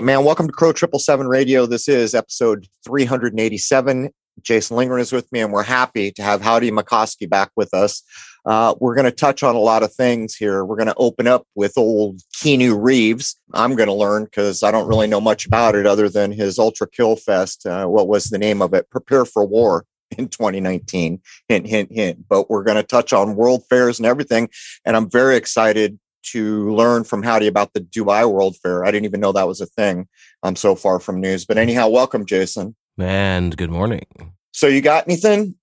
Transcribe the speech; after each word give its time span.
right, 0.00 0.06
man. 0.06 0.24
Welcome 0.24 0.46
to 0.46 0.52
Crow 0.52 0.72
Triple 0.72 0.98
Seven 0.98 1.28
Radio. 1.28 1.66
This 1.66 1.86
is 1.86 2.14
episode 2.14 2.66
387. 2.86 4.08
Jason 4.40 4.76
Lingren 4.78 5.00
is 5.00 5.12
with 5.12 5.30
me, 5.30 5.40
and 5.40 5.52
we're 5.52 5.62
happy 5.62 6.10
to 6.12 6.22
have 6.22 6.40
Howdy 6.40 6.70
McCoskey 6.70 7.28
back 7.28 7.50
with 7.54 7.74
us. 7.74 8.02
Uh, 8.46 8.74
we're 8.80 8.94
going 8.94 9.04
to 9.04 9.10
touch 9.10 9.42
on 9.42 9.54
a 9.54 9.58
lot 9.58 9.82
of 9.82 9.92
things 9.92 10.34
here. 10.34 10.64
We're 10.64 10.76
going 10.76 10.88
to 10.88 10.94
open 10.96 11.26
up 11.26 11.46
with 11.54 11.76
old 11.76 12.20
Keanu 12.34 12.82
Reeves. 12.82 13.38
I'm 13.52 13.76
going 13.76 13.88
to 13.88 13.92
learn 13.92 14.24
because 14.24 14.62
I 14.62 14.70
don't 14.70 14.88
really 14.88 15.06
know 15.06 15.20
much 15.20 15.44
about 15.44 15.74
it 15.74 15.84
other 15.84 16.08
than 16.08 16.32
his 16.32 16.58
Ultra 16.58 16.88
Kill 16.88 17.16
Fest. 17.16 17.66
Uh, 17.66 17.84
what 17.84 18.08
was 18.08 18.30
the 18.30 18.38
name 18.38 18.62
of 18.62 18.72
it? 18.72 18.88
Prepare 18.88 19.26
for 19.26 19.44
War 19.44 19.84
in 20.16 20.28
2019. 20.28 21.20
Hint, 21.46 21.66
hint, 21.66 21.92
hint. 21.92 22.24
But 22.26 22.48
we're 22.48 22.64
going 22.64 22.78
to 22.78 22.82
touch 22.82 23.12
on 23.12 23.36
world 23.36 23.64
fairs 23.68 23.98
and 23.98 24.06
everything. 24.06 24.48
And 24.86 24.96
I'm 24.96 25.10
very 25.10 25.36
excited 25.36 25.98
to 26.32 26.74
learn 26.74 27.04
from 27.04 27.22
Howdy 27.22 27.46
about 27.46 27.72
the 27.72 27.80
Dubai 27.80 28.30
World 28.30 28.56
Fair. 28.56 28.84
I 28.84 28.90
didn't 28.90 29.06
even 29.06 29.20
know 29.20 29.32
that 29.32 29.48
was 29.48 29.60
a 29.60 29.66
thing. 29.66 30.08
I'm 30.42 30.56
so 30.56 30.74
far 30.74 31.00
from 31.00 31.20
news. 31.20 31.44
But 31.44 31.58
anyhow, 31.58 31.88
welcome, 31.88 32.26
Jason. 32.26 32.76
And 32.98 33.56
good 33.56 33.70
morning. 33.70 34.06
So 34.52 34.66
you 34.66 34.80
got 34.80 35.06
anything? 35.06 35.54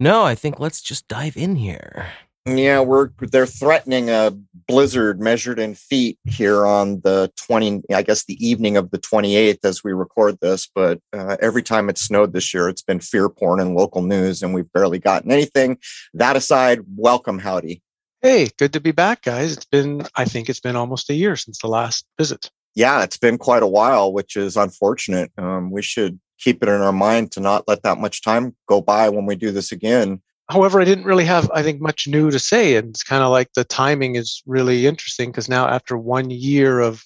No, 0.00 0.24
I 0.24 0.34
think 0.34 0.58
let's 0.58 0.82
just 0.82 1.06
dive 1.08 1.36
in 1.36 1.56
here. 1.56 2.06
Yeah, 2.44 2.80
we're 2.80 3.10
they're 3.20 3.46
threatening 3.46 4.10
a 4.10 4.36
blizzard 4.66 5.20
measured 5.20 5.60
in 5.60 5.76
feet 5.76 6.18
here 6.24 6.66
on 6.66 7.00
the 7.02 7.30
20 7.46 7.82
I 7.94 8.02
guess 8.02 8.24
the 8.24 8.44
evening 8.44 8.76
of 8.76 8.90
the 8.90 8.98
28th 8.98 9.60
as 9.62 9.84
we 9.84 9.92
record 9.92 10.38
this, 10.40 10.68
but 10.74 10.98
uh, 11.12 11.36
every 11.40 11.62
time 11.62 11.88
it 11.88 11.98
snowed 11.98 12.32
this 12.32 12.52
year 12.52 12.68
it's 12.68 12.82
been 12.82 12.98
fear 12.98 13.28
porn 13.28 13.60
in 13.60 13.74
local 13.74 14.02
news 14.02 14.42
and 14.42 14.54
we've 14.54 14.72
barely 14.72 14.98
gotten 14.98 15.30
anything. 15.30 15.78
That 16.14 16.34
aside, 16.34 16.80
welcome 16.96 17.38
howdy. 17.38 17.80
Hey, 18.22 18.48
good 18.56 18.72
to 18.72 18.80
be 18.80 18.92
back 18.92 19.22
guys. 19.22 19.56
It's 19.56 19.64
been 19.64 20.06
I 20.14 20.24
think 20.24 20.48
it's 20.48 20.60
been 20.60 20.76
almost 20.76 21.10
a 21.10 21.14
year 21.14 21.36
since 21.36 21.58
the 21.58 21.68
last 21.68 22.06
visit. 22.18 22.50
Yeah, 22.74 23.02
it's 23.02 23.18
been 23.18 23.36
quite 23.36 23.62
a 23.62 23.66
while, 23.66 24.12
which 24.12 24.36
is 24.36 24.56
unfortunate. 24.56 25.30
Um, 25.36 25.70
we 25.70 25.82
should 25.82 26.18
keep 26.38 26.62
it 26.62 26.68
in 26.68 26.80
our 26.80 26.92
mind 26.92 27.32
to 27.32 27.40
not 27.40 27.68
let 27.68 27.82
that 27.82 27.98
much 27.98 28.22
time 28.22 28.56
go 28.66 28.80
by 28.80 29.08
when 29.08 29.26
we 29.26 29.36
do 29.36 29.50
this 29.50 29.72
again 29.72 30.22
however, 30.52 30.80
I 30.80 30.84
didn't 30.84 31.04
really 31.04 31.24
have, 31.24 31.50
I 31.52 31.62
think, 31.62 31.80
much 31.80 32.06
new 32.06 32.30
to 32.30 32.38
say. 32.38 32.76
And 32.76 32.90
it's 32.90 33.02
kind 33.02 33.22
of 33.22 33.30
like 33.30 33.52
the 33.54 33.64
timing 33.64 34.16
is 34.16 34.42
really 34.46 34.86
interesting 34.86 35.30
because 35.30 35.48
now, 35.48 35.66
after 35.66 35.96
one 35.96 36.30
year 36.30 36.80
of 36.80 37.04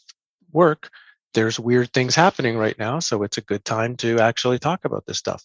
work, 0.53 0.91
there's 1.34 1.60
weird 1.60 1.93
things 1.93 2.15
happening 2.15 2.56
right 2.56 2.78
now. 2.78 2.98
So 2.98 3.22
it's 3.22 3.38
a 3.38 3.43
good 3.43 3.65
time 3.65 3.97
to 3.98 4.19
actually 4.19 4.59
talk 4.59 4.84
about 4.84 5.06
this 5.06 5.19
stuff. 5.19 5.44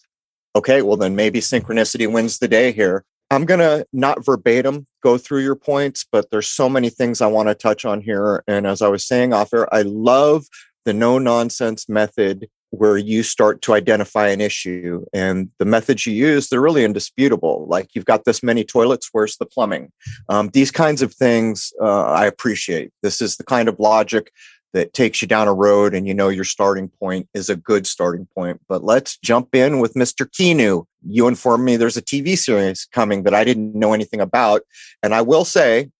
Okay, 0.54 0.82
well, 0.82 0.96
then 0.96 1.16
maybe 1.16 1.40
synchronicity 1.40 2.10
wins 2.10 2.38
the 2.38 2.48
day 2.48 2.72
here. 2.72 3.04
I'm 3.32 3.46
going 3.46 3.60
to 3.60 3.86
not 3.94 4.24
verbatim 4.26 4.86
go 5.02 5.16
through 5.16 5.40
your 5.40 5.56
points, 5.56 6.04
but 6.12 6.30
there's 6.30 6.48
so 6.48 6.68
many 6.68 6.90
things 6.90 7.22
I 7.22 7.28
want 7.28 7.48
to 7.48 7.54
touch 7.54 7.86
on 7.86 8.02
here. 8.02 8.44
And 8.46 8.66
as 8.66 8.82
I 8.82 8.88
was 8.88 9.06
saying 9.06 9.32
off 9.32 9.54
air, 9.54 9.72
I 9.74 9.82
love 9.82 10.44
the 10.84 10.92
no 10.92 11.18
nonsense 11.18 11.88
method 11.88 12.50
where 12.68 12.98
you 12.98 13.22
start 13.22 13.62
to 13.62 13.72
identify 13.72 14.28
an 14.28 14.42
issue. 14.42 15.04
And 15.14 15.48
the 15.58 15.64
methods 15.64 16.06
you 16.06 16.12
use 16.12 16.48
they're 16.48 16.60
really 16.60 16.84
indisputable. 16.84 17.66
Like 17.68 17.88
you've 17.94 18.04
got 18.04 18.26
this 18.26 18.42
many 18.42 18.64
toilets 18.64 19.08
where's 19.12 19.38
the 19.38 19.46
plumbing? 19.46 19.92
Um, 20.28 20.50
these 20.52 20.70
kinds 20.70 21.00
of 21.00 21.14
things 21.14 21.72
uh, 21.80 22.04
i 22.04 22.26
appreciate. 22.26 22.90
This 23.02 23.22
is 23.22 23.36
the 23.36 23.44
kind 23.44 23.68
of 23.68 23.78
logic 23.78 24.30
that 24.72 24.92
takes 24.92 25.20
you 25.22 25.28
down 25.28 25.48
a 25.48 25.54
road 25.54 25.94
and 25.94 26.06
you 26.06 26.14
know 26.14 26.28
your 26.28 26.44
starting 26.44 26.88
point 26.88 27.28
is 27.34 27.48
a 27.48 27.56
good 27.56 27.86
starting 27.86 28.26
point 28.34 28.60
but 28.68 28.82
let's 28.82 29.16
jump 29.18 29.54
in 29.54 29.78
with 29.78 29.94
mr 29.94 30.26
Keanu. 30.26 30.84
you 31.06 31.28
informed 31.28 31.64
me 31.64 31.76
there's 31.76 31.96
a 31.96 32.02
tv 32.02 32.36
series 32.36 32.86
coming 32.86 33.22
that 33.24 33.34
i 33.34 33.44
didn't 33.44 33.74
know 33.74 33.92
anything 33.92 34.20
about 34.20 34.62
and 35.02 35.14
i 35.14 35.20
will 35.22 35.44
say 35.44 35.90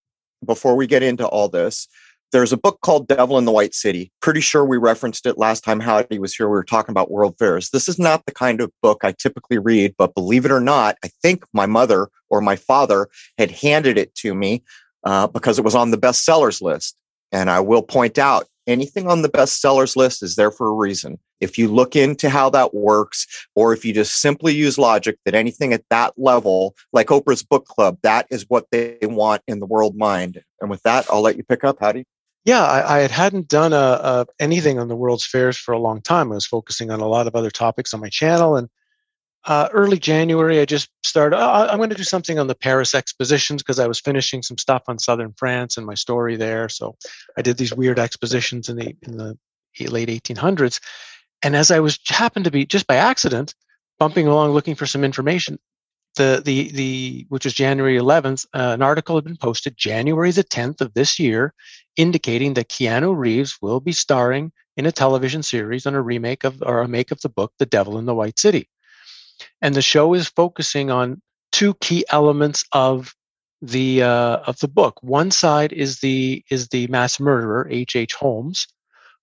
before 0.44 0.74
we 0.76 0.86
get 0.86 1.02
into 1.02 1.26
all 1.26 1.48
this 1.48 1.88
there's 2.32 2.52
a 2.52 2.56
book 2.56 2.80
called 2.80 3.08
Devil 3.08 3.36
in 3.36 3.44
the 3.44 3.52
White 3.52 3.74
City. 3.74 4.10
Pretty 4.20 4.40
sure 4.40 4.64
we 4.64 4.78
referenced 4.78 5.26
it 5.26 5.36
last 5.36 5.62
time 5.62 5.80
Howdy 5.80 6.18
was 6.18 6.34
here. 6.34 6.48
We 6.48 6.52
were 6.52 6.64
talking 6.64 6.90
about 6.90 7.10
world 7.10 7.36
fairs. 7.38 7.70
This 7.70 7.88
is 7.88 7.98
not 7.98 8.24
the 8.24 8.32
kind 8.32 8.62
of 8.62 8.72
book 8.80 9.02
I 9.04 9.12
typically 9.12 9.58
read, 9.58 9.94
but 9.98 10.14
believe 10.14 10.46
it 10.46 10.50
or 10.50 10.60
not, 10.60 10.96
I 11.04 11.08
think 11.22 11.44
my 11.52 11.66
mother 11.66 12.08
or 12.30 12.40
my 12.40 12.56
father 12.56 13.08
had 13.36 13.50
handed 13.50 13.98
it 13.98 14.14
to 14.16 14.34
me 14.34 14.62
uh, 15.04 15.26
because 15.26 15.58
it 15.58 15.64
was 15.64 15.74
on 15.74 15.90
the 15.90 15.98
bestsellers 15.98 16.62
list. 16.62 16.96
And 17.32 17.50
I 17.50 17.60
will 17.60 17.82
point 17.82 18.18
out 18.18 18.46
anything 18.66 19.08
on 19.08 19.22
the 19.22 19.28
bestsellers 19.28 19.96
list 19.96 20.22
is 20.22 20.36
there 20.36 20.50
for 20.50 20.68
a 20.68 20.74
reason. 20.74 21.18
If 21.40 21.58
you 21.58 21.68
look 21.68 21.96
into 21.96 22.30
how 22.30 22.50
that 22.50 22.74
works, 22.74 23.26
or 23.54 23.72
if 23.72 23.84
you 23.84 23.92
just 23.92 24.20
simply 24.20 24.54
use 24.54 24.78
logic 24.78 25.18
that 25.24 25.34
anything 25.34 25.72
at 25.72 25.84
that 25.90 26.14
level, 26.16 26.74
like 26.92 27.08
Oprah's 27.08 27.42
book 27.42 27.66
club, 27.66 27.98
that 28.02 28.26
is 28.30 28.46
what 28.48 28.66
they 28.70 28.98
want 29.02 29.42
in 29.48 29.58
the 29.58 29.66
world 29.66 29.96
mind. 29.96 30.42
And 30.60 30.70
with 30.70 30.82
that, 30.82 31.06
I'll 31.10 31.22
let 31.22 31.36
you 31.36 31.44
pick 31.44 31.64
up. 31.64 31.78
Howdy 31.80 32.04
yeah, 32.44 32.64
I, 32.64 32.98
I 32.98 33.06
hadn't 33.06 33.48
done 33.48 33.72
a, 33.72 33.76
a, 33.76 34.26
anything 34.40 34.78
on 34.78 34.88
the 34.88 34.96
World's 34.96 35.26
Fairs 35.26 35.56
for 35.56 35.72
a 35.72 35.78
long 35.78 36.00
time. 36.00 36.32
I 36.32 36.34
was 36.34 36.46
focusing 36.46 36.90
on 36.90 37.00
a 37.00 37.06
lot 37.06 37.26
of 37.26 37.36
other 37.36 37.50
topics 37.50 37.94
on 37.94 38.00
my 38.00 38.08
channel. 38.08 38.56
And 38.56 38.68
uh, 39.44 39.68
early 39.72 39.98
January, 39.98 40.60
I 40.60 40.64
just 40.64 40.88
started. 41.04 41.36
Oh, 41.36 41.68
I'm 41.68 41.78
going 41.78 41.90
to 41.90 41.96
do 41.96 42.04
something 42.04 42.38
on 42.38 42.46
the 42.46 42.54
Paris 42.54 42.94
expositions 42.94 43.62
because 43.62 43.80
I 43.80 43.86
was 43.86 44.00
finishing 44.00 44.42
some 44.42 44.58
stuff 44.58 44.82
on 44.86 44.98
southern 44.98 45.32
France 45.36 45.76
and 45.76 45.86
my 45.86 45.94
story 45.94 46.36
there. 46.36 46.68
So 46.68 46.96
I 47.36 47.42
did 47.42 47.56
these 47.56 47.74
weird 47.74 47.98
expositions 47.98 48.68
in 48.68 48.76
the 48.76 48.96
in 49.02 49.16
the 49.16 49.36
late 49.88 50.08
1800s. 50.08 50.80
And 51.42 51.56
as 51.56 51.70
I 51.70 51.80
was 51.80 51.98
happened 52.06 52.44
to 52.44 52.50
be 52.50 52.64
just 52.64 52.86
by 52.86 52.96
accident 52.96 53.54
bumping 53.98 54.26
along 54.26 54.52
looking 54.52 54.76
for 54.76 54.86
some 54.86 55.02
information, 55.02 55.58
the 56.16 56.40
the 56.44 56.70
the 56.72 57.26
which 57.28 57.44
was 57.44 57.54
January 57.54 57.98
11th, 57.98 58.46
uh, 58.54 58.70
an 58.74 58.82
article 58.82 59.16
had 59.16 59.24
been 59.24 59.36
posted 59.36 59.76
January 59.76 60.30
the 60.30 60.44
10th 60.44 60.80
of 60.80 60.94
this 60.94 61.18
year, 61.18 61.54
indicating 61.96 62.54
that 62.54 62.68
Keanu 62.68 63.16
Reeves 63.16 63.58
will 63.60 63.80
be 63.80 63.92
starring 63.92 64.52
in 64.76 64.86
a 64.86 64.92
television 64.92 65.42
series 65.42 65.86
on 65.86 65.94
a 65.94 66.02
remake 66.02 66.44
of 66.44 66.62
or 66.62 66.80
a 66.80 66.88
make 66.88 67.10
of 67.10 67.20
the 67.22 67.28
book 67.28 67.52
The 67.58 67.66
Devil 67.66 67.98
in 67.98 68.06
the 68.06 68.14
White 68.14 68.38
City, 68.38 68.68
and 69.60 69.74
the 69.74 69.82
show 69.82 70.14
is 70.14 70.28
focusing 70.28 70.90
on 70.90 71.20
two 71.50 71.74
key 71.74 72.04
elements 72.10 72.64
of 72.72 73.14
the 73.60 74.02
uh, 74.02 74.38
of 74.46 74.58
the 74.60 74.68
book. 74.68 74.98
One 75.02 75.30
side 75.30 75.72
is 75.72 76.00
the 76.00 76.44
is 76.50 76.68
the 76.68 76.86
mass 76.88 77.20
murderer 77.20 77.68
H. 77.70 77.94
H. 77.96 78.14
Holmes, 78.14 78.66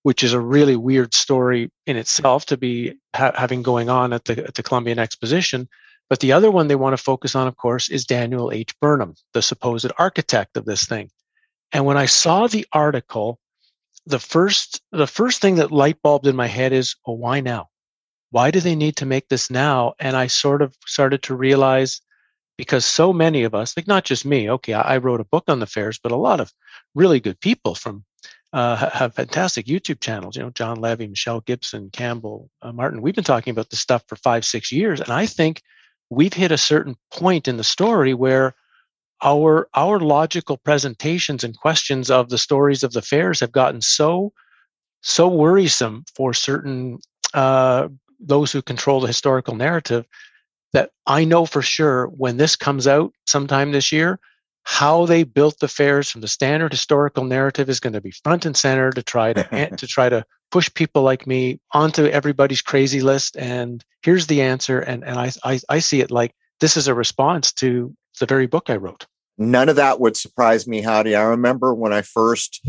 which 0.02 0.22
is 0.22 0.32
a 0.32 0.40
really 0.40 0.76
weird 0.76 1.14
story 1.14 1.70
in 1.86 1.96
itself 1.96 2.46
to 2.46 2.56
be 2.56 2.94
ha- 3.14 3.32
having 3.36 3.62
going 3.62 3.88
on 3.88 4.12
at 4.12 4.24
the 4.24 4.44
at 4.44 4.54
the 4.54 4.62
Columbian 4.62 4.98
Exposition 4.98 5.68
but 6.10 6.18
the 6.18 6.32
other 6.32 6.50
one 6.50 6.66
they 6.66 6.74
want 6.74 6.92
to 6.94 7.02
focus 7.02 7.36
on, 7.36 7.46
of 7.46 7.56
course, 7.56 7.88
is 7.88 8.04
Daniel 8.04 8.50
H. 8.50 8.78
Burnham, 8.80 9.14
the 9.32 9.40
supposed 9.40 9.90
architect 9.96 10.56
of 10.56 10.64
this 10.64 10.84
thing. 10.84 11.08
And 11.72 11.86
when 11.86 11.96
I 11.96 12.06
saw 12.06 12.48
the 12.48 12.66
article, 12.72 13.38
the 14.06 14.18
first 14.18 14.82
the 14.90 15.06
first 15.06 15.40
thing 15.40 15.54
that 15.54 15.70
light 15.70 16.02
bulbed 16.02 16.26
in 16.26 16.34
my 16.34 16.48
head 16.48 16.72
is, 16.72 16.96
oh, 17.06 17.12
why 17.12 17.40
now? 17.40 17.68
Why 18.30 18.50
do 18.50 18.60
they 18.60 18.74
need 18.74 18.96
to 18.96 19.06
make 19.06 19.28
this 19.28 19.50
now? 19.50 19.94
And 19.98 20.16
I 20.16 20.26
sort 20.26 20.62
of 20.62 20.76
started 20.86 21.22
to 21.24 21.34
realize 21.34 22.00
because 22.56 22.84
so 22.84 23.12
many 23.12 23.42
of 23.42 23.54
us, 23.54 23.76
like 23.76 23.86
not 23.86 24.04
just 24.04 24.24
me, 24.24 24.50
okay, 24.50 24.74
I 24.74 24.98
wrote 24.98 25.20
a 25.20 25.24
book 25.24 25.44
on 25.48 25.60
the 25.60 25.66
fairs, 25.66 25.98
but 26.02 26.12
a 26.12 26.16
lot 26.16 26.40
of 26.40 26.52
really 26.94 27.18
good 27.18 27.40
people 27.40 27.74
from 27.74 28.04
uh, 28.52 28.90
have 28.90 29.14
fantastic 29.14 29.66
YouTube 29.66 30.00
channels. 30.00 30.36
You 30.36 30.42
know, 30.42 30.50
Jon 30.50 30.80
Levi, 30.80 31.06
Michelle 31.06 31.40
Gibson, 31.40 31.90
Campbell, 31.90 32.50
uh, 32.62 32.72
Martin. 32.72 33.00
We've 33.00 33.14
been 33.14 33.24
talking 33.24 33.52
about 33.52 33.70
this 33.70 33.80
stuff 33.80 34.04
for 34.08 34.16
five, 34.16 34.44
six 34.44 34.72
years, 34.72 35.00
and 35.00 35.10
I 35.10 35.26
think 35.26 35.62
we've 36.10 36.34
hit 36.34 36.52
a 36.52 36.58
certain 36.58 36.96
point 37.12 37.48
in 37.48 37.56
the 37.56 37.64
story 37.64 38.12
where 38.12 38.54
our 39.22 39.68
our 39.74 40.00
logical 40.00 40.56
presentations 40.56 41.44
and 41.44 41.56
questions 41.56 42.10
of 42.10 42.28
the 42.28 42.38
stories 42.38 42.82
of 42.82 42.92
the 42.92 43.02
fairs 43.02 43.40
have 43.40 43.52
gotten 43.52 43.80
so 43.80 44.32
so 45.02 45.28
worrisome 45.28 46.04
for 46.14 46.34
certain 46.34 46.98
uh, 47.34 47.88
those 48.20 48.52
who 48.52 48.62
control 48.62 49.00
the 49.00 49.06
historical 49.06 49.54
narrative 49.54 50.06
that 50.72 50.90
I 51.06 51.24
know 51.24 51.46
for 51.46 51.62
sure 51.62 52.06
when 52.06 52.36
this 52.36 52.56
comes 52.56 52.86
out 52.86 53.12
sometime 53.26 53.72
this 53.72 53.90
year, 53.90 54.20
how 54.64 55.06
they 55.06 55.24
built 55.24 55.58
the 55.60 55.68
fairs 55.68 56.10
from 56.10 56.20
the 56.20 56.28
standard 56.28 56.72
historical 56.72 57.24
narrative 57.24 57.68
is 57.68 57.80
going 57.80 57.92
to 57.92 58.00
be 58.00 58.12
front 58.22 58.44
and 58.44 58.56
center 58.56 58.90
to 58.90 59.02
try 59.02 59.32
to 59.32 59.70
to 59.76 59.86
try 59.86 60.08
to 60.08 60.24
push 60.50 60.72
people 60.74 61.02
like 61.02 61.26
me 61.26 61.60
onto 61.72 62.06
everybody's 62.06 62.62
crazy 62.62 63.00
list 63.00 63.36
and 63.36 63.84
here's 64.02 64.26
the 64.26 64.42
answer 64.42 64.80
and 64.80 65.04
and 65.04 65.18
I, 65.18 65.32
I 65.44 65.60
i 65.68 65.78
see 65.78 66.00
it 66.00 66.10
like 66.10 66.34
this 66.60 66.76
is 66.76 66.88
a 66.88 66.94
response 66.94 67.52
to 67.54 67.94
the 68.18 68.26
very 68.26 68.46
book 68.46 68.68
i 68.68 68.76
wrote. 68.76 69.06
None 69.38 69.70
of 69.70 69.76
that 69.76 70.00
would 70.00 70.16
surprise 70.16 70.66
me 70.66 70.82
howdy. 70.82 71.16
I 71.16 71.22
remember 71.22 71.74
when 71.74 71.92
i 71.92 72.02
first 72.02 72.66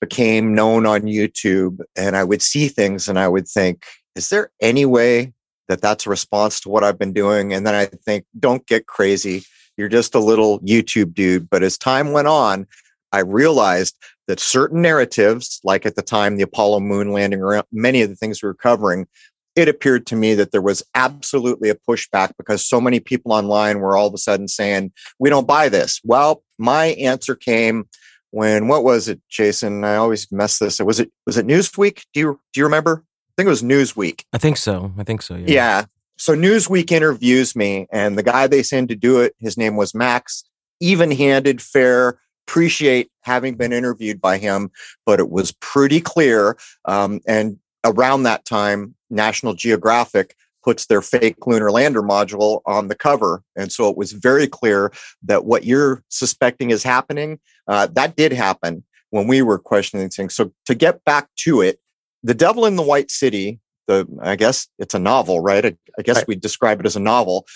became 0.00 0.54
known 0.54 0.86
on 0.86 1.02
youtube 1.02 1.78
and 1.94 2.16
i 2.16 2.24
would 2.24 2.42
see 2.42 2.68
things 2.68 3.06
and 3.06 3.18
i 3.18 3.28
would 3.28 3.46
think 3.46 3.84
is 4.14 4.28
there 4.28 4.50
any 4.60 4.84
way 4.86 5.32
that 5.68 5.80
that's 5.80 6.06
a 6.06 6.10
response 6.10 6.60
to 6.60 6.68
what 6.68 6.84
i've 6.84 6.98
been 6.98 7.12
doing 7.12 7.52
and 7.52 7.66
then 7.66 7.74
i 7.74 7.86
think 7.86 8.24
don't 8.38 8.66
get 8.66 8.86
crazy 8.86 9.42
you're 9.76 9.88
just 9.88 10.14
a 10.14 10.20
little 10.20 10.60
youtube 10.60 11.14
dude 11.14 11.48
but 11.48 11.62
as 11.62 11.78
time 11.78 12.12
went 12.12 12.28
on 12.28 12.66
i 13.12 13.20
realized 13.20 13.96
that 14.30 14.38
certain 14.38 14.80
narratives, 14.80 15.60
like 15.64 15.84
at 15.84 15.96
the 15.96 16.02
time 16.02 16.36
the 16.36 16.44
Apollo 16.44 16.78
moon 16.78 17.10
landing, 17.10 17.42
or 17.42 17.64
many 17.72 18.00
of 18.00 18.08
the 18.08 18.14
things 18.14 18.40
we 18.40 18.46
were 18.46 18.54
covering, 18.54 19.08
it 19.56 19.68
appeared 19.68 20.06
to 20.06 20.14
me 20.14 20.34
that 20.34 20.52
there 20.52 20.62
was 20.62 20.84
absolutely 20.94 21.68
a 21.68 21.74
pushback 21.74 22.30
because 22.38 22.64
so 22.64 22.80
many 22.80 23.00
people 23.00 23.32
online 23.32 23.80
were 23.80 23.96
all 23.96 24.06
of 24.06 24.14
a 24.14 24.18
sudden 24.18 24.46
saying, 24.46 24.92
We 25.18 25.30
don't 25.30 25.48
buy 25.48 25.68
this. 25.68 26.00
Well, 26.04 26.44
my 26.58 26.86
answer 26.92 27.34
came 27.34 27.88
when 28.30 28.68
what 28.68 28.84
was 28.84 29.08
it, 29.08 29.20
Jason? 29.28 29.82
I 29.82 29.96
always 29.96 30.30
mess 30.30 30.60
this. 30.60 30.78
Was 30.78 31.00
it 31.00 31.10
was 31.26 31.36
it 31.36 31.48
Newsweek? 31.48 32.04
Do 32.14 32.20
you 32.20 32.40
do 32.52 32.60
you 32.60 32.64
remember? 32.64 33.02
I 33.30 33.32
think 33.36 33.46
it 33.46 33.50
was 33.50 33.62
Newsweek. 33.62 34.24
I 34.32 34.38
think 34.38 34.56
so. 34.56 34.92
I 34.98 35.04
think 35.04 35.22
so. 35.22 35.36
Yeah. 35.36 35.44
Yeah. 35.46 35.84
So 36.18 36.34
Newsweek 36.34 36.92
interviews 36.92 37.56
me, 37.56 37.86
and 37.90 38.18
the 38.18 38.22
guy 38.22 38.46
they 38.46 38.62
sent 38.62 38.90
to 38.90 38.96
do 38.96 39.20
it, 39.20 39.34
his 39.38 39.56
name 39.56 39.76
was 39.76 39.94
Max. 39.94 40.44
Even-handed, 40.80 41.62
fair. 41.62 42.20
Appreciate 42.46 43.10
having 43.22 43.54
been 43.54 43.72
interviewed 43.72 44.20
by 44.20 44.36
him, 44.36 44.70
but 45.06 45.20
it 45.20 45.30
was 45.30 45.52
pretty 45.60 46.00
clear. 46.00 46.58
Um, 46.84 47.20
and 47.26 47.58
around 47.84 48.24
that 48.24 48.44
time, 48.44 48.94
National 49.08 49.54
Geographic 49.54 50.34
puts 50.62 50.86
their 50.86 51.00
fake 51.00 51.46
lunar 51.46 51.70
lander 51.70 52.02
module 52.02 52.60
on 52.66 52.88
the 52.88 52.94
cover. 52.94 53.42
And 53.56 53.72
so 53.72 53.88
it 53.88 53.96
was 53.96 54.12
very 54.12 54.46
clear 54.46 54.92
that 55.22 55.44
what 55.44 55.64
you're 55.64 56.02
suspecting 56.08 56.70
is 56.70 56.82
happening, 56.82 57.40
uh, 57.66 57.86
that 57.92 58.16
did 58.16 58.32
happen 58.32 58.84
when 59.08 59.26
we 59.26 59.40
were 59.42 59.58
questioning 59.58 60.10
things. 60.10 60.34
So 60.34 60.52
to 60.66 60.74
get 60.74 61.02
back 61.04 61.28
to 61.44 61.62
it, 61.62 61.78
The 62.22 62.34
Devil 62.34 62.66
in 62.66 62.76
the 62.76 62.82
White 62.82 63.10
City, 63.10 63.60
the 63.86 64.06
I 64.22 64.36
guess 64.36 64.68
it's 64.78 64.94
a 64.94 64.98
novel, 64.98 65.40
right? 65.40 65.64
I, 65.64 65.76
I 65.98 66.02
guess 66.02 66.16
Right. 66.18 66.28
we 66.28 66.36
describe 66.36 66.80
it 66.80 66.86
as 66.86 66.96
a 66.96 67.00
novel. 67.00 67.46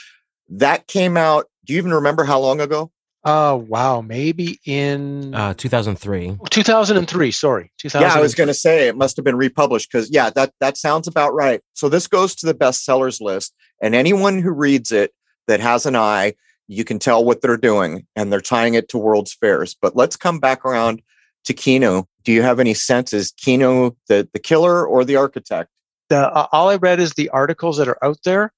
That 0.49 0.87
came 0.87 1.17
out. 1.17 1.47
Do 1.65 1.73
you 1.73 1.79
even 1.79 1.93
remember 1.95 2.25
how 2.25 2.39
long 2.41 2.61
ago? 2.61 2.91
Oh 3.27 3.57
wow, 3.57 4.03
maybe 4.03 4.59
in 4.67 5.35
Uh, 5.35 5.55
2003. 5.55 6.37
2003. 6.51 7.31
Sorry, 7.31 7.73
2000. 7.79 8.07
Yeah, 8.07 8.15
I 8.15 8.21
was 8.21 8.35
going 8.35 8.49
to 8.49 8.55
say 8.55 8.87
it 8.87 8.97
must 8.99 9.17
have 9.17 9.25
been 9.25 9.37
republished 9.37 9.91
because 9.91 10.11
yeah, 10.11 10.29
that 10.31 10.53
that 10.61 10.77
sounds 10.77 11.09
about 11.09 11.33
right. 11.35 11.61
So 11.73 11.89
this 11.89 12.07
goes 12.07 12.35
to 12.37 12.47
the 12.47 12.53
bestsellers 12.55 13.23
list, 13.23 13.55
and 13.83 13.95
anyone 13.95 14.41
who 14.43 14.51
reads 14.51 14.93
it 14.93 15.13
that 15.49 15.61
has 15.61 15.87
an 15.87 15.97
eye, 15.97 16.35
you 16.69 16.85
can 16.85 16.99
tell 16.99 17.25
what 17.25 17.41
they're 17.41 17.57
doing, 17.57 18.07
and 18.15 18.31
they're 18.31 18.43
tying 18.43 18.75
it 18.75 18.89
to 18.91 18.99
World's 18.99 19.33
Fairs. 19.33 19.75
But 19.81 19.97
let's 19.97 20.17
come 20.17 20.39
back 20.39 20.63
around 20.67 21.01
to 21.45 21.55
Keanu. 21.55 22.05
Do 22.25 22.33
you 22.33 22.43
have 22.43 22.61
any 22.61 22.75
sense 22.75 23.13
is 23.13 23.33
Keanu 23.33 23.97
the 24.09 24.29
the 24.33 24.39
killer 24.39 24.87
or 24.87 25.05
the 25.05 25.17
architect? 25.17 25.71
the 26.09 26.17
uh, 26.17 26.47
all 26.53 26.69
I 26.69 26.77
read 26.77 27.01
is 27.01 27.13
the 27.13 27.31
articles 27.31 27.77
that 27.79 27.89
are 27.89 28.03
out 28.03 28.19
there, 28.25 28.53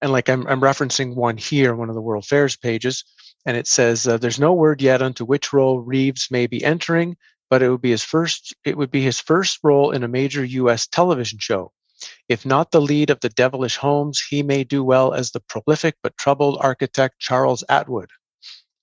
and 0.00 0.12
like 0.12 0.28
I'm 0.28 0.46
I'm 0.46 0.60
referencing 0.60 1.14
one 1.14 1.36
here, 1.36 1.74
one 1.74 1.88
of 1.88 1.94
the 1.94 2.02
World 2.02 2.26
Fairs 2.26 2.56
pages, 2.56 3.04
and 3.46 3.56
it 3.56 3.66
says 3.66 4.06
uh, 4.06 4.18
there's 4.18 4.40
no 4.40 4.52
word 4.52 4.82
yet 4.82 5.02
onto 5.02 5.24
which 5.24 5.52
role 5.52 5.80
Reeves 5.80 6.28
may 6.30 6.46
be 6.46 6.64
entering, 6.64 7.16
but 7.50 7.62
it 7.62 7.70
would 7.70 7.82
be 7.82 7.90
his 7.90 8.04
first. 8.04 8.54
It 8.64 8.76
would 8.76 8.90
be 8.90 9.02
his 9.02 9.20
first 9.20 9.58
role 9.62 9.90
in 9.90 10.04
a 10.04 10.08
major 10.08 10.44
U.S. 10.44 10.86
television 10.86 11.38
show. 11.38 11.72
If 12.28 12.44
not 12.44 12.72
the 12.72 12.80
lead 12.80 13.10
of 13.10 13.20
the 13.20 13.28
devilish 13.28 13.76
homes, 13.76 14.20
he 14.20 14.42
may 14.42 14.64
do 14.64 14.82
well 14.82 15.14
as 15.14 15.30
the 15.30 15.40
prolific 15.40 15.94
but 16.02 16.16
troubled 16.16 16.58
architect 16.60 17.20
Charles 17.20 17.62
Atwood. 17.68 18.10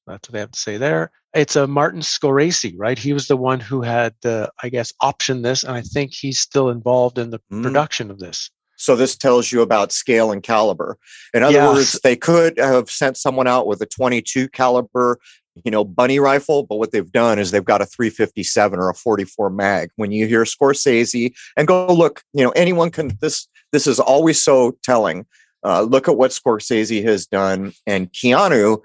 That's 0.07 0.29
what 0.29 0.33
they 0.33 0.39
have 0.39 0.51
to 0.51 0.59
say 0.59 0.77
there. 0.77 1.11
It's 1.33 1.55
a 1.55 1.67
Martin 1.67 2.01
Scorsese, 2.01 2.73
right? 2.77 2.97
He 2.97 3.13
was 3.13 3.27
the 3.27 3.37
one 3.37 3.59
who 3.59 3.81
had, 3.81 4.15
uh, 4.25 4.47
I 4.63 4.69
guess, 4.69 4.91
optioned 5.01 5.43
this, 5.43 5.63
and 5.63 5.73
I 5.73 5.81
think 5.81 6.13
he's 6.13 6.39
still 6.39 6.69
involved 6.69 7.19
in 7.19 7.29
the 7.29 7.39
Mm. 7.51 7.61
production 7.63 8.09
of 8.09 8.19
this. 8.19 8.49
So 8.77 8.95
this 8.95 9.15
tells 9.15 9.51
you 9.51 9.61
about 9.61 9.91
scale 9.91 10.31
and 10.31 10.41
caliber. 10.41 10.97
In 11.33 11.43
other 11.43 11.59
words, 11.65 11.99
they 12.03 12.15
could 12.15 12.57
have 12.57 12.89
sent 12.89 13.17
someone 13.17 13.45
out 13.45 13.67
with 13.67 13.81
a 13.81 13.85
22 13.85 14.47
caliber, 14.49 15.19
you 15.65 15.69
know, 15.69 15.83
bunny 15.83 16.17
rifle, 16.17 16.63
but 16.63 16.77
what 16.77 16.91
they've 16.91 17.11
done 17.11 17.39
is 17.39 17.51
they've 17.51 17.63
got 17.63 17.81
a 17.81 17.85
357 17.85 18.79
or 18.79 18.89
a 18.89 18.93
44 18.95 19.49
mag. 19.49 19.89
When 19.97 20.11
you 20.11 20.25
hear 20.27 20.43
Scorsese 20.45 21.33
and 21.57 21.67
go 21.67 21.93
look, 21.93 22.23
you 22.33 22.43
know, 22.43 22.51
anyone 22.51 22.89
can 22.89 23.17
this 23.21 23.47
this 23.71 23.85
is 23.85 23.99
always 23.99 24.41
so 24.41 24.77
telling. 24.81 25.25
Uh, 25.63 25.81
look 25.81 26.07
at 26.07 26.15
what 26.15 26.31
Scorsese 26.31 27.03
has 27.03 27.27
done 27.27 27.73
and 27.85 28.11
Keanu 28.13 28.81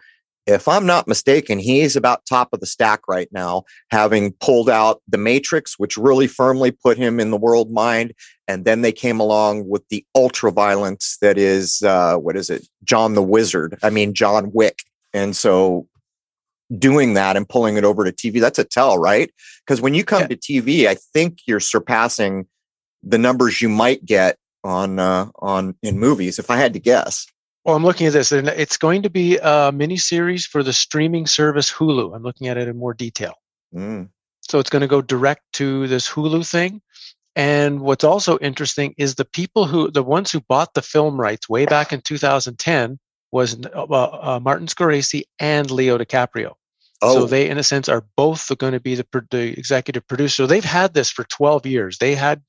if 0.47 0.69
I'm 0.69 0.85
not 0.87 1.09
mistaken, 1.09 1.59
he's 1.59 1.97
about 1.97 2.27
top 2.27 2.51
of 2.53 2.61
the 2.61 2.67
stack 2.67 3.09
right 3.09 3.29
now, 3.33 3.65
having 3.91 4.33
pulled 4.33 4.69
out 4.69 5.01
The 5.09 5.17
Matrix, 5.19 5.79
which 5.79 5.97
really 5.97 6.27
firmly 6.27 6.71
put 6.71 6.99
him 6.99 7.19
in 7.19 7.31
the 7.31 7.37
world 7.37 7.71
mind 7.71 8.13
and 8.47 8.65
then 8.67 8.83
they 8.83 8.93
came 8.93 9.21
along 9.21 9.69
with 9.69 9.89
the 9.89 10.05
ultra 10.15 10.51
violence 10.53 11.17
that 11.23 11.39
is 11.39 11.83
uh, 11.83 12.17
what 12.17 12.37
is 12.37 12.51
it? 12.51 12.67
John 12.85 13.15
the 13.15 13.23
wizard 13.23 13.79
i 13.83 13.89
mean 13.91 14.13
john 14.13 14.51
wick. 14.53 14.81
And 15.15 15.35
so 15.35 15.89
doing 16.79 17.15
that 17.15 17.37
and 17.37 17.49
pulling 17.49 17.77
it 17.77 17.85
over 17.85 18.05
to 18.05 18.13
tv 18.13 18.41
that's 18.41 18.59
a 18.59 18.65
tell 18.65 18.99
right? 18.99 19.31
Because 19.67 19.81
when 19.81 19.95
you 19.95 20.05
come 20.05 20.23
Yeah. 20.23 20.29
to 20.29 20.37
tv 20.37 20.87
i 20.87 20.95
think 20.95 21.39
you're 21.47 21.61
surpassing 21.61 22.47
the 23.03 23.19
numbers 23.19 23.63
you 23.63 23.69
might 23.69 24.05
get 24.05 24.37
on 24.65 24.99
uh, 24.99 25.29
on 25.41 25.75
in 25.83 25.99
movies 25.99 26.39
if 26.39 26.51
i 26.51 26.57
had 26.57 26.73
to 26.73 26.79
guess 26.81 27.27
Well, 27.65 27.77
I'm 27.77 27.85
looking 27.85 28.07
at 28.07 28.13
this, 28.13 28.31
and 28.31 28.49
it's 28.49 28.77
going 28.77 29.03
to 29.03 29.11
be 29.11 29.39
a 29.39 29.73
mini 29.73 29.97
series 29.97 30.45
for 30.45 30.63
the 30.63 30.73
streaming 30.73 31.27
service 31.27 31.73
Hulu. 31.73 32.15
I'm 32.15 32.23
looking 32.23 32.49
at 32.49 32.59
it 32.59 32.69
in 32.69 32.77
more 32.77 32.93
detail. 32.93 33.35
Mm. 33.75 34.11
So 34.43 34.59
it's 34.59 34.69
going 34.69 34.83
to 34.83 34.89
go 34.89 35.01
direct 35.01 35.43
to 35.55 35.89
this 35.89 36.09
Hulu 36.09 36.49
thing. 36.49 36.83
And 37.37 37.81
what's 37.81 38.05
also 38.05 38.39
interesting 38.39 38.95
is 38.99 39.15
the 39.15 39.25
people 39.25 39.65
who, 39.67 39.91
the 39.91 40.03
ones 40.03 40.31
who 40.31 40.41
bought 40.41 40.75
the 40.75 40.83
film 40.83 41.19
rights 41.19 41.49
way 41.49 41.65
back 41.65 41.93
in 41.93 42.01
2010 42.03 42.99
was 43.33 43.57
uh, 43.75 43.83
uh, 43.83 44.41
Martin 44.43 44.67
Scorsese 44.67 45.25
and 45.41 45.71
Leo 45.71 45.99
DiCaprio. 45.99 46.53
oh 47.03 47.15
So 47.15 47.27
they, 47.27 47.49
in 47.49 47.59
a 47.59 47.65
sense, 47.65 47.89
are 47.89 48.05
both 48.17 48.57
going 48.59 48.75
to 48.75 48.81
be 48.81 48.95
the, 48.95 49.07
the 49.31 49.59
executive 49.59 50.07
producer. 50.07 50.47
They've 50.47 50.63
had 50.63 50.95
this 50.95 51.11
for 51.11 51.25
12 51.25 51.67
years. 51.67 51.99
They 51.99 52.15
had, 52.15 52.43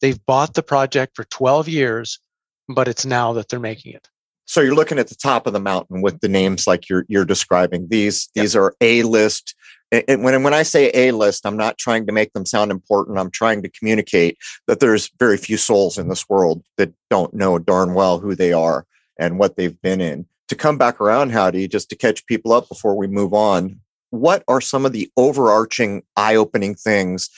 they've 0.00 0.24
bought 0.26 0.54
the 0.54 0.62
project 0.62 1.16
for 1.16 1.24
12 1.24 1.68
years, 1.68 2.20
but 2.68 2.86
it's 2.86 3.06
now 3.06 3.32
that 3.32 3.48
they're 3.48 3.58
making 3.58 3.94
it. 3.94 4.08
So 4.50 4.60
you're 4.60 4.74
looking 4.74 4.98
at 4.98 5.06
the 5.06 5.14
top 5.14 5.46
of 5.46 5.52
the 5.52 5.60
mountain 5.60 6.02
with 6.02 6.18
the 6.18 6.28
names 6.28 6.66
like 6.66 6.88
you're 6.88 7.04
you're 7.08 7.24
describing. 7.24 7.86
These 7.88 8.28
Yep. 8.34 8.42
these 8.42 8.56
are 8.56 8.74
a 8.80 9.04
list. 9.04 9.54
And 9.92 10.02
and 10.08 10.24
when 10.24 10.42
when 10.42 10.54
I 10.54 10.64
say 10.64 10.90
a 10.92 11.12
list 11.12 11.46
I'm 11.46 11.56
not 11.56 11.78
trying 11.78 12.04
to 12.06 12.12
make 12.12 12.32
them 12.32 12.44
sound 12.44 12.72
important. 12.72 13.16
I'm 13.16 13.30
trying 13.30 13.62
to 13.62 13.68
communicate 13.68 14.38
that 14.66 14.80
there's 14.80 15.08
very 15.20 15.36
few 15.36 15.56
souls 15.56 15.98
in 15.98 16.08
this 16.08 16.28
world 16.28 16.64
that 16.78 16.92
don't 17.10 17.32
know 17.32 17.60
darn 17.60 17.94
well 17.94 18.18
who 18.18 18.34
they 18.34 18.52
are 18.52 18.86
and 19.20 19.38
what 19.38 19.56
they've 19.56 19.80
been 19.82 20.00
in. 20.00 20.26
To 20.48 20.56
come 20.56 20.76
back 20.76 21.00
around 21.00 21.30
howdy 21.30 21.68
just 21.68 21.88
to 21.90 21.96
catch 21.96 22.26
people 22.26 22.52
up 22.52 22.68
before 22.68 22.96
we 22.96 23.06
move 23.06 23.32
on 23.32 23.78
what 24.10 24.42
are 24.48 24.60
some 24.60 24.84
of 24.84 24.92
the 24.92 25.08
overarching 25.16 26.02
eye-opening 26.16 26.74
things 26.74 27.30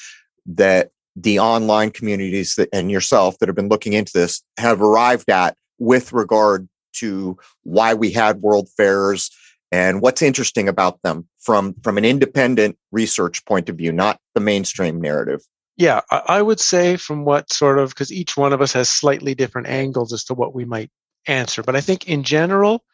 that 0.47 0.89
the 1.15 1.39
online 1.39 1.91
communities 1.91 2.55
that, 2.55 2.71
and 2.73 2.91
yourself 2.91 3.39
that 3.39 3.51
have 3.51 3.57
been 3.57 3.69
looking 3.69 3.93
into 3.93 4.13
this 4.15 4.43
have 4.59 4.81
arrived 4.81 5.29
at 5.29 5.59
with 5.79 6.15
regard 6.15 6.67
to 6.95 7.37
why 7.63 7.95
we 7.95 8.11
had 8.11 8.43
world 8.43 8.69
fairs 8.77 9.31
and 9.71 10.03
what's 10.03 10.23
interesting 10.23 10.69
about 10.69 11.03
them 11.03 11.27
from 11.41 11.75
from 11.83 11.99
an 11.99 12.05
independent 12.05 12.77
research 12.93 13.45
point 13.47 13.69
of 13.69 13.77
view 13.77 13.93
not 13.93 14.21
the 14.35 14.41
mainstream 14.41 15.01
narrative. 15.01 15.41
Yeah, 15.77 16.03
I, 16.11 16.43
would 16.43 16.61
say 16.61 16.97
from 16.99 17.25
what 17.25 17.51
sort 17.51 17.79
of 17.79 17.91
because 17.91 18.13
each 18.13 18.37
one 18.37 18.53
of 18.53 18.61
us 18.61 18.75
has 18.75 18.91
slightly 18.91 19.35
different 19.35 19.69
angles 19.69 20.13
as 20.13 20.23
to 20.25 20.35
what 20.35 20.55
we 20.55 20.67
might 20.67 20.91
answer, 21.27 21.63
but 21.63 21.75
I 21.75 21.81
think 21.81 22.07
in 22.07 22.25
general, 22.25 22.85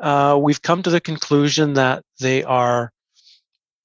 uh, 0.00 0.38
we've 0.40 0.60
come 0.60 0.82
to 0.82 0.90
the 0.90 1.00
conclusion 1.00 1.74
that 1.74 2.02
they 2.20 2.42
are, 2.42 2.92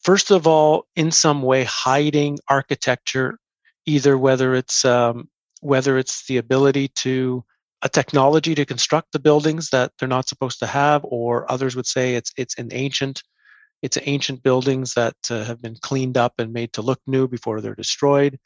first 0.01 0.31
of 0.31 0.47
all, 0.47 0.88
in 0.95 1.11
some 1.11 1.43
way 1.43 1.63
hiding 1.63 2.39
architecture, 2.49 3.38
either 3.85 4.17
whether 4.17 4.55
it's 4.55 4.83
um, 4.83 5.29
whether 5.61 5.99
it's 5.99 6.25
the 6.25 6.38
ability 6.38 6.88
to 6.88 7.43
a 7.81 7.89
technology 7.89 8.55
to 8.55 8.65
construct 8.65 9.12
the 9.12 9.19
buildings 9.19 9.69
that 9.69 9.91
they're 9.98 10.07
not 10.07 10.27
supposed 10.27 10.59
to 10.59 10.67
have, 10.67 11.01
or 11.05 11.50
others 11.51 11.75
would 11.75 11.86
say 11.88 12.15
it's 12.15 12.31
it's 12.38 12.57
an 12.57 12.69
ancient 12.71 13.24
it's 13.81 13.98
ancient 14.03 14.43
buildings 14.43 14.93
that 14.93 15.15
uh, 15.29 15.43
have 15.45 15.62
been 15.62 15.77
cleaned 15.81 16.17
up 16.17 16.33
and 16.38 16.51
made 16.51 16.74
to 16.74 16.81
look 16.81 17.00
new 17.07 17.27
before 17.27 17.62
they're 17.62 17.75
destroyed. 17.75 18.38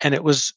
And 0.00 0.14
it 0.14 0.24
was, 0.24 0.52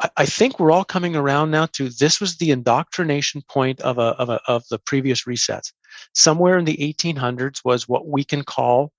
I, 0.00 0.10
I 0.16 0.26
think 0.26 0.58
we're 0.58 0.72
all 0.72 0.84
coming 0.84 1.14
around 1.14 1.50
now 1.50 1.66
to 1.74 1.88
this 1.88 2.20
was 2.20 2.36
the 2.36 2.50
indoctrination 2.50 3.42
point 3.48 3.80
of 3.80 3.98
a, 3.98 4.16
of 4.18 4.28
a 4.28 4.40
of 4.48 4.64
the 4.70 4.78
previous 4.78 5.26
reset. 5.26 5.70
Somewhere 6.14 6.58
in 6.58 6.64
the 6.64 6.76
1800s 6.76 7.64
was 7.64 7.88
what 7.88 8.08
we 8.08 8.24
can 8.24 8.42
call 8.42 8.92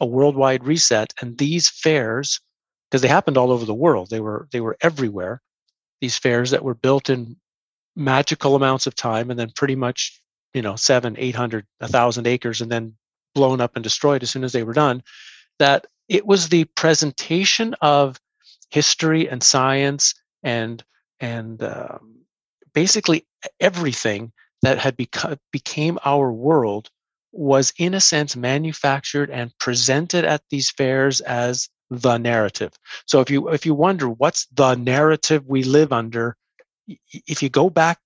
a 0.00 0.06
worldwide 0.06 0.64
reset, 0.64 1.12
and 1.20 1.38
these 1.38 1.68
fairs, 1.68 2.40
because 2.90 3.02
they 3.02 3.08
happened 3.08 3.36
all 3.36 3.50
over 3.50 3.64
the 3.64 3.74
world, 3.74 4.10
they 4.10 4.20
were 4.20 4.48
they 4.52 4.60
were 4.60 4.76
everywhere. 4.80 5.42
These 6.00 6.18
fairs 6.18 6.50
that 6.50 6.64
were 6.64 6.74
built 6.74 7.10
in 7.10 7.36
magical 7.98 8.54
amounts 8.54 8.86
of 8.86 8.94
time, 8.94 9.30
and 9.30 9.38
then 9.38 9.50
pretty 9.50 9.76
much 9.76 10.20
you 10.54 10.62
know 10.62 10.76
seven, 10.76 11.16
eight 11.18 11.34
hundred, 11.34 11.66
a 11.80 11.88
thousand 11.88 12.26
acres, 12.26 12.60
and 12.60 12.70
then 12.70 12.94
blown 13.34 13.60
up 13.60 13.76
and 13.76 13.82
destroyed 13.82 14.22
as 14.22 14.30
soon 14.30 14.44
as 14.44 14.52
they 14.52 14.62
were 14.62 14.72
done, 14.72 15.02
that 15.58 15.86
it 16.08 16.26
was 16.26 16.48
the 16.48 16.64
presentation 16.64 17.74
of 17.82 18.18
history 18.70 19.28
and 19.28 19.42
science 19.42 20.14
and 20.42 20.84
and 21.20 21.62
um, 21.62 22.20
basically 22.72 23.26
everything 23.60 24.32
that 24.62 24.78
had 24.78 24.96
become 24.96 25.36
became 25.52 25.98
our 26.04 26.32
world 26.32 26.90
was 27.32 27.72
in 27.78 27.94
a 27.94 28.00
sense 28.00 28.36
manufactured 28.36 29.30
and 29.30 29.56
presented 29.58 30.24
at 30.24 30.42
these 30.50 30.70
fairs 30.70 31.20
as 31.22 31.68
the 31.90 32.18
narrative. 32.18 32.72
So 33.06 33.20
if 33.20 33.30
you 33.30 33.48
if 33.48 33.64
you 33.66 33.74
wonder 33.74 34.08
what's 34.08 34.46
the 34.46 34.74
narrative 34.74 35.46
we 35.46 35.62
live 35.62 35.92
under, 35.92 36.36
if 37.12 37.42
you 37.42 37.48
go 37.48 37.70
back 37.70 37.98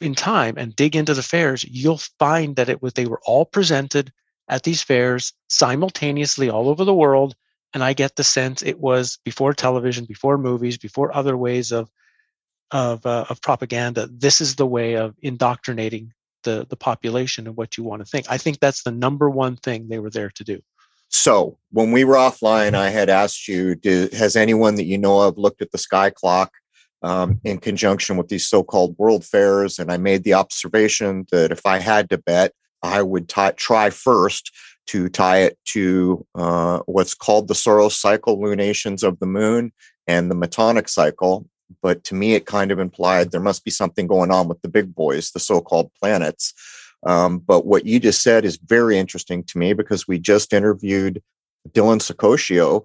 in 0.00 0.14
time 0.14 0.54
and 0.56 0.76
dig 0.76 0.94
into 0.94 1.14
the 1.14 1.22
fairs, 1.22 1.64
you'll 1.64 2.00
find 2.18 2.56
that 2.56 2.68
it 2.68 2.82
was 2.82 2.92
they 2.92 3.06
were 3.06 3.20
all 3.24 3.44
presented 3.44 4.12
at 4.48 4.62
these 4.62 4.82
fairs 4.82 5.32
simultaneously 5.48 6.50
all 6.50 6.68
over 6.68 6.84
the 6.84 6.94
world 6.94 7.34
and 7.72 7.84
I 7.84 7.92
get 7.92 8.16
the 8.16 8.24
sense 8.24 8.62
it 8.62 8.80
was 8.80 9.18
before 9.24 9.54
television, 9.54 10.04
before 10.04 10.38
movies, 10.38 10.76
before 10.76 11.14
other 11.14 11.36
ways 11.36 11.72
of 11.72 11.90
of, 12.72 13.04
uh, 13.04 13.24
of 13.28 13.42
propaganda. 13.42 14.08
This 14.12 14.40
is 14.40 14.54
the 14.54 14.66
way 14.66 14.94
of 14.94 15.16
indoctrinating 15.22 16.12
the 16.44 16.66
the 16.68 16.76
population 16.76 17.46
and 17.46 17.56
what 17.56 17.76
you 17.76 17.84
want 17.84 18.00
to 18.00 18.06
think. 18.06 18.26
I 18.30 18.38
think 18.38 18.60
that's 18.60 18.82
the 18.82 18.92
number 18.92 19.28
one 19.28 19.56
thing 19.56 19.88
they 19.88 19.98
were 19.98 20.10
there 20.10 20.30
to 20.30 20.44
do. 20.44 20.62
So 21.08 21.58
when 21.72 21.90
we 21.90 22.04
were 22.04 22.14
offline, 22.14 22.74
I 22.74 22.90
had 22.90 23.10
asked 23.10 23.48
you, 23.48 23.74
do, 23.74 24.08
has 24.12 24.36
anyone 24.36 24.76
that 24.76 24.84
you 24.84 24.96
know 24.96 25.20
of 25.20 25.36
looked 25.36 25.60
at 25.60 25.72
the 25.72 25.78
sky 25.78 26.08
clock 26.10 26.52
um, 27.02 27.40
in 27.44 27.58
conjunction 27.58 28.16
with 28.16 28.28
these 28.28 28.48
so-called 28.48 28.96
world 28.98 29.24
fairs? 29.24 29.78
And 29.78 29.90
I 29.90 29.96
made 29.96 30.24
the 30.24 30.34
observation 30.34 31.26
that 31.30 31.52
if 31.52 31.66
I 31.66 31.78
had 31.78 32.10
to 32.10 32.18
bet, 32.18 32.52
I 32.82 33.02
would 33.02 33.28
try 33.28 33.90
first 33.90 34.50
to 34.86 35.08
tie 35.08 35.42
it 35.42 35.58
to 35.66 36.26
uh, 36.34 36.80
what's 36.86 37.14
called 37.14 37.48
the 37.48 37.54
Saros 37.54 37.96
cycle 37.96 38.40
lunations 38.40 39.02
of 39.02 39.18
the 39.20 39.26
moon 39.26 39.72
and 40.06 40.30
the 40.30 40.34
Metonic 40.34 40.88
cycle. 40.88 41.46
But 41.82 42.02
to 42.04 42.14
me, 42.14 42.34
it 42.34 42.46
kind 42.46 42.72
of 42.72 42.80
implied 42.80 43.30
there 43.30 43.40
must 43.40 43.64
be 43.64 43.70
something 43.70 44.08
going 44.08 44.32
on 44.32 44.48
with 44.48 44.60
the 44.62 44.68
big 44.68 44.94
boys, 44.94 45.30
the 45.30 45.38
so 45.38 45.60
called 45.60 45.92
planets. 46.00 46.52
Um, 47.06 47.38
but 47.38 47.66
what 47.66 47.86
you 47.86 48.00
just 48.00 48.22
said 48.22 48.44
is 48.44 48.56
very 48.56 48.98
interesting 48.98 49.44
to 49.44 49.58
me 49.58 49.72
because 49.72 50.08
we 50.08 50.18
just 50.18 50.52
interviewed 50.52 51.22
Dylan 51.70 52.00
Saccoccio, 52.00 52.84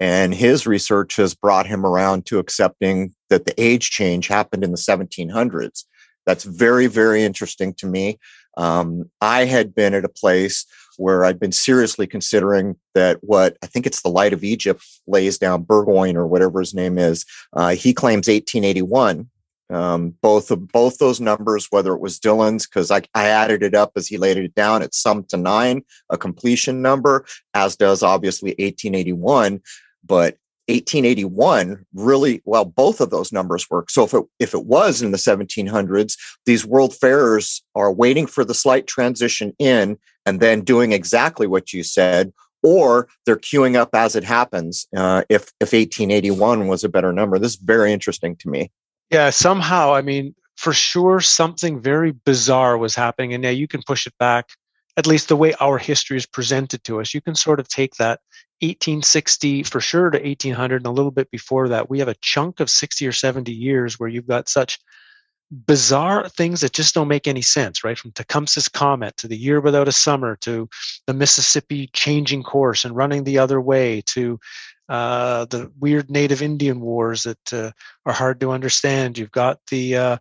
and 0.00 0.34
his 0.34 0.66
research 0.66 1.16
has 1.16 1.34
brought 1.34 1.66
him 1.66 1.84
around 1.84 2.24
to 2.26 2.38
accepting 2.38 3.14
that 3.28 3.44
the 3.44 3.54
age 3.62 3.90
change 3.90 4.26
happened 4.26 4.64
in 4.64 4.70
the 4.70 4.78
1700s. 4.78 5.84
That's 6.24 6.44
very, 6.44 6.86
very 6.86 7.22
interesting 7.22 7.74
to 7.74 7.86
me. 7.86 8.18
Um, 8.56 9.10
I 9.20 9.44
had 9.44 9.74
been 9.74 9.94
at 9.94 10.04
a 10.04 10.08
place 10.08 10.66
where 10.96 11.24
I'd 11.24 11.40
been 11.40 11.52
seriously 11.52 12.06
considering 12.06 12.76
that 12.94 13.18
what 13.22 13.56
I 13.62 13.66
think 13.66 13.86
it's 13.86 14.02
the 14.02 14.10
Light 14.10 14.32
of 14.32 14.44
Egypt 14.44 14.84
lays 15.06 15.38
down, 15.38 15.62
Burgoyne 15.62 16.16
or 16.16 16.26
whatever 16.26 16.60
his 16.60 16.74
name 16.74 16.98
is. 16.98 17.24
Uh, 17.52 17.70
he 17.70 17.94
claims 17.94 18.28
1881. 18.28 19.28
Um, 19.70 20.14
both 20.20 20.50
of 20.50 20.66
both 20.68 20.98
those 20.98 21.20
numbers, 21.20 21.68
whether 21.70 21.92
it 21.94 22.00
was 22.00 22.18
Dylan's, 22.18 22.66
because 22.66 22.90
I, 22.90 23.02
I 23.14 23.28
added 23.28 23.62
it 23.62 23.74
up 23.74 23.92
as 23.94 24.08
he 24.08 24.18
laid 24.18 24.36
it 24.36 24.54
down, 24.54 24.82
it's 24.82 25.00
summed 25.00 25.28
to 25.28 25.36
nine, 25.36 25.84
a 26.10 26.18
completion 26.18 26.82
number, 26.82 27.24
as 27.54 27.76
does 27.76 28.02
obviously 28.02 28.50
1881. 28.58 29.60
But 30.04 30.36
1881 30.70 31.84
really 31.94 32.42
well 32.44 32.64
both 32.64 33.00
of 33.00 33.10
those 33.10 33.32
numbers 33.32 33.68
work. 33.70 33.90
So 33.90 34.04
if 34.04 34.14
it 34.14 34.24
if 34.38 34.54
it 34.54 34.64
was 34.64 35.02
in 35.02 35.10
the 35.10 35.18
1700s 35.18 36.16
these 36.46 36.64
world 36.64 36.94
fairs 36.94 37.62
are 37.74 37.92
waiting 37.92 38.26
for 38.26 38.44
the 38.44 38.54
slight 38.54 38.86
transition 38.86 39.52
in 39.58 39.98
and 40.26 40.40
then 40.40 40.60
doing 40.60 40.92
exactly 40.92 41.46
what 41.46 41.72
you 41.72 41.82
said 41.82 42.32
or 42.62 43.08
they're 43.26 43.36
queuing 43.36 43.74
up 43.74 43.90
as 43.94 44.14
it 44.14 44.22
happens 44.22 44.86
uh, 44.96 45.22
if 45.28 45.52
if 45.60 45.72
1881 45.72 46.68
was 46.68 46.84
a 46.84 46.88
better 46.88 47.12
number. 47.12 47.38
This 47.38 47.52
is 47.52 47.58
very 47.58 47.92
interesting 47.92 48.36
to 48.36 48.48
me. 48.48 48.70
Yeah 49.10 49.30
somehow 49.30 49.92
i 49.94 50.02
mean 50.02 50.34
for 50.56 50.72
sure 50.72 51.20
something 51.20 51.80
very 51.80 52.12
bizarre 52.12 52.78
was 52.78 52.94
happening 52.94 53.34
and 53.34 53.42
now 53.42 53.50
you 53.50 53.66
can 53.66 53.82
push 53.86 54.06
it 54.06 54.14
back 54.18 54.50
at 54.96 55.06
least 55.06 55.28
the 55.28 55.36
way 55.36 55.54
our 55.60 55.78
history 55.78 56.16
is 56.16 56.26
presented 56.26 56.84
to 56.84 57.00
us. 57.00 57.14
You 57.14 57.20
can 57.20 57.34
sort 57.34 57.60
of 57.60 57.68
take 57.68 57.94
that 57.94 58.20
1860 58.62 59.62
for 59.64 59.80
sure 59.80 60.10
to 60.10 60.18
1800 60.18 60.76
and 60.76 60.86
a 60.86 60.90
little 60.90 61.10
bit 61.10 61.30
before 61.30 61.68
that 61.68 61.88
we 61.88 61.98
have 61.98 62.08
a 62.08 62.14
chunk 62.20 62.60
of 62.60 62.70
60 62.70 63.06
or 63.06 63.12
70 63.12 63.52
years 63.52 63.98
where 63.98 64.08
you've 64.08 64.26
got 64.26 64.48
such 64.48 64.78
bizarre 65.50 66.28
things 66.28 66.60
that 66.60 66.72
just 66.72 66.94
don't 66.94 67.08
make 67.08 67.26
any 67.26 67.42
sense 67.42 67.82
right? 67.82 67.98
From 67.98 68.12
tecumseh's 68.12 68.68
comet 68.68 69.16
to 69.16 69.28
the 69.28 69.36
year 69.36 69.60
without 69.60 69.88
a 69.88 69.92
summer 69.92 70.36
to 70.42 70.68
the 71.06 71.14
mississippi 71.14 71.88
changing 71.92 72.42
course 72.42 72.84
and 72.84 72.94
running 72.94 73.24
the 73.24 73.38
other 73.38 73.60
way 73.60 74.02
to 74.06 74.38
uh, 74.88 75.44
the 75.46 75.70
weird 75.78 76.10
native 76.10 76.42
indian 76.42 76.80
wars 76.80 77.22
that 77.22 77.52
uh, 77.52 77.70
are 78.06 78.12
hard 78.12 78.40
to 78.40 78.50
understand. 78.50 79.16
You've 79.16 79.30
got 79.30 79.58
the 79.70 79.96
uh, 79.96 80.16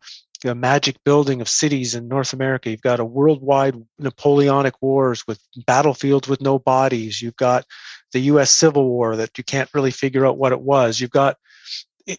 a 0.45 0.55
magic 0.55 0.97
building 1.03 1.41
of 1.41 1.49
cities 1.49 1.95
in 1.95 2.07
North 2.07 2.33
America. 2.33 2.69
You've 2.69 2.81
got 2.81 2.99
a 2.99 3.05
worldwide 3.05 3.75
Napoleonic 3.97 4.81
wars 4.81 5.25
with 5.27 5.41
battlefields 5.65 6.27
with 6.27 6.41
no 6.41 6.59
bodies. 6.59 7.21
You've 7.21 7.35
got 7.35 7.65
the 8.11 8.19
U.S. 8.21 8.51
Civil 8.51 8.87
War 8.87 9.15
that 9.15 9.37
you 9.37 9.43
can't 9.43 9.69
really 9.73 9.91
figure 9.91 10.25
out 10.25 10.37
what 10.37 10.51
it 10.51 10.61
was. 10.61 10.99
You've 10.99 11.11
got 11.11 11.37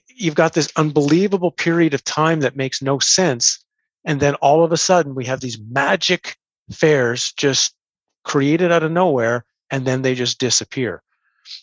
you've 0.09 0.37
got 0.37 0.53
this 0.53 0.71
unbelievable 0.77 1.51
period 1.51 1.95
of 1.95 2.05
time 2.05 2.41
that 2.41 2.57
makes 2.57 2.81
no 2.81 2.99
sense, 2.99 3.65
and 4.05 4.21
then 4.21 4.35
all 4.37 4.65
of 4.65 4.73
a 4.73 4.77
sudden 4.77 5.15
we 5.15 5.25
have 5.25 5.41
these 5.41 5.59
magic 5.71 6.37
fairs 6.71 7.33
just 7.33 7.75
created 8.25 8.71
out 8.71 8.83
of 8.83 8.93
nowhere, 8.93 9.45
and 9.71 9.87
then 9.87 10.03
they 10.03 10.15
just 10.15 10.39
disappear. 10.39 11.03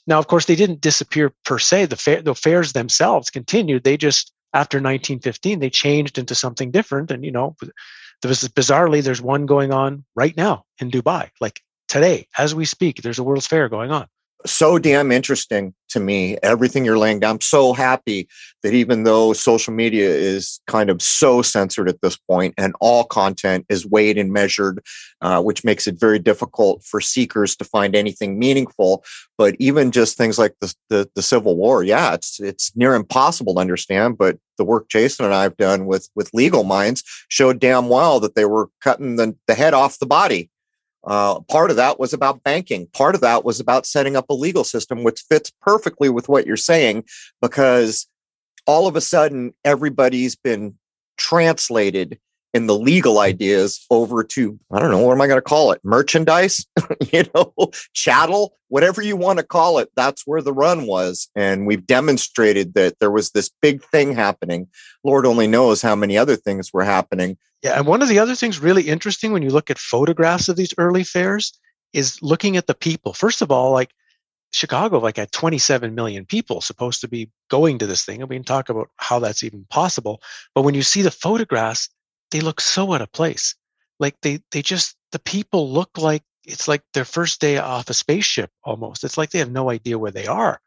Now, 0.06 0.20
of 0.20 0.28
course, 0.28 0.46
they 0.46 0.56
didn't 0.56 0.82
disappear 0.82 1.32
per 1.46 1.60
se. 1.60 1.86
The, 1.86 1.96
fair, 1.96 2.22
the 2.22 2.36
fairs 2.36 2.74
themselves 2.74 3.30
continued. 3.30 3.84
They 3.84 3.96
just 3.96 4.34
after 4.54 4.78
1915 4.78 5.60
they 5.60 5.70
changed 5.70 6.18
into 6.18 6.36
something 6.36 6.72
different 6.72 7.12
and 7.12 7.24
you 7.24 7.32
know 7.32 7.56
there 8.22 8.30
was 8.30 8.42
bizarrely 8.50 9.04
there's 9.04 9.22
one 9.22 9.46
going 9.46 9.72
on 9.72 10.04
right 10.16 10.36
now 10.38 10.64
in 10.80 10.90
dubai 10.92 11.30
like 11.40 11.62
today 11.88 12.28
as 12.38 12.56
we 12.56 12.66
speak 12.66 13.02
there's 13.02 13.20
a 13.20 13.24
world's 13.24 13.48
fair 13.48 13.70
going 13.70 13.92
on 13.92 14.08
so 14.46 14.78
damn 14.78 15.12
interesting 15.12 15.74
to 15.90 16.00
me 16.00 16.38
everything 16.44 16.86
you're 16.86 16.98
laying 16.98 17.20
down. 17.20 17.36
I'm 17.36 17.42
so 17.42 17.74
happy 17.74 18.28
that 18.62 18.74
even 18.74 19.04
though 19.04 19.34
social 19.34 19.74
media 19.74 20.10
is 20.10 20.60
kind 20.68 20.90
of 20.90 21.02
so 21.02 21.42
censored 21.42 21.90
at 21.90 22.02
this 22.02 22.18
point 22.18 22.54
and 22.58 22.76
all 22.80 23.04
content 23.04 23.66
is 23.70 23.86
weighed 23.86 24.18
and 24.18 24.32
measured 24.32 24.84
uh, 25.22 25.42
which 25.42 25.64
makes 25.64 25.88
it 25.88 26.00
very 26.00 26.20
difficult 26.20 26.84
for 26.84 27.02
seekers 27.02 27.56
to 27.56 27.64
find 27.64 27.96
anything 27.96 28.38
meaningful 28.38 29.04
but 29.38 29.56
even 29.60 29.92
just 29.92 30.18
things 30.18 30.38
like 30.38 30.56
the, 30.62 30.74
the, 30.90 31.10
the 31.16 31.22
civil 31.22 31.56
war 31.56 31.84
yeah 31.84 32.14
it's 32.14 32.40
it's 32.40 32.76
near 32.76 32.96
impossible 32.96 33.56
to 33.56 33.62
understand 33.62 34.18
but 34.18 34.38
the 34.58 34.66
work 34.66 34.90
jason 34.90 35.26
and 35.26 35.34
i've 35.34 35.58
done 35.58 35.86
with 35.86 36.10
with 36.16 36.30
legal 36.34 36.64
minds 36.64 37.04
showed 37.30 37.60
damn 37.60 37.90
well 37.90 38.20
that 38.20 38.36
they 38.36 38.46
were 38.46 38.70
cutting 38.82 39.16
the, 39.16 39.36
the 39.48 39.56
head 39.56 39.74
off 39.74 40.00
the 40.00 40.06
body 40.06 40.50
uh, 41.08 41.40
part 41.42 41.72
of 41.72 41.78
that 41.78 42.00
was 42.00 42.14
about 42.14 42.44
banking. 42.44 42.88
Part 42.88 43.16
of 43.16 43.22
that 43.22 43.46
was 43.46 43.60
about 43.60 43.86
setting 43.86 44.16
up 44.16 44.30
a 44.30 44.34
legal 44.34 44.66
system, 44.66 45.04
which 45.04 45.24
fits 45.30 45.52
perfectly 45.62 46.10
with 46.10 46.28
what 46.28 46.46
you're 46.46 46.58
saying, 46.58 47.06
because 47.42 48.08
all 48.66 48.88
of 48.88 48.96
a 48.98 49.02
sudden 49.02 49.54
everybody's 49.64 50.36
been 50.36 50.76
translated 51.18 52.20
in 52.54 52.68
the 52.68 52.78
legal 52.78 53.20
ideas 53.20 53.86
over 53.92 54.24
to 54.24 54.58
i 54.72 54.80
don't 54.80 54.92
know 54.92 55.00
what 55.00 55.14
am 55.14 55.22
i 55.22 55.28
going 55.28 55.38
to 55.38 55.42
call 55.42 55.72
it? 55.72 55.82
Merchandise? 55.84 56.66
You 57.12 57.24
know 57.34 57.54
chattel? 57.94 58.54
Whatever 58.70 59.02
you 59.02 59.16
want 59.16 59.40
to 59.40 59.46
call 59.46 59.80
it 59.80 59.90
that's 59.96 60.26
where 60.26 60.42
the 60.42 60.54
run 60.54 60.88
was. 60.88 61.30
And 61.36 61.66
we've 61.68 61.86
demonstrated 61.86 62.74
that 62.74 63.00
there 63.00 63.12
was 63.12 63.32
this 63.32 63.50
big 63.62 63.84
thing 63.84 64.14
happening. 64.14 64.68
Lord 65.04 65.26
only 65.26 65.48
knows 65.48 65.82
how 65.82 65.96
many 65.96 66.18
other 66.18 66.36
things 66.36 66.74
were 66.74 66.84
happening. 66.84 67.38
Yeah, 67.64 67.78
and 67.78 67.88
one 67.88 68.02
of 68.02 68.10
the 68.10 68.20
other 68.20 68.36
things 68.36 68.60
really 68.60 68.84
interesting 68.84 69.32
when 69.32 69.42
you 69.42 69.50
look 69.50 69.70
at 69.70 69.80
photographs 69.80 70.48
of 70.48 70.56
these 70.56 70.74
early 70.78 71.04
fairs 71.04 71.58
is 71.94 72.22
looking 72.22 72.58
at 72.58 72.68
the 72.68 72.76
people. 72.76 73.14
First 73.14 73.42
of 73.42 73.52
all, 73.52 73.72
like 73.72 73.92
Chicago, 74.52 75.00
like 75.00 75.18
at 75.18 75.32
27 75.32 75.94
million 75.96 76.26
people 76.26 76.62
supposed 76.62 77.02
to 77.02 77.08
be 77.08 77.30
going 77.50 77.80
to 77.80 77.88
this 77.88 78.06
thing, 78.06 78.22
and 78.22 78.30
we 78.30 78.36
can 78.36 78.44
talk 78.44 78.70
about 78.70 78.90
how 78.98 79.20
that's 79.20 79.44
even 79.44 79.66
possible. 79.70 80.22
But 80.54 80.62
when 80.62 80.76
you 80.76 80.84
see 80.84 81.02
the 81.02 81.12
photographs, 81.12 81.90
they 82.32 82.42
look 82.42 82.62
so 82.62 82.94
out 82.94 83.02
of 83.02 83.12
place. 83.12 83.56
Like 84.00 84.16
they 84.22 84.40
they 84.52 84.62
just 84.62 84.96
the 85.12 85.20
people 85.20 85.72
look 85.72 85.98
like 85.98 86.24
it's 86.44 86.68
like 86.68 86.82
their 86.94 87.06
first 87.06 87.42
day 87.42 87.58
off 87.58 87.90
a 87.90 87.94
spaceship 87.94 88.52
almost. 88.64 89.04
It's 89.04 89.18
like 89.18 89.32
they 89.32 89.40
have 89.40 89.52
no 89.52 89.70
idea 89.70 90.00
where 90.00 90.12
they 90.12 90.28
are. 90.28 90.62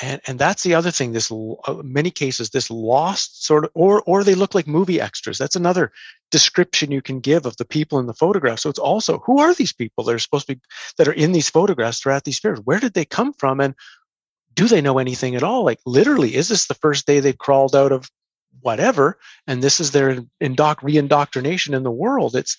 And 0.00 0.20
and 0.26 0.38
that's 0.38 0.62
the 0.62 0.74
other 0.74 0.90
thing 0.90 1.12
this 1.12 1.30
uh, 1.32 1.74
many 1.82 2.10
cases 2.10 2.50
this 2.50 2.70
lost 2.70 3.44
sort 3.44 3.64
of 3.64 3.70
or 3.74 4.02
or 4.02 4.24
they 4.24 4.34
look 4.34 4.54
like 4.54 4.66
movie 4.66 5.00
extras. 5.00 5.38
That's 5.38 5.56
another 5.56 5.90
description 6.30 6.90
you 6.90 7.00
can 7.00 7.20
give 7.20 7.46
of 7.46 7.56
the 7.56 7.64
people 7.64 7.98
in 7.98 8.06
the 8.06 8.14
photograph 8.14 8.58
so 8.58 8.68
it's 8.68 8.78
also 8.78 9.18
who 9.20 9.38
are 9.38 9.54
these 9.54 9.72
people 9.72 10.04
that 10.04 10.14
are 10.14 10.18
supposed 10.18 10.48
to 10.48 10.56
be 10.56 10.60
that 10.98 11.08
are 11.08 11.12
in 11.12 11.32
these 11.32 11.48
photographs 11.48 12.00
throughout 12.00 12.24
these 12.24 12.38
fairs 12.38 12.60
where 12.64 12.80
did 12.80 12.94
they 12.94 13.04
come 13.04 13.32
from? 13.32 13.60
And 13.60 13.74
do 14.54 14.68
they 14.68 14.82
know 14.82 14.98
anything 14.98 15.34
at 15.34 15.42
all? 15.42 15.64
Like 15.64 15.80
literally 15.86 16.34
is 16.34 16.48
this 16.48 16.66
the 16.66 16.74
first 16.74 17.06
day 17.06 17.20
they've 17.20 17.36
crawled 17.36 17.74
out 17.74 17.92
of 17.92 18.10
whatever 18.66 19.18
and 19.46 19.62
this 19.62 19.80
is 19.80 19.92
their 19.92 20.16
indoc 20.42 20.82
re-indoctrination 20.82 21.72
in 21.72 21.84
the 21.84 21.90
world 22.04 22.36
it's 22.36 22.56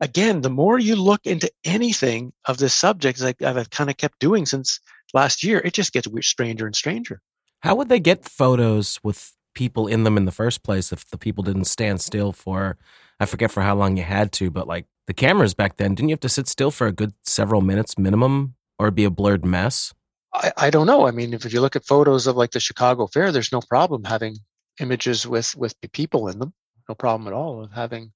again 0.00 0.40
the 0.40 0.56
more 0.62 0.78
you 0.78 0.96
look 0.96 1.20
into 1.24 1.50
anything 1.64 2.32
of 2.46 2.58
this 2.58 2.74
subject 2.74 3.20
like 3.20 3.42
i've 3.42 3.70
kind 3.70 3.90
of 3.90 3.96
kept 3.96 4.18
doing 4.18 4.46
since 4.46 4.80
last 5.14 5.42
year, 5.42 5.60
it 5.64 5.74
just 5.74 5.92
gets 5.92 6.08
stranger 6.26 6.66
and 6.66 6.76
stranger. 6.76 7.20
How 7.60 7.74
would 7.74 7.88
they 7.88 8.00
get 8.00 8.24
photos 8.24 9.00
with 9.02 9.32
people 9.54 9.86
in 9.86 10.04
them 10.04 10.16
in 10.16 10.24
the 10.24 10.32
first 10.32 10.62
place 10.62 10.92
if 10.92 11.08
the 11.10 11.18
people 11.18 11.42
didn't 11.42 11.64
stand 11.64 12.00
still 12.00 12.32
for, 12.32 12.76
I 13.18 13.26
forget 13.26 13.50
for 13.50 13.62
how 13.62 13.74
long 13.74 13.96
you 13.96 14.04
had 14.04 14.32
to, 14.32 14.50
but 14.50 14.68
like 14.68 14.86
the 15.06 15.14
cameras 15.14 15.54
back 15.54 15.76
then, 15.76 15.94
didn't 15.94 16.10
you 16.10 16.12
have 16.12 16.20
to 16.20 16.28
sit 16.28 16.46
still 16.46 16.70
for 16.70 16.86
a 16.86 16.92
good 16.92 17.12
several 17.24 17.60
minutes 17.60 17.98
minimum 17.98 18.54
or 18.78 18.90
be 18.90 19.04
a 19.04 19.10
blurred 19.10 19.44
mess? 19.44 19.92
I, 20.32 20.52
I 20.56 20.70
don't 20.70 20.86
know. 20.86 21.06
I 21.06 21.10
mean, 21.10 21.34
if, 21.34 21.44
if 21.46 21.52
you 21.52 21.60
look 21.60 21.74
at 21.74 21.84
photos 21.84 22.26
of 22.26 22.36
like 22.36 22.52
the 22.52 22.60
Chicago 22.60 23.06
Fair, 23.06 23.32
there's 23.32 23.52
no 23.52 23.60
problem 23.60 24.04
having 24.04 24.36
images 24.80 25.26
with 25.26 25.56
with 25.56 25.74
people 25.92 26.28
in 26.28 26.38
them. 26.38 26.52
No 26.88 26.94
problem 26.94 27.26
at 27.26 27.34
all 27.34 27.58
with 27.58 27.72
having. 27.72 28.12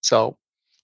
So 0.00 0.36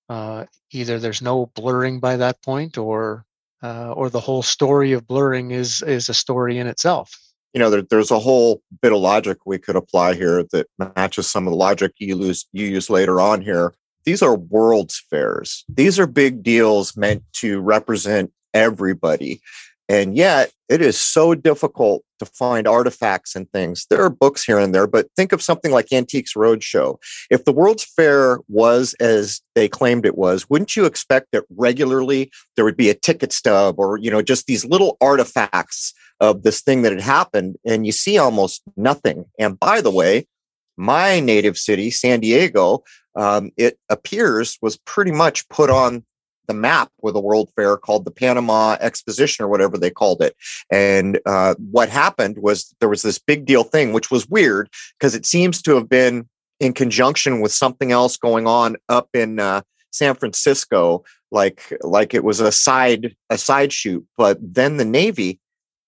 uh, 0.08 0.46
either 0.72 0.98
there's 0.98 1.22
no 1.22 1.46
blurring 1.54 2.00
by 2.00 2.16
that 2.16 2.42
point, 2.42 2.76
or 2.76 3.24
uh, 3.62 3.92
or 3.92 4.10
the 4.10 4.20
whole 4.20 4.42
story 4.42 4.92
of 4.92 5.06
blurring 5.06 5.52
is 5.52 5.82
is 5.82 6.08
a 6.08 6.14
story 6.14 6.58
in 6.58 6.66
itself. 6.66 7.16
You 7.54 7.60
know, 7.60 7.70
there, 7.70 7.82
there's 7.82 8.10
a 8.10 8.18
whole 8.18 8.62
bit 8.80 8.92
of 8.92 8.98
logic 8.98 9.38
we 9.44 9.58
could 9.58 9.76
apply 9.76 10.14
here 10.14 10.44
that 10.52 10.66
matches 10.96 11.30
some 11.30 11.46
of 11.46 11.52
the 11.52 11.56
logic 11.56 11.92
you 11.98 12.18
use 12.18 12.46
you 12.52 12.66
use 12.66 12.90
later 12.90 13.20
on 13.20 13.40
here. 13.42 13.74
These 14.04 14.22
are 14.22 14.36
world's 14.36 14.98
fairs. 15.10 15.64
These 15.68 15.98
are 15.98 16.06
big 16.06 16.42
deals 16.42 16.96
meant 16.96 17.22
to 17.34 17.60
represent 17.60 18.32
everybody. 18.52 19.40
And 19.88 20.16
yet, 20.16 20.52
it 20.68 20.80
is 20.80 20.98
so 20.98 21.34
difficult 21.34 22.02
to 22.18 22.24
find 22.24 22.66
artifacts 22.66 23.34
and 23.34 23.50
things. 23.50 23.86
There 23.90 24.02
are 24.02 24.08
books 24.08 24.44
here 24.44 24.58
and 24.58 24.74
there, 24.74 24.86
but 24.86 25.08
think 25.16 25.32
of 25.32 25.42
something 25.42 25.70
like 25.70 25.92
Antiques 25.92 26.34
Roadshow. 26.34 26.96
If 27.30 27.44
the 27.44 27.52
World's 27.52 27.84
Fair 27.84 28.38
was 28.48 28.94
as 29.00 29.42
they 29.54 29.68
claimed 29.68 30.06
it 30.06 30.16
was, 30.16 30.48
wouldn't 30.48 30.76
you 30.76 30.86
expect 30.86 31.28
that 31.32 31.44
regularly 31.50 32.30
there 32.56 32.64
would 32.64 32.76
be 32.76 32.88
a 32.88 32.94
ticket 32.94 33.32
stub 33.32 33.74
or, 33.78 33.98
you 33.98 34.10
know, 34.10 34.22
just 34.22 34.46
these 34.46 34.64
little 34.64 34.96
artifacts 35.00 35.92
of 36.20 36.42
this 36.42 36.62
thing 36.62 36.82
that 36.82 36.92
had 36.92 37.02
happened? 37.02 37.56
And 37.66 37.84
you 37.84 37.92
see 37.92 38.16
almost 38.16 38.62
nothing. 38.76 39.26
And 39.38 39.58
by 39.58 39.80
the 39.80 39.90
way, 39.90 40.26
my 40.76 41.20
native 41.20 41.58
city, 41.58 41.90
San 41.90 42.20
Diego, 42.20 42.82
um, 43.14 43.50
it 43.56 43.78
appears 43.90 44.56
was 44.62 44.78
pretty 44.78 45.12
much 45.12 45.48
put 45.48 45.68
on 45.68 46.04
the 46.46 46.54
map 46.54 46.90
with 47.00 47.16
a 47.16 47.20
World 47.20 47.50
Fair 47.54 47.76
called 47.76 48.04
the 48.04 48.10
Panama 48.10 48.76
Exposition 48.80 49.44
or 49.44 49.48
whatever 49.48 49.78
they 49.78 49.90
called 49.90 50.22
it. 50.22 50.36
And 50.70 51.20
uh, 51.26 51.54
what 51.70 51.88
happened 51.88 52.38
was 52.38 52.74
there 52.80 52.88
was 52.88 53.02
this 53.02 53.18
big 53.18 53.44
deal 53.44 53.64
thing, 53.64 53.92
which 53.92 54.10
was 54.10 54.28
weird 54.28 54.68
because 54.98 55.14
it 55.14 55.26
seems 55.26 55.62
to 55.62 55.74
have 55.74 55.88
been 55.88 56.28
in 56.60 56.72
conjunction 56.72 57.40
with 57.40 57.52
something 57.52 57.92
else 57.92 58.16
going 58.16 58.46
on 58.46 58.76
up 58.88 59.08
in 59.14 59.38
uh, 59.38 59.62
San 59.90 60.14
Francisco, 60.14 61.04
like 61.30 61.72
like 61.82 62.14
it 62.14 62.24
was 62.24 62.40
a 62.40 62.52
side 62.52 63.14
a 63.30 63.38
side 63.38 63.72
shoot. 63.72 64.06
But 64.16 64.38
then 64.40 64.76
the 64.76 64.84
Navy 64.84 65.40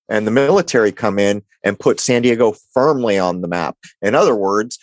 and 0.09 0.27
the 0.27 0.31
military 0.31 0.93
come 0.93 1.19
in 1.19 1.43
and 1.63 1.79
put 1.79 2.01
San 2.01 2.23
Diego 2.23 2.55
firmly 2.73 3.19
on 3.19 3.41
the 3.41 3.49
map. 3.49 3.77
In 4.03 4.15
other 4.15 4.35
words, 4.35 4.79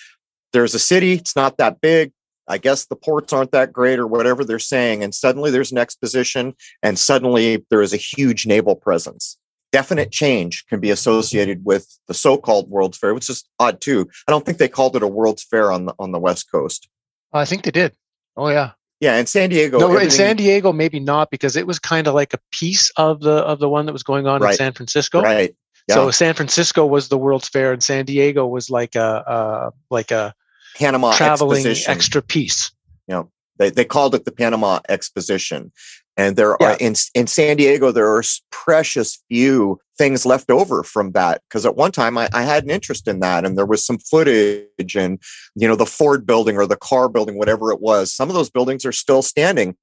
there's 0.53 0.73
a 0.73 0.79
city, 0.79 1.13
it's 1.13 1.35
not 1.35 1.57
that 1.57 1.81
big, 1.81 2.11
I 2.51 2.57
guess 2.57 2.85
the 2.85 2.97
ports 2.97 3.31
aren't 3.31 3.53
that 3.53 3.71
great 3.71 3.97
or 3.97 4.05
whatever 4.05 4.43
they're 4.43 4.59
saying. 4.59 5.03
And 5.03 5.15
suddenly 5.15 5.51
there's 5.51 5.71
an 5.71 5.77
exposition 5.77 6.53
and 6.83 6.99
suddenly 6.99 7.65
there 7.69 7.81
is 7.81 7.93
a 7.93 7.97
huge 7.97 8.45
naval 8.45 8.75
presence. 8.75 9.37
Definite 9.71 10.11
change 10.11 10.65
can 10.67 10.81
be 10.81 10.91
associated 10.91 11.63
with 11.63 11.97
the 12.09 12.13
so-called 12.13 12.69
World's 12.69 12.97
Fair, 12.97 13.13
which 13.13 13.29
is 13.29 13.45
odd 13.57 13.79
too. 13.79 14.09
I 14.27 14.31
don't 14.31 14.45
think 14.45 14.57
they 14.57 14.67
called 14.67 14.97
it 14.97 15.01
a 15.01 15.07
World's 15.07 15.43
Fair 15.43 15.71
on 15.71 15.85
the 15.85 15.93
on 15.97 16.11
the 16.11 16.19
West 16.19 16.51
Coast. 16.51 16.89
I 17.31 17.45
think 17.45 17.63
they 17.63 17.71
did. 17.71 17.93
Oh 18.35 18.49
yeah. 18.49 18.71
Yeah, 18.99 19.17
in 19.17 19.27
San 19.27 19.49
Diego. 19.49 19.79
No, 19.79 19.97
in 19.97 20.11
San 20.11 20.35
Diego, 20.35 20.73
maybe 20.73 20.99
not 20.99 21.31
because 21.31 21.55
it 21.55 21.65
was 21.65 21.79
kind 21.79 22.05
of 22.05 22.13
like 22.13 22.33
a 22.33 22.39
piece 22.51 22.91
of 22.97 23.21
the 23.21 23.37
of 23.37 23.59
the 23.59 23.69
one 23.69 23.85
that 23.85 23.93
was 23.93 24.03
going 24.03 24.27
on 24.27 24.41
right. 24.41 24.51
in 24.51 24.57
San 24.57 24.73
Francisco. 24.73 25.21
Right. 25.21 25.55
Yeah. 25.87 25.95
So 25.95 26.11
San 26.11 26.33
Francisco 26.33 26.85
was 26.85 27.07
the 27.07 27.17
World's 27.17 27.47
Fair, 27.47 27.71
and 27.71 27.81
San 27.81 28.03
Diego 28.03 28.45
was 28.45 28.69
like 28.69 28.95
a 28.95 29.01
uh, 29.01 29.71
like 29.89 30.11
a 30.11 30.35
Panama 30.77 31.15
traveling 31.15 31.57
exposition. 31.59 31.91
extra 31.91 32.21
piece. 32.21 32.71
You 33.07 33.15
know, 33.15 33.31
they, 33.57 33.69
they 33.69 33.85
called 33.85 34.15
it 34.15 34.25
the 34.25 34.31
Panama 34.31 34.79
Exposition. 34.89 35.71
And 36.17 36.35
there 36.35 36.57
yeah. 36.59 36.71
are 36.71 36.77
in 36.79 36.95
in 37.15 37.27
San 37.27 37.57
Diego, 37.57 37.91
there 37.91 38.13
are 38.13 38.23
precious 38.51 39.23
few 39.29 39.79
things 39.97 40.25
left 40.25 40.51
over 40.51 40.83
from 40.83 41.13
that. 41.13 41.41
Because 41.47 41.65
at 41.65 41.75
one 41.75 41.91
time 41.91 42.17
I, 42.17 42.27
I, 42.33 42.43
had 42.43 42.63
an 42.63 42.69
interest 42.69 43.07
in 43.07 43.21
that, 43.21 43.45
and 43.45 43.57
there 43.57 43.65
was 43.65 43.85
some 43.85 43.97
footage, 43.97 44.95
and 44.95 45.19
you 45.55 45.67
know, 45.67 45.75
the 45.75 45.85
Ford 45.85 46.25
building 46.25 46.57
or 46.57 46.65
the 46.65 46.75
car 46.75 47.07
building, 47.07 47.37
whatever 47.37 47.71
it 47.71 47.79
was. 47.79 48.11
Some 48.11 48.29
of 48.29 48.35
those 48.35 48.49
buildings 48.49 48.85
are 48.85 48.91
still 48.91 49.21
standing. 49.21 49.75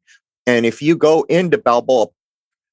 And 0.46 0.66
if 0.66 0.83
you 0.83 0.96
go 0.96 1.22
into 1.29 1.59
Balboa, 1.59 2.09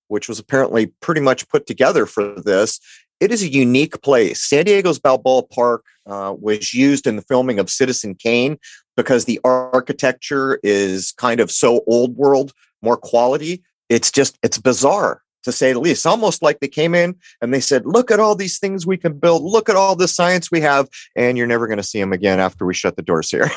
which 0.08 0.28
was 0.28 0.39
apparently 0.39 0.88
pretty 1.01 1.21
much 1.21 1.47
put 1.49 1.65
together 1.65 2.06
for 2.06 2.39
this, 2.41 2.80
it 3.19 3.32
is 3.32 3.43
a 3.43 3.51
unique 3.51 4.01
place. 4.01 4.41
San 4.41 4.65
Diego's 4.65 4.99
Balboa 4.99 5.43
Park 5.43 5.86
uh, 6.06 6.36
was 6.38 6.73
used 6.73 7.08
in 7.08 7.15
the 7.15 7.21
filming 7.21 7.60
of 7.60 7.69
Citizen 7.69 8.15
Kane 8.15 8.58
because 8.97 9.25
the 9.25 9.39
architecture 9.43 10.60
is 10.63 11.13
kind 11.13 11.39
of 11.39 11.51
so 11.51 11.82
old 11.88 12.15
world, 12.15 12.54
more 12.82 12.97
quality. 12.97 13.63
It's 13.89 14.12
just, 14.12 14.38
it's 14.43 14.58
bizarre 14.58 15.21
to 15.43 15.51
say 15.51 15.73
the 15.73 15.80
least. 15.80 16.06
almost 16.06 16.41
like 16.41 16.60
they 16.60 16.67
came 16.67 16.95
in 16.95 17.15
and 17.41 17.54
they 17.54 17.60
said, 17.60 17.86
look 17.86 18.12
at 18.12 18.19
all 18.19 18.36
these 18.36 18.60
things 18.60 18.86
we 18.86 18.97
can 18.97 19.13
build. 19.13 19.43
Look 19.43 19.69
at 19.69 19.75
all 19.75 19.95
the 19.95 20.08
science 20.08 20.51
we 20.51 20.60
have. 20.62 20.89
And 21.15 21.38
you're 21.38 21.47
never 21.47 21.67
going 21.67 21.78
to 21.78 21.84
see 21.84 21.99
them 21.99 22.13
again 22.13 22.39
after 22.39 22.65
we 22.65 22.73
shut 22.73 22.95
the 22.95 23.01
doors 23.01 23.30
here. 23.30 23.51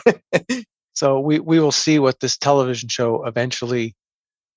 so 0.94 1.18
we, 1.18 1.40
we 1.40 1.58
will 1.58 1.72
see 1.72 1.98
what 1.98 2.20
this 2.20 2.36
television 2.36 2.88
show 2.88 3.24
eventually 3.24 3.96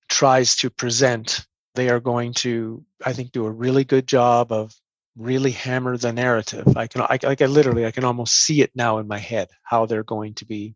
tries 0.08 0.54
to 0.56 0.70
present. 0.70 1.46
They 1.74 1.88
are 1.88 2.00
going 2.00 2.34
to, 2.34 2.84
I 3.04 3.14
think, 3.14 3.32
do 3.32 3.46
a 3.46 3.50
really 3.50 3.84
good 3.84 4.06
job 4.06 4.52
of 4.52 4.74
really 5.16 5.50
hammer 5.50 5.96
the 5.96 6.12
narrative. 6.12 6.76
I 6.76 6.86
can, 6.86 7.02
I, 7.02 7.18
like, 7.22 7.42
I 7.42 7.46
literally, 7.46 7.86
I 7.86 7.90
can 7.90 8.04
almost 8.04 8.34
see 8.34 8.62
it 8.62 8.70
now 8.74 8.98
in 8.98 9.06
my 9.06 9.18
head 9.18 9.48
how 9.62 9.86
they're 9.86 10.04
going 10.04 10.34
to 10.34 10.44
be. 10.44 10.74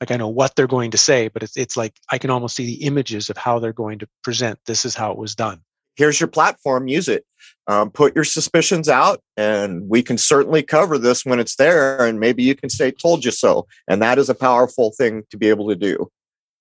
Like 0.00 0.10
I 0.10 0.16
know 0.16 0.28
what 0.28 0.54
they're 0.54 0.66
going 0.66 0.90
to 0.90 0.98
say, 0.98 1.28
but 1.28 1.42
it's 1.42 1.56
it's 1.56 1.76
like 1.76 1.94
I 2.10 2.18
can 2.18 2.28
almost 2.28 2.56
see 2.56 2.66
the 2.66 2.84
images 2.84 3.30
of 3.30 3.38
how 3.38 3.58
they're 3.58 3.72
going 3.72 4.00
to 4.00 4.08
present. 4.22 4.58
This 4.66 4.84
is 4.84 4.94
how 4.94 5.12
it 5.12 5.16
was 5.16 5.34
done. 5.34 5.62
Here's 5.96 6.20
your 6.20 6.28
platform. 6.28 6.88
Use 6.88 7.08
it. 7.08 7.24
Um, 7.68 7.90
put 7.90 8.14
your 8.14 8.24
suspicions 8.24 8.88
out, 8.88 9.22
and 9.36 9.88
we 9.88 10.02
can 10.02 10.18
certainly 10.18 10.62
cover 10.62 10.98
this 10.98 11.24
when 11.24 11.38
it's 11.38 11.56
there. 11.56 12.04
And 12.04 12.20
maybe 12.20 12.42
you 12.42 12.54
can 12.54 12.68
say 12.68 12.90
"told 12.90 13.24
you 13.24 13.30
so," 13.30 13.66
and 13.88 14.02
that 14.02 14.18
is 14.18 14.28
a 14.28 14.34
powerful 14.34 14.92
thing 14.98 15.22
to 15.30 15.38
be 15.38 15.48
able 15.48 15.68
to 15.68 15.76
do. 15.76 16.10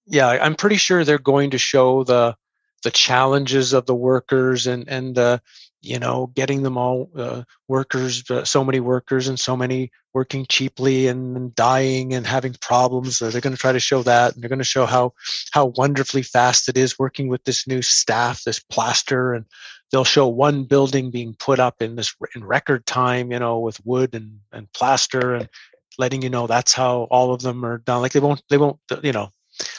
Yeah, 0.06 0.28
I'm 0.28 0.56
pretty 0.56 0.78
sure 0.78 1.04
they're 1.04 1.18
going 1.18 1.50
to 1.50 1.58
show 1.58 2.04
the 2.04 2.36
the 2.84 2.92
challenges 2.92 3.74
of 3.74 3.88
the 3.88 3.96
workers 3.96 4.68
and 4.68 4.88
and 4.88 5.18
uh, 5.18 5.40
you 5.84 6.00
know 6.00 6.32
getting 6.36 6.64
them 6.64 6.78
all 6.78 7.10
uh, 7.16 7.44
workers 7.68 8.24
uh, 8.32 8.44
so 8.44 8.64
many 8.64 8.80
workers 8.80 9.28
and 9.28 9.40
so 9.40 9.56
many 9.56 9.92
working 10.14 10.46
cheaply 10.48 11.08
and, 11.08 11.54
dying 11.56 12.14
and 12.14 12.26
having 12.26 12.56
problems 12.62 13.20
they're 13.20 13.42
going 13.42 13.56
to 13.56 13.60
try 13.60 13.72
to 13.72 13.80
show 13.80 14.02
that 14.02 14.34
and 14.34 14.42
they're 14.42 14.50
going 14.50 14.58
to 14.58 14.64
show 14.66 14.86
how 14.86 15.14
how 15.52 15.66
wonderfully 15.78 16.24
fast 16.24 16.70
it 16.70 16.78
is 16.78 16.98
working 16.98 17.28
with 17.28 17.44
this 17.44 17.68
new 17.68 17.82
staff 17.82 18.44
this 18.44 18.60
plaster 18.60 19.34
and 19.34 19.46
they'll 19.92 20.04
show 20.04 20.28
one 20.28 20.64
building 20.64 21.12
being 21.12 21.36
put 21.38 21.60
up 21.60 21.82
in 21.82 21.96
this 21.96 22.16
in 22.36 22.44
record 22.44 22.86
time 22.86 23.32
you 23.32 23.40
know 23.40 23.60
with 23.60 23.80
wood 23.86 24.16
and 24.16 24.40
and 24.52 24.72
plaster 24.74 25.36
and 25.36 25.50
letting 25.98 26.22
you 26.22 26.30
know 26.30 26.48
that's 26.48 26.74
how 26.74 27.04
all 27.12 27.34
of 27.34 27.42
them 27.42 27.66
are 27.66 27.78
done. 27.80 28.02
Like 28.02 28.14
they 28.14 28.20
won't 28.20 28.42
they 28.50 28.58
won't 28.58 28.80
you 29.02 29.12
know 29.12 29.30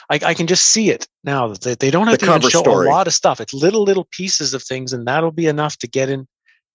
I, 0.09 0.19
I 0.23 0.33
can 0.33 0.47
just 0.47 0.67
see 0.67 0.89
it 0.89 1.07
now 1.23 1.47
that 1.47 1.61
they, 1.61 1.75
they 1.75 1.91
don't 1.91 2.07
have 2.07 2.19
the 2.19 2.39
to 2.39 2.49
show 2.49 2.61
story. 2.61 2.87
a 2.87 2.89
lot 2.89 3.07
of 3.07 3.13
stuff. 3.13 3.41
It's 3.41 3.53
little 3.53 3.83
little 3.83 4.07
pieces 4.11 4.53
of 4.53 4.63
things, 4.63 4.93
and 4.93 5.07
that'll 5.07 5.31
be 5.31 5.47
enough 5.47 5.77
to 5.79 5.87
get 5.87 6.09
in 6.09 6.27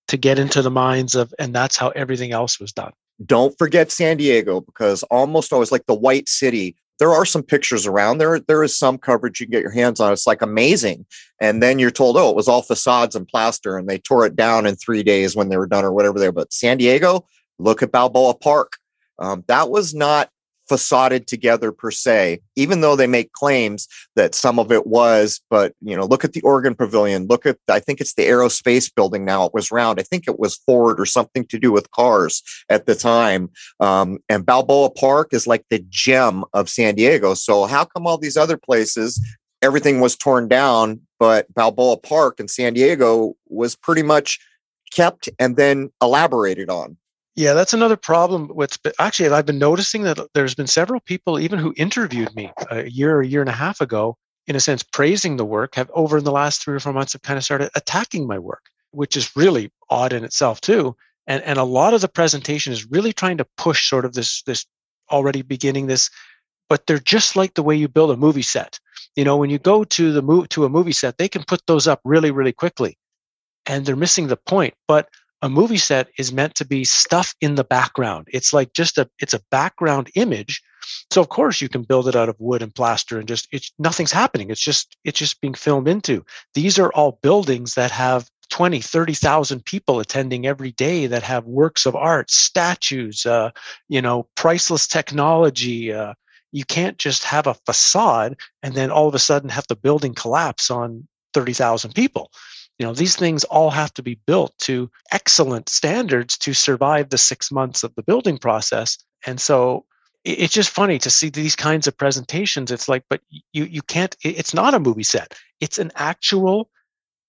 to 0.08 0.16
get 0.16 0.38
into 0.38 0.60
the 0.60 0.70
minds 0.70 1.14
of, 1.14 1.32
and 1.38 1.54
that's 1.54 1.76
how 1.76 1.90
everything 1.90 2.32
else 2.32 2.58
was 2.58 2.72
done. 2.72 2.92
Don't 3.24 3.56
forget 3.58 3.92
San 3.92 4.16
Diego 4.16 4.60
because 4.60 5.02
almost 5.04 5.52
always 5.52 5.70
like 5.70 5.86
the 5.86 5.94
white 5.94 6.28
city. 6.28 6.76
There 6.98 7.12
are 7.12 7.24
some 7.24 7.42
pictures 7.42 7.86
around 7.86 8.18
there. 8.18 8.40
There 8.40 8.62
is 8.62 8.76
some 8.76 8.98
coverage 8.98 9.40
you 9.40 9.46
can 9.46 9.52
get 9.52 9.62
your 9.62 9.70
hands 9.70 10.00
on. 10.00 10.12
It's 10.12 10.26
like 10.26 10.42
amazing. 10.42 11.06
And 11.40 11.62
then 11.62 11.78
you're 11.78 11.90
told, 11.90 12.16
oh, 12.16 12.28
it 12.28 12.36
was 12.36 12.48
all 12.48 12.62
facades 12.62 13.14
and 13.14 13.26
plaster, 13.26 13.78
and 13.78 13.88
they 13.88 13.98
tore 13.98 14.26
it 14.26 14.36
down 14.36 14.66
in 14.66 14.76
three 14.76 15.02
days 15.02 15.36
when 15.36 15.48
they 15.48 15.56
were 15.56 15.66
done 15.66 15.84
or 15.84 15.92
whatever 15.92 16.18
they 16.18 16.28
were. 16.28 16.32
But 16.32 16.52
San 16.52 16.78
Diego, 16.78 17.26
look 17.58 17.82
at 17.82 17.92
Balboa 17.92 18.34
Park. 18.34 18.76
Um, 19.18 19.44
that 19.48 19.70
was 19.70 19.94
not 19.94 20.30
facaded 20.70 21.26
together 21.26 21.72
per 21.72 21.90
se, 21.90 22.40
even 22.54 22.80
though 22.80 22.94
they 22.94 23.08
make 23.08 23.32
claims 23.32 23.88
that 24.14 24.36
some 24.36 24.60
of 24.60 24.70
it 24.70 24.86
was. 24.86 25.40
But 25.50 25.74
you 25.82 25.96
know, 25.96 26.04
look 26.04 26.24
at 26.24 26.32
the 26.32 26.40
Organ 26.42 26.76
Pavilion. 26.76 27.26
Look 27.26 27.44
at 27.44 27.58
I 27.68 27.80
think 27.80 28.00
it's 28.00 28.14
the 28.14 28.22
Aerospace 28.22 28.88
Building 28.94 29.24
now. 29.24 29.46
It 29.46 29.52
was 29.52 29.72
round. 29.72 29.98
I 29.98 30.04
think 30.04 30.28
it 30.28 30.38
was 30.38 30.54
Ford 30.64 31.00
or 31.00 31.06
something 31.06 31.44
to 31.46 31.58
do 31.58 31.72
with 31.72 31.90
cars 31.90 32.40
at 32.68 32.86
the 32.86 32.94
time. 32.94 33.50
Um, 33.80 34.20
and 34.28 34.46
Balboa 34.46 34.90
Park 34.90 35.34
is 35.34 35.48
like 35.48 35.64
the 35.70 35.84
gem 35.88 36.44
of 36.54 36.68
San 36.68 36.94
Diego. 36.94 37.34
So 37.34 37.66
how 37.66 37.84
come 37.84 38.06
all 38.06 38.16
these 38.16 38.36
other 38.36 38.56
places? 38.56 39.20
Everything 39.60 40.00
was 40.00 40.14
torn 40.16 40.46
down, 40.46 41.00
but 41.18 41.52
Balboa 41.52 41.96
Park 41.96 42.38
in 42.38 42.46
San 42.46 42.74
Diego 42.74 43.34
was 43.48 43.74
pretty 43.74 44.04
much 44.04 44.38
kept 44.92 45.28
and 45.40 45.56
then 45.56 45.90
elaborated 46.00 46.70
on. 46.70 46.96
Yeah, 47.40 47.54
that's 47.54 47.72
another 47.72 47.96
problem. 47.96 48.50
With 48.54 48.76
actually, 48.98 49.30
I've 49.30 49.46
been 49.46 49.58
noticing 49.58 50.02
that 50.02 50.18
there's 50.34 50.54
been 50.54 50.66
several 50.66 51.00
people, 51.00 51.40
even 51.40 51.58
who 51.58 51.72
interviewed 51.78 52.34
me 52.34 52.52
a 52.70 52.86
year, 52.86 53.16
or 53.16 53.22
a 53.22 53.26
year 53.26 53.40
and 53.40 53.48
a 53.48 53.52
half 53.52 53.80
ago, 53.80 54.18
in 54.46 54.56
a 54.56 54.60
sense, 54.60 54.82
praising 54.82 55.38
the 55.38 55.44
work, 55.46 55.74
have 55.76 55.90
over 55.94 56.18
in 56.18 56.24
the 56.24 56.32
last 56.32 56.62
three 56.62 56.74
or 56.74 56.80
four 56.80 56.92
months 56.92 57.14
have 57.14 57.22
kind 57.22 57.38
of 57.38 57.44
started 57.44 57.70
attacking 57.74 58.26
my 58.26 58.38
work, 58.38 58.66
which 58.90 59.16
is 59.16 59.34
really 59.34 59.72
odd 59.88 60.12
in 60.12 60.22
itself 60.22 60.60
too. 60.60 60.94
And 61.26 61.42
and 61.44 61.58
a 61.58 61.64
lot 61.64 61.94
of 61.94 62.02
the 62.02 62.08
presentation 62.08 62.74
is 62.74 62.90
really 62.90 63.14
trying 63.14 63.38
to 63.38 63.46
push 63.56 63.88
sort 63.88 64.04
of 64.04 64.12
this 64.12 64.42
this 64.42 64.66
already 65.10 65.40
beginning 65.40 65.86
this, 65.86 66.10
but 66.68 66.86
they're 66.86 66.98
just 66.98 67.36
like 67.36 67.54
the 67.54 67.62
way 67.62 67.74
you 67.74 67.88
build 67.88 68.10
a 68.10 68.18
movie 68.18 68.42
set. 68.42 68.78
You 69.16 69.24
know, 69.24 69.38
when 69.38 69.48
you 69.48 69.58
go 69.58 69.84
to 69.84 70.12
the 70.12 70.20
move 70.20 70.50
to 70.50 70.66
a 70.66 70.68
movie 70.68 70.92
set, 70.92 71.16
they 71.16 71.28
can 71.28 71.44
put 71.44 71.62
those 71.66 71.88
up 71.88 72.02
really, 72.04 72.32
really 72.32 72.52
quickly, 72.52 72.98
and 73.64 73.86
they're 73.86 73.96
missing 73.96 74.26
the 74.26 74.36
point. 74.36 74.74
But 74.86 75.08
a 75.42 75.48
movie 75.48 75.78
set 75.78 76.08
is 76.18 76.32
meant 76.32 76.54
to 76.56 76.64
be 76.66 76.84
stuff 76.84 77.34
in 77.40 77.54
the 77.54 77.64
background. 77.64 78.28
It's 78.32 78.52
like 78.52 78.72
just 78.74 78.98
a 78.98 79.08
it's 79.20 79.34
a 79.34 79.42
background 79.50 80.10
image 80.14 80.62
So 81.10 81.20
of 81.20 81.28
course 81.28 81.60
you 81.60 81.68
can 81.68 81.82
build 81.82 82.08
it 82.08 82.16
out 82.16 82.28
of 82.28 82.36
wood 82.38 82.62
and 82.62 82.74
plaster 82.74 83.18
and 83.18 83.28
just 83.28 83.48
it's 83.52 83.72
nothing's 83.78 84.12
happening. 84.12 84.50
It's 84.50 84.60
just 84.60 84.96
it's 85.04 85.18
just 85.18 85.40
being 85.40 85.54
filmed 85.54 85.88
into. 85.88 86.24
These 86.54 86.78
are 86.78 86.92
all 86.92 87.18
buildings 87.22 87.74
that 87.74 87.90
have 87.90 88.28
20, 88.50 88.80
30,000 88.80 89.64
people 89.64 90.00
attending 90.00 90.46
every 90.46 90.72
day 90.72 91.06
that 91.06 91.22
have 91.22 91.44
works 91.46 91.86
of 91.86 91.94
art, 91.94 92.30
statues, 92.30 93.24
uh, 93.24 93.50
you 93.88 94.02
know, 94.02 94.28
priceless 94.36 94.86
technology. 94.88 95.92
Uh, 95.92 96.14
you 96.52 96.64
can't 96.64 96.98
just 96.98 97.22
have 97.24 97.46
a 97.46 97.54
facade 97.54 98.36
and 98.62 98.74
then 98.74 98.90
all 98.90 99.06
of 99.06 99.14
a 99.14 99.20
sudden 99.20 99.48
have 99.50 99.66
the 99.68 99.76
building 99.76 100.14
collapse 100.14 100.70
on 100.70 101.06
30,000 101.32 101.94
people. 101.94 102.30
You 102.80 102.86
know, 102.86 102.94
these 102.94 103.14
things 103.14 103.44
all 103.44 103.68
have 103.68 103.92
to 103.92 104.02
be 104.02 104.18
built 104.26 104.54
to 104.60 104.90
excellent 105.12 105.68
standards 105.68 106.38
to 106.38 106.54
survive 106.54 107.10
the 107.10 107.18
six 107.18 107.52
months 107.52 107.84
of 107.84 107.94
the 107.94 108.02
building 108.02 108.38
process. 108.38 108.96
And 109.26 109.38
so 109.38 109.84
it's 110.24 110.54
just 110.54 110.70
funny 110.70 110.98
to 111.00 111.10
see 111.10 111.28
these 111.28 111.54
kinds 111.54 111.86
of 111.86 111.98
presentations. 111.98 112.70
It's 112.70 112.88
like, 112.88 113.04
but 113.10 113.20
you 113.52 113.64
you 113.64 113.82
can't. 113.82 114.16
It's 114.24 114.54
not 114.54 114.72
a 114.72 114.80
movie 114.80 115.02
set. 115.02 115.38
It's 115.60 115.78
an 115.78 115.92
actual, 115.94 116.70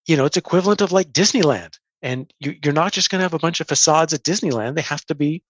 you 0.08 0.16
know, 0.16 0.24
it's 0.24 0.38
equivalent 0.38 0.80
of 0.80 0.94
like 0.94 1.12
Disneyland. 1.12 1.78
And 2.02 2.34
you, 2.40 2.56
you're 2.64 2.74
not 2.74 2.94
just 2.94 3.10
going 3.10 3.20
to 3.20 3.24
have 3.24 3.34
a 3.34 3.40
bunch 3.40 3.60
of 3.60 3.68
facades 3.68 4.14
at 4.14 4.24
Disneyland. 4.24 4.76
They 4.76 4.82
have 4.84 5.06
to 5.08 5.16
be 5.16 5.44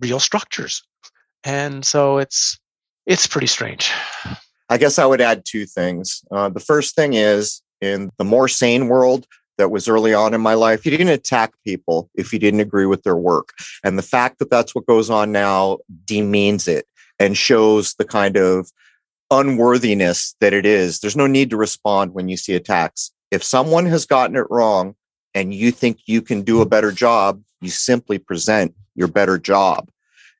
real 0.00 0.18
structures. 0.18 0.82
And 1.44 1.86
so 1.86 2.18
it's 2.18 2.58
it's 3.06 3.28
pretty 3.28 3.46
strange. 3.46 3.92
I 4.68 4.76
guess 4.76 4.98
I 4.98 5.06
would 5.06 5.20
add 5.20 5.44
two 5.44 5.66
things. 5.66 6.24
Uh, 6.32 6.48
the 6.48 6.58
first 6.58 6.96
thing 6.96 7.14
is 7.14 7.62
in 7.80 8.10
the 8.18 8.24
more 8.24 8.48
sane 8.48 8.88
world 8.88 9.26
that 9.58 9.70
was 9.70 9.88
early 9.88 10.12
on 10.12 10.34
in 10.34 10.40
my 10.40 10.54
life, 10.54 10.84
you 10.84 10.90
didn't 10.90 11.08
attack 11.08 11.54
people 11.64 12.10
if 12.14 12.32
you 12.32 12.38
didn't 12.38 12.60
agree 12.60 12.86
with 12.86 13.02
their 13.02 13.16
work. 13.16 13.50
And 13.84 13.98
the 13.98 14.02
fact 14.02 14.38
that 14.38 14.50
that's 14.50 14.74
what 14.74 14.86
goes 14.86 15.10
on 15.10 15.32
now 15.32 15.78
demeans 16.04 16.68
it 16.68 16.86
and 17.18 17.36
shows 17.36 17.94
the 17.94 18.04
kind 18.04 18.36
of 18.36 18.70
unworthiness 19.30 20.34
that 20.40 20.52
it 20.52 20.66
is. 20.66 21.00
There's 21.00 21.16
no 21.16 21.26
need 21.26 21.50
to 21.50 21.56
respond 21.56 22.14
when 22.14 22.28
you 22.28 22.36
see 22.36 22.54
attacks. 22.54 23.10
If 23.30 23.42
someone 23.42 23.86
has 23.86 24.06
gotten 24.06 24.36
it 24.36 24.46
wrong 24.50 24.94
and 25.34 25.52
you 25.52 25.70
think 25.70 25.98
you 26.06 26.22
can 26.22 26.42
do 26.42 26.60
a 26.60 26.66
better 26.66 26.92
job, 26.92 27.42
you 27.60 27.70
simply 27.70 28.18
present 28.18 28.74
your 28.94 29.08
better 29.08 29.38
job. 29.38 29.90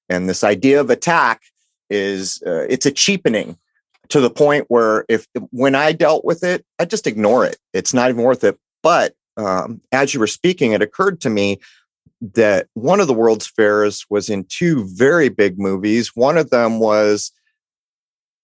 And 0.09 0.29
this 0.29 0.45
idea 0.45 0.81
of 0.81 0.91
attack 0.91 1.43
is 1.91 2.43
uh, 2.47 2.67
it's 2.69 2.87
a 2.87 2.93
cheapening 2.93 3.59
to 4.09 4.21
the 4.21 4.31
point 4.31 4.67
where 4.69 5.05
if 5.09 5.27
when 5.51 5.75
I 5.75 5.93
dealt 5.93 6.25
with 6.25 6.43
it, 6.45 6.65
I 6.79 6.85
just 6.85 7.07
ignore 7.07 7.45
it. 7.45 7.57
It's 7.73 7.95
not 7.95 8.11
even 8.11 8.23
worth 8.23 8.45
it. 8.45 8.59
But 8.83 9.15
um, 9.37 9.81
as 9.93 10.15
you 10.15 10.21
were 10.21 10.27
speaking, 10.27 10.73
it 10.73 10.83
occurred 10.83 11.21
to 11.23 11.31
me 11.31 11.59
that 12.35 12.69
one 12.75 13.01
of 13.01 13.07
the 13.07 13.15
World's 13.15 13.47
Fairs 13.47 14.07
was 14.09 14.31
in 14.31 14.45
two 14.49 14.87
very 14.89 15.29
big 15.29 15.59
movies. 15.59 16.13
One 16.15 16.39
of 16.39 16.51
them 16.51 16.79
was 16.79 17.33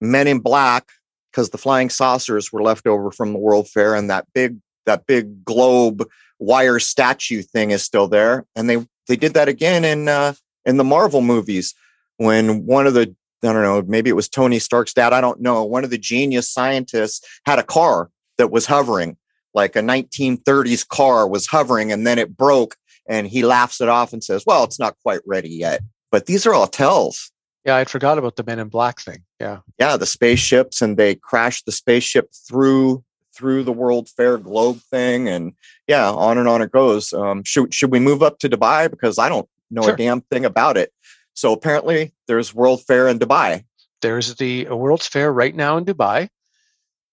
Men 0.00 0.26
in 0.26 0.40
Black, 0.40 0.90
because 1.30 1.50
the 1.50 1.58
flying 1.58 1.88
saucers 1.90 2.52
were 2.52 2.62
left 2.62 2.86
over 2.86 3.10
from 3.10 3.32
the 3.32 3.38
World 3.38 3.68
Fair, 3.68 3.94
and 3.94 4.10
that 4.10 4.26
big 4.34 4.58
that 4.84 5.06
big 5.06 5.44
globe 5.44 6.06
wire 6.38 6.78
statue 6.78 7.40
thing 7.42 7.70
is 7.70 7.82
still 7.82 8.08
there. 8.08 8.44
And 8.54 8.68
they 8.68 8.86
they 9.08 9.16
did 9.16 9.34
that 9.34 9.48
again 9.48 9.84
in 9.84 10.08
uh, 10.08 10.34
in 10.64 10.76
the 10.76 10.84
Marvel 10.84 11.22
movies 11.22 11.74
when 12.16 12.66
one 12.66 12.86
of 12.86 12.94
the 12.94 13.14
I 13.42 13.52
don't 13.52 13.62
know, 13.62 13.82
maybe 13.82 14.10
it 14.10 14.14
was 14.14 14.28
Tony 14.28 14.58
Stark's 14.58 14.94
dad. 14.94 15.12
I 15.12 15.20
don't 15.20 15.40
know. 15.40 15.64
One 15.64 15.84
of 15.84 15.90
the 15.90 15.98
genius 15.98 16.48
scientists 16.48 17.26
had 17.44 17.58
a 17.58 17.64
car 17.64 18.10
that 18.38 18.50
was 18.50 18.66
hovering, 18.66 19.16
like 19.54 19.76
a 19.76 19.80
1930s 19.80 20.86
car 20.86 21.26
was 21.28 21.46
hovering, 21.46 21.92
and 21.92 22.06
then 22.06 22.18
it 22.18 22.36
broke. 22.36 22.76
And 23.08 23.26
he 23.26 23.44
laughs 23.44 23.80
it 23.80 23.88
off 23.88 24.12
and 24.12 24.22
says, 24.22 24.44
Well, 24.46 24.62
it's 24.62 24.78
not 24.78 24.96
quite 25.02 25.20
ready 25.26 25.50
yet. 25.50 25.82
But 26.12 26.26
these 26.26 26.46
are 26.46 26.54
all 26.54 26.68
tells. 26.68 27.32
Yeah, 27.64 27.76
I'd 27.76 27.90
forgot 27.90 28.18
about 28.18 28.36
the 28.36 28.44
Men 28.44 28.58
in 28.58 28.68
Black 28.68 29.00
thing. 29.00 29.22
Yeah. 29.40 29.58
Yeah, 29.78 29.96
the 29.96 30.06
spaceships, 30.06 30.82
and 30.82 30.96
they 30.96 31.14
crashed 31.16 31.66
the 31.66 31.72
spaceship 31.72 32.30
through 32.48 33.04
through 33.34 33.64
the 33.64 33.72
World 33.72 34.08
Fair 34.10 34.36
globe 34.36 34.80
thing, 34.90 35.28
and 35.28 35.54
yeah, 35.88 36.10
on 36.10 36.38
and 36.38 36.48
on 36.48 36.62
it 36.62 36.70
goes. 36.70 37.12
Um, 37.12 37.42
should 37.44 37.72
should 37.72 37.90
we 37.90 37.98
move 37.98 38.22
up 38.22 38.38
to 38.40 38.48
Dubai 38.48 38.90
because 38.90 39.18
I 39.18 39.28
don't 39.28 39.48
know 39.70 39.82
sure. 39.82 39.94
a 39.94 39.96
damn 39.96 40.20
thing 40.20 40.44
about 40.44 40.76
it. 40.76 40.92
So 41.34 41.52
apparently, 41.52 42.12
there's 42.26 42.54
World 42.54 42.82
Fair 42.84 43.08
in 43.08 43.18
Dubai. 43.18 43.64
There's 44.00 44.34
the 44.36 44.68
uh, 44.68 44.76
World's 44.76 45.06
Fair 45.06 45.32
right 45.32 45.54
now 45.54 45.76
in 45.76 45.84
Dubai. 45.84 46.28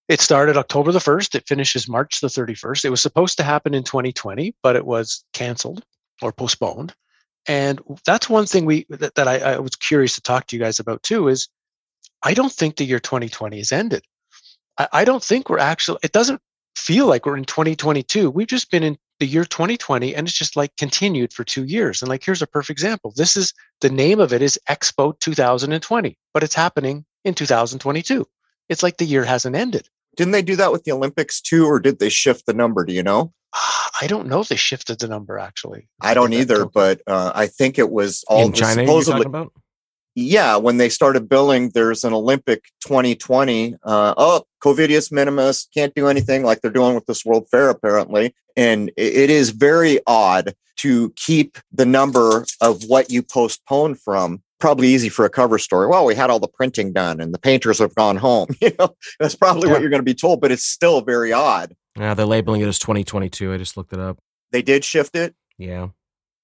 It 0.08 0.20
started 0.20 0.56
October 0.56 0.90
the 0.90 0.98
1st. 0.98 1.36
It 1.36 1.46
finishes 1.46 1.88
March 1.88 2.20
the 2.20 2.26
31st. 2.26 2.84
It 2.84 2.90
was 2.90 3.00
supposed 3.00 3.36
to 3.36 3.44
happen 3.44 3.74
in 3.74 3.84
2020, 3.84 4.54
but 4.62 4.74
it 4.74 4.84
was 4.84 5.24
canceled 5.32 5.84
or 6.20 6.32
postponed. 6.32 6.94
And 7.46 7.80
that's 8.04 8.28
one 8.28 8.46
thing 8.46 8.66
we 8.66 8.86
that, 8.90 9.14
that 9.14 9.28
I, 9.28 9.38
I 9.38 9.58
was 9.58 9.76
curious 9.76 10.14
to 10.16 10.20
talk 10.20 10.46
to 10.48 10.56
you 10.56 10.62
guys 10.62 10.78
about 10.78 11.02
too. 11.02 11.28
Is 11.28 11.48
I 12.22 12.34
don't 12.34 12.52
think 12.52 12.76
the 12.76 12.84
year 12.84 13.00
2020 13.00 13.58
is 13.58 13.72
ended. 13.72 14.02
I, 14.78 14.88
I 14.92 15.04
don't 15.04 15.22
think 15.22 15.48
we're 15.48 15.58
actually. 15.58 15.98
It 16.02 16.12
doesn't 16.12 16.40
feel 16.76 17.06
like 17.06 17.24
we're 17.24 17.36
in 17.36 17.44
2022. 17.44 18.30
We've 18.30 18.46
just 18.46 18.70
been 18.70 18.82
in 18.82 18.98
the 19.20 19.26
year 19.26 19.44
2020 19.44 20.14
and 20.14 20.26
it's 20.26 20.36
just 20.36 20.56
like 20.56 20.74
continued 20.76 21.32
for 21.32 21.44
two 21.44 21.64
years. 21.64 22.02
And 22.02 22.08
like, 22.08 22.24
here's 22.24 22.42
a 22.42 22.46
perfect 22.46 22.70
example. 22.70 23.12
This 23.14 23.36
is 23.36 23.54
the 23.80 23.90
name 23.90 24.18
of 24.18 24.32
it 24.32 24.42
is 24.42 24.58
Expo 24.68 25.18
2020, 25.20 26.18
but 26.34 26.42
it's 26.42 26.54
happening 26.54 27.04
in 27.24 27.34
2022. 27.34 28.26
It's 28.68 28.82
like 28.82 28.96
the 28.96 29.04
year 29.04 29.24
hasn't 29.24 29.54
ended. 29.54 29.88
Didn't 30.16 30.32
they 30.32 30.42
do 30.42 30.56
that 30.56 30.72
with 30.72 30.84
the 30.84 30.92
Olympics 30.92 31.40
too, 31.40 31.66
or 31.66 31.78
did 31.78 31.98
they 31.98 32.08
shift 32.08 32.46
the 32.46 32.52
number? 32.52 32.84
Do 32.84 32.92
you 32.92 33.02
know? 33.02 33.32
I 34.00 34.06
don't 34.06 34.28
know 34.28 34.40
if 34.40 34.48
they 34.48 34.56
shifted 34.56 34.98
the 34.98 35.08
number 35.08 35.38
actually. 35.38 35.88
I 36.00 36.14
don't 36.14 36.32
either, 36.32 36.64
but 36.66 37.02
uh, 37.06 37.32
I 37.34 37.46
think 37.46 37.78
it 37.78 37.90
was 37.90 38.24
all 38.28 38.46
in 38.46 38.52
China. 38.52 38.86
Supposedly, 38.86 39.26
about? 39.26 39.52
Yeah, 40.20 40.56
when 40.56 40.76
they 40.76 40.88
started 40.88 41.28
billing, 41.28 41.70
there's 41.70 42.04
an 42.04 42.12
Olympic 42.12 42.64
2020. 42.82 43.74
Uh, 43.82 44.14
oh, 44.16 44.42
Covidius 44.62 45.10
minimus 45.10 45.68
can't 45.74 45.94
do 45.94 46.08
anything 46.08 46.42
like 46.42 46.60
they're 46.60 46.70
doing 46.70 46.94
with 46.94 47.06
this 47.06 47.24
World 47.24 47.46
Fair, 47.50 47.70
apparently. 47.70 48.34
And 48.56 48.90
it 48.96 49.30
is 49.30 49.50
very 49.50 50.00
odd 50.06 50.54
to 50.78 51.12
keep 51.16 51.58
the 51.72 51.86
number 51.86 52.44
of 52.60 52.84
what 52.84 53.10
you 53.10 53.22
postpone 53.22 53.94
from. 53.94 54.42
Probably 54.58 54.88
easy 54.88 55.08
for 55.08 55.24
a 55.24 55.30
cover 55.30 55.58
story. 55.58 55.86
Well, 55.86 56.04
we 56.04 56.14
had 56.14 56.28
all 56.28 56.38
the 56.38 56.48
printing 56.48 56.92
done 56.92 57.20
and 57.20 57.32
the 57.32 57.38
painters 57.38 57.78
have 57.78 57.94
gone 57.94 58.16
home. 58.16 58.48
You 58.60 58.72
know, 58.78 58.94
that's 59.18 59.34
probably 59.34 59.68
yeah. 59.68 59.72
what 59.72 59.80
you're 59.80 59.90
going 59.90 60.00
to 60.00 60.04
be 60.04 60.14
told, 60.14 60.40
but 60.40 60.52
it's 60.52 60.64
still 60.64 61.00
very 61.00 61.32
odd. 61.32 61.74
Yeah, 61.98 62.14
they're 62.14 62.26
labeling 62.26 62.60
it 62.60 62.68
as 62.68 62.78
2022. 62.78 63.52
I 63.52 63.56
just 63.56 63.76
looked 63.76 63.92
it 63.92 64.00
up. 64.00 64.18
They 64.52 64.62
did 64.62 64.84
shift 64.84 65.16
it. 65.16 65.34
Yeah. 65.58 65.88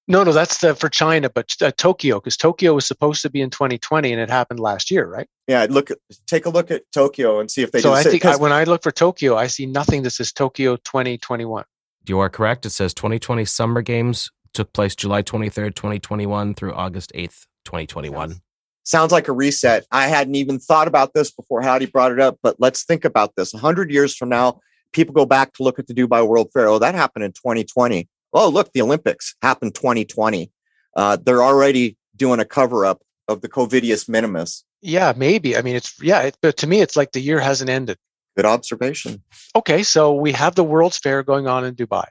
No, 0.09 0.23
no, 0.23 0.31
that's 0.31 0.59
the, 0.59 0.73
for 0.73 0.87
China, 0.87 1.29
but 1.29 1.53
uh, 1.61 1.71
Tokyo, 1.75 2.19
because 2.19 2.37
Tokyo 2.37 2.75
was 2.75 2.85
supposed 2.85 3.21
to 3.23 3.29
be 3.29 3.41
in 3.41 3.49
2020 3.49 4.13
and 4.13 4.21
it 4.21 4.29
happened 4.29 4.59
last 4.59 4.89
year, 4.89 5.05
right? 5.05 5.27
Yeah, 5.47 5.67
look, 5.69 5.89
take 6.27 6.45
a 6.45 6.49
look 6.49 6.71
at 6.71 6.83
Tokyo 6.93 7.41
and 7.41 7.51
see 7.51 7.61
if 7.61 7.71
they. 7.71 7.81
So 7.81 7.91
I 7.91 8.03
think 8.03 8.23
I, 8.23 8.37
when 8.37 8.53
I 8.53 8.63
look 8.63 8.83
for 8.83 8.91
Tokyo, 8.91 9.35
I 9.35 9.47
see 9.47 9.65
nothing 9.65 10.03
that 10.03 10.11
says 10.11 10.31
Tokyo 10.31 10.77
2021. 10.77 11.65
You 12.07 12.19
are 12.19 12.29
correct. 12.29 12.65
It 12.65 12.69
says 12.69 12.93
2020 12.93 13.43
Summer 13.43 13.81
Games 13.81 14.31
took 14.53 14.71
place 14.71 14.95
July 14.95 15.23
23rd, 15.23 15.75
2021 15.75 16.53
through 16.53 16.73
August 16.73 17.11
8th, 17.13 17.45
2021. 17.65 18.35
Sounds 18.83 19.11
like 19.11 19.27
a 19.27 19.33
reset. 19.33 19.85
I 19.91 20.07
hadn't 20.07 20.35
even 20.35 20.57
thought 20.57 20.87
about 20.87 21.13
this 21.13 21.31
before 21.31 21.61
Howdy 21.61 21.87
brought 21.87 22.13
it 22.13 22.21
up, 22.21 22.37
but 22.41 22.55
let's 22.59 22.85
think 22.85 23.03
about 23.03 23.35
this. 23.35 23.53
100 23.53 23.91
years 23.91 24.15
from 24.15 24.29
now, 24.29 24.61
people 24.93 25.13
go 25.13 25.25
back 25.25 25.51
to 25.55 25.63
look 25.63 25.79
at 25.79 25.87
the 25.87 25.93
Dubai 25.93 26.25
World 26.25 26.49
Fair. 26.53 26.69
Oh, 26.69 26.79
that 26.79 26.95
happened 26.95 27.25
in 27.25 27.33
2020 27.33 28.07
oh, 28.33 28.49
look, 28.49 28.71
the 28.73 28.81
Olympics 28.81 29.35
happened 29.41 29.75
2020. 29.75 30.51
Uh, 30.95 31.17
they're 31.23 31.43
already 31.43 31.97
doing 32.15 32.39
a 32.39 32.45
cover 32.45 32.85
up 32.85 33.01
of 33.27 33.41
the 33.41 33.49
Covidius 33.49 34.07
minimus. 34.09 34.63
Yeah, 34.81 35.13
maybe. 35.15 35.57
I 35.57 35.61
mean, 35.61 35.75
it's, 35.75 35.93
yeah, 36.01 36.21
it, 36.21 36.37
but 36.41 36.57
to 36.57 36.67
me, 36.67 36.81
it's 36.81 36.95
like 36.95 37.11
the 37.11 37.19
year 37.19 37.39
hasn't 37.39 37.69
ended. 37.69 37.97
Good 38.35 38.45
observation. 38.45 39.23
Okay, 39.55 39.83
so 39.83 40.13
we 40.13 40.31
have 40.33 40.55
the 40.55 40.63
World's 40.63 40.97
Fair 40.97 41.23
going 41.23 41.47
on 41.47 41.65
in 41.65 41.75
Dubai, 41.75 42.05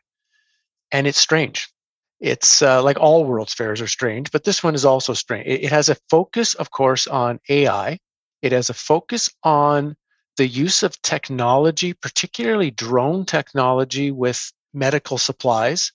and 0.91 1.07
it's 1.07 1.19
strange. 1.19 1.69
It's 2.19 2.63
uh, 2.63 2.83
like 2.83 2.99
all 2.99 3.25
World's 3.25 3.55
Fairs 3.55 3.81
are 3.81 3.87
strange, 3.87 4.33
but 4.33 4.45
this 4.45 4.63
one 4.63 4.75
is 4.75 4.85
also 4.85 5.13
strange. 5.13 5.47
It, 5.47 5.65
it 5.65 5.71
has 5.71 5.89
a 5.89 5.97
focus, 6.11 6.55
of 6.55 6.71
course, 6.71 7.07
on 7.07 7.39
AI. 7.49 7.99
It 8.43 8.53
has 8.53 8.71
a 8.71 8.75
focus 8.75 9.31
on 9.45 9.97
the 10.37 10.47
use 10.47 10.83
of 10.83 11.01
technology, 11.03 11.93
particularly 11.93 12.71
drone 12.71 13.25
technology 13.25 14.11
with 14.11 14.53
medical 14.75 15.19
supplies 15.19 15.93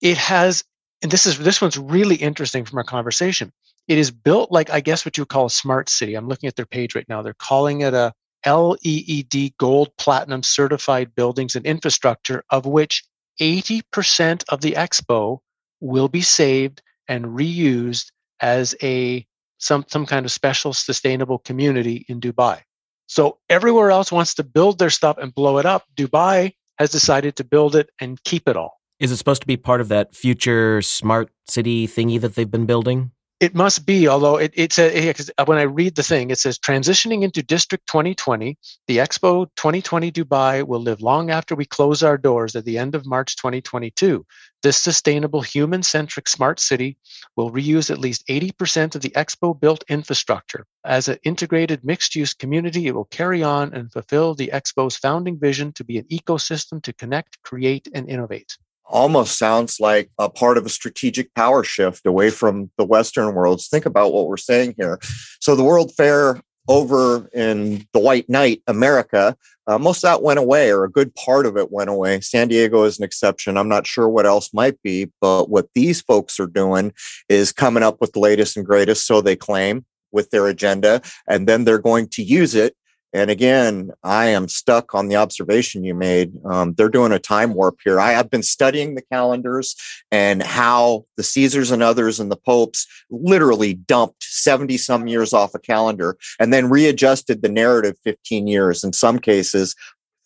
it 0.00 0.16
has 0.16 0.64
and 1.02 1.10
this 1.10 1.26
is 1.26 1.38
this 1.38 1.60
one's 1.60 1.78
really 1.78 2.16
interesting 2.16 2.64
from 2.64 2.78
our 2.78 2.84
conversation. 2.84 3.52
It 3.88 3.98
is 3.98 4.10
built 4.10 4.52
like 4.52 4.70
i 4.70 4.80
guess 4.80 5.04
what 5.04 5.16
you 5.16 5.22
would 5.22 5.28
call 5.28 5.46
a 5.46 5.50
smart 5.50 5.88
city. 5.88 6.14
I'm 6.14 6.28
looking 6.28 6.48
at 6.48 6.56
their 6.56 6.66
page 6.66 6.94
right 6.94 7.08
now. 7.08 7.22
They're 7.22 7.34
calling 7.34 7.80
it 7.82 7.94
a 7.94 8.12
LEED 8.46 9.54
gold 9.58 9.90
platinum 9.98 10.42
certified 10.42 11.14
buildings 11.14 11.56
and 11.56 11.66
infrastructure 11.66 12.42
of 12.50 12.64
which 12.64 13.04
80% 13.40 14.44
of 14.48 14.60
the 14.60 14.72
expo 14.72 15.40
will 15.80 16.08
be 16.08 16.22
saved 16.22 16.82
and 17.08 17.26
reused 17.26 18.10
as 18.40 18.74
a 18.82 19.26
some 19.58 19.84
some 19.88 20.06
kind 20.06 20.24
of 20.24 20.32
special 20.32 20.72
sustainable 20.72 21.38
community 21.38 22.04
in 22.08 22.20
dubai. 22.20 22.60
So 23.06 23.38
everywhere 23.48 23.90
else 23.90 24.12
wants 24.12 24.34
to 24.34 24.44
build 24.44 24.78
their 24.78 24.90
stuff 24.90 25.18
and 25.18 25.34
blow 25.34 25.58
it 25.58 25.66
up. 25.66 25.84
Dubai 25.96 26.54
has 26.78 26.90
decided 26.90 27.36
to 27.36 27.44
build 27.44 27.74
it 27.76 27.90
and 27.98 28.22
keep 28.24 28.48
it 28.48 28.56
all 28.56 28.79
is 29.00 29.10
it 29.10 29.16
supposed 29.16 29.40
to 29.40 29.46
be 29.46 29.56
part 29.56 29.80
of 29.80 29.88
that 29.88 30.14
future 30.14 30.82
smart 30.82 31.30
city 31.48 31.88
thingy 31.88 32.20
that 32.20 32.34
they've 32.34 32.50
been 32.50 32.66
building? 32.66 33.10
it 33.40 33.54
must 33.54 33.86
be, 33.86 34.06
although 34.06 34.36
it, 34.36 34.52
it's 34.54 34.78
a, 34.78 35.14
uh, 35.38 35.44
when 35.46 35.56
I 35.56 35.62
read 35.62 35.94
the 35.94 36.02
thing, 36.02 36.30
it 36.30 36.38
says 36.38 36.58
transitioning 36.58 37.22
into 37.22 37.42
District 37.42 37.86
2020, 37.86 38.58
the 38.86 38.98
Expo 38.98 39.46
2020 39.56 40.12
Dubai 40.12 40.66
will 40.66 40.80
live 40.80 41.00
long 41.00 41.30
after 41.30 41.54
we 41.54 41.64
close 41.64 42.02
our 42.02 42.18
doors 42.18 42.54
at 42.54 42.66
the 42.66 42.76
end 42.76 42.94
of 42.94 43.06
March 43.06 43.36
2022. 43.36 44.26
This 44.62 44.76
sustainable 44.76 45.40
human 45.40 45.82
centric 45.82 46.28
smart 46.28 46.60
city 46.60 46.98
will 47.34 47.50
reuse 47.50 47.90
at 47.90 47.96
least 47.96 48.26
80% 48.28 48.94
of 48.94 49.00
the 49.00 49.10
Expo 49.10 49.58
built 49.58 49.84
infrastructure. 49.88 50.66
As 50.84 51.08
an 51.08 51.16
integrated 51.24 51.82
mixed 51.82 52.14
use 52.14 52.34
community, 52.34 52.88
it 52.88 52.94
will 52.94 53.06
carry 53.06 53.42
on 53.42 53.72
and 53.72 53.90
fulfill 53.90 54.34
the 54.34 54.50
Expo's 54.52 54.98
founding 54.98 55.38
vision 55.38 55.72
to 55.72 55.84
be 55.84 55.96
an 55.96 56.04
ecosystem 56.12 56.82
to 56.82 56.92
connect, 56.92 57.42
create, 57.42 57.88
and 57.94 58.06
innovate 58.06 58.58
almost 58.90 59.38
sounds 59.38 59.80
like 59.80 60.10
a 60.18 60.28
part 60.28 60.58
of 60.58 60.66
a 60.66 60.70
strategic 60.70 61.34
power 61.34 61.64
shift 61.64 62.06
away 62.06 62.30
from 62.30 62.70
the 62.76 62.84
Western 62.84 63.34
worlds. 63.34 63.68
Think 63.68 63.86
about 63.86 64.12
what 64.12 64.28
we're 64.28 64.36
saying 64.36 64.74
here. 64.76 64.98
So, 65.40 65.56
the 65.56 65.64
World 65.64 65.92
Fair 65.94 66.40
over 66.68 67.28
in 67.34 67.86
the 67.92 67.98
White 67.98 68.28
Knight, 68.28 68.62
America, 68.66 69.36
uh, 69.66 69.78
most 69.78 69.98
of 69.98 70.10
that 70.10 70.22
went 70.22 70.38
away, 70.38 70.70
or 70.70 70.84
a 70.84 70.90
good 70.90 71.14
part 71.14 71.46
of 71.46 71.56
it 71.56 71.72
went 71.72 71.90
away. 71.90 72.20
San 72.20 72.48
Diego 72.48 72.84
is 72.84 72.98
an 72.98 73.04
exception. 73.04 73.56
I'm 73.56 73.68
not 73.68 73.86
sure 73.86 74.08
what 74.08 74.26
else 74.26 74.52
might 74.52 74.80
be, 74.82 75.10
but 75.20 75.48
what 75.48 75.68
these 75.74 76.00
folks 76.00 76.38
are 76.38 76.46
doing 76.46 76.92
is 77.28 77.52
coming 77.52 77.82
up 77.82 78.00
with 78.00 78.12
the 78.12 78.20
latest 78.20 78.56
and 78.56 78.66
greatest, 78.66 79.06
so 79.06 79.20
they 79.20 79.36
claim, 79.36 79.84
with 80.12 80.30
their 80.30 80.46
agenda, 80.48 81.00
and 81.28 81.46
then 81.46 81.64
they're 81.64 81.78
going 81.78 82.08
to 82.08 82.22
use 82.22 82.54
it 82.54 82.74
and 83.12 83.30
again, 83.30 83.90
I 84.04 84.26
am 84.26 84.46
stuck 84.46 84.94
on 84.94 85.08
the 85.08 85.16
observation 85.16 85.82
you 85.82 85.94
made. 85.94 86.32
Um, 86.44 86.74
they're 86.74 86.88
doing 86.88 87.10
a 87.12 87.18
time 87.18 87.54
warp 87.54 87.78
here. 87.82 87.98
I 87.98 88.12
have 88.12 88.30
been 88.30 88.44
studying 88.44 88.94
the 88.94 89.02
calendars 89.02 89.74
and 90.12 90.42
how 90.42 91.06
the 91.16 91.24
Caesars 91.24 91.72
and 91.72 91.82
others 91.82 92.20
and 92.20 92.30
the 92.30 92.36
popes 92.36 92.86
literally 93.10 93.74
dumped 93.74 94.22
70 94.22 94.76
some 94.76 95.08
years 95.08 95.32
off 95.32 95.54
a 95.54 95.58
calendar 95.58 96.16
and 96.38 96.52
then 96.52 96.70
readjusted 96.70 97.42
the 97.42 97.48
narrative 97.48 97.96
15 98.04 98.46
years 98.46 98.84
in 98.84 98.92
some 98.92 99.18
cases. 99.18 99.74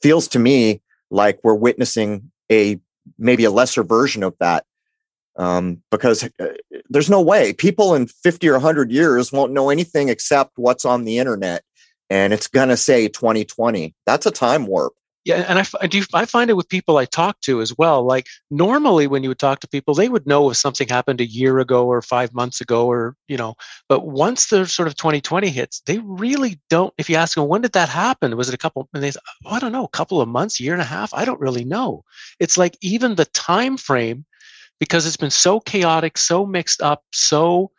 Feels 0.03 0.29
to 0.29 0.39
me 0.39 0.83
like 1.11 1.39
we're 1.43 1.55
witnessing 1.55 2.31
a 2.53 2.79
maybe 3.19 3.45
a 3.45 3.51
lesser 3.51 3.83
version 3.83 4.23
of 4.23 4.35
that 4.41 4.65
um, 5.37 5.83
because 5.91 6.25
uh, 6.39 6.47
there's 6.91 7.11
no 7.11 7.21
way 7.21 7.53
people 7.53 7.95
in 7.95 8.07
50 8.07 8.49
or 8.49 8.53
100 8.53 8.91
years 8.91 9.33
won't 9.33 9.53
know 9.53 9.71
anything 9.71 10.09
except 10.09 10.53
what's 10.57 10.85
on 10.85 11.05
the 11.05 11.19
internet 11.19 11.65
and 12.11 12.33
it's 12.33 12.49
going 12.49 12.69
to 12.69 12.77
say 12.77 13.09
2020. 13.09 13.95
That's 14.07 14.27
a 14.27 14.31
time 14.31 14.67
warp. 14.67 14.95
Yeah, 15.25 15.47
and 15.49 15.59
I, 15.59 15.65
I 15.81 15.87
do. 15.87 16.03
I 16.13 16.27
find 16.27 16.51
it 16.51 16.55
with 16.55 16.69
people 16.69 16.99
I 16.99 17.07
talk 17.07 17.41
to 17.43 17.63
as 17.63 17.77
well. 17.79 18.05
Like 18.05 18.27
normally, 18.51 19.07
when 19.07 19.23
you 19.23 19.31
would 19.31 19.39
talk 19.39 19.61
to 19.61 19.69
people, 19.69 19.95
they 19.95 20.11
would 20.11 20.27
know 20.27 20.51
if 20.51 20.59
something 20.59 20.87
happened 20.87 21.19
a 21.19 21.27
year 21.27 21.61
ago 21.61 21.87
or 21.87 22.03
five 22.03 22.35
months 22.35 22.61
ago, 22.61 22.87
or 22.87 23.17
you 23.27 23.39
know. 23.39 23.55
But 23.89 24.07
once 24.07 24.49
the 24.49 24.67
sort 24.67 24.87
of 24.87 24.97
2020 24.97 25.49
hits, 25.49 25.81
they 25.87 25.99
really 26.01 26.61
don't. 26.69 26.93
If 26.99 27.09
you 27.09 27.17
ask 27.17 27.37
them 27.37 27.49
when 27.49 27.63
did 27.63 27.73
that 27.73 27.89
happen, 27.89 28.37
was 28.37 28.51
it 28.51 28.55
a 28.55 28.59
couple? 28.59 28.87
And 28.93 29.03
they, 29.03 29.13
say, 29.13 29.21
oh, 29.47 29.53
I 29.53 29.61
don't 29.61 29.73
know, 29.73 29.85
a 29.85 29.89
couple 29.97 30.21
of 30.21 30.29
months, 30.29 30.61
year 30.61 30.75
and 30.75 30.83
a 30.83 30.87
half. 30.87 31.15
I 31.15 31.25
don't 31.25 31.41
really 31.41 31.65
know. 31.65 32.05
It's 32.39 32.59
like 32.59 32.77
even 32.83 33.15
the 33.15 33.25
time 33.25 33.79
frame, 33.79 34.27
because 34.79 35.07
it's 35.07 35.17
been 35.17 35.31
so 35.31 35.59
chaotic, 35.59 36.19
so 36.19 36.45
mixed 36.45 36.83
up, 36.83 37.03
so 37.15 37.71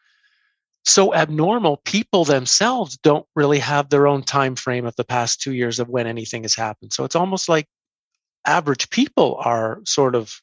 so 0.85 1.13
abnormal 1.15 1.77
people 1.77 2.25
themselves 2.25 2.97
don't 2.97 3.25
really 3.35 3.59
have 3.59 3.89
their 3.89 4.07
own 4.07 4.21
time 4.21 4.55
frame 4.55 4.85
of 4.85 4.95
the 4.95 5.03
past 5.03 5.41
two 5.41 5.53
years 5.53 5.79
of 5.79 5.89
when 5.89 6.05
anything 6.05 6.43
has 6.43 6.55
happened. 6.55 6.93
So 6.93 7.03
it's 7.03 7.15
almost 7.15 7.49
like 7.49 7.67
average 8.45 8.89
people 8.91 9.37
are 9.43 9.79
sort 9.85 10.15
of 10.15 10.39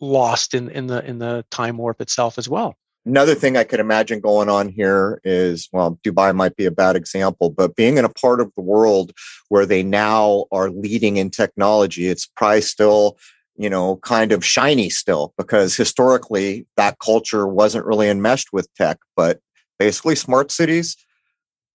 lost 0.00 0.54
in, 0.54 0.68
in 0.70 0.88
the 0.88 1.04
in 1.04 1.18
the 1.18 1.44
time 1.50 1.78
warp 1.78 2.00
itself 2.00 2.36
as 2.36 2.48
well. 2.48 2.74
Another 3.06 3.36
thing 3.36 3.56
i 3.56 3.62
could 3.62 3.78
imagine 3.78 4.18
going 4.18 4.48
on 4.48 4.68
here 4.68 5.20
is 5.22 5.68
well 5.72 5.96
dubai 6.04 6.34
might 6.34 6.56
be 6.56 6.66
a 6.66 6.72
bad 6.72 6.96
example 6.96 7.50
but 7.50 7.76
being 7.76 7.98
in 7.98 8.04
a 8.04 8.08
part 8.08 8.40
of 8.40 8.52
the 8.56 8.62
world 8.62 9.12
where 9.48 9.64
they 9.64 9.84
now 9.84 10.46
are 10.50 10.70
leading 10.70 11.16
in 11.16 11.30
technology 11.30 12.08
it's 12.08 12.26
probably 12.26 12.60
still 12.60 13.16
you 13.56 13.70
know 13.70 13.96
kind 13.98 14.32
of 14.32 14.44
shiny 14.44 14.90
still 14.90 15.32
because 15.38 15.76
historically 15.76 16.66
that 16.76 16.98
culture 16.98 17.46
wasn't 17.46 17.86
really 17.86 18.08
enmeshed 18.08 18.52
with 18.52 18.68
tech 18.74 18.98
but 19.14 19.38
basically 19.78 20.14
smart 20.14 20.50
cities 20.50 20.96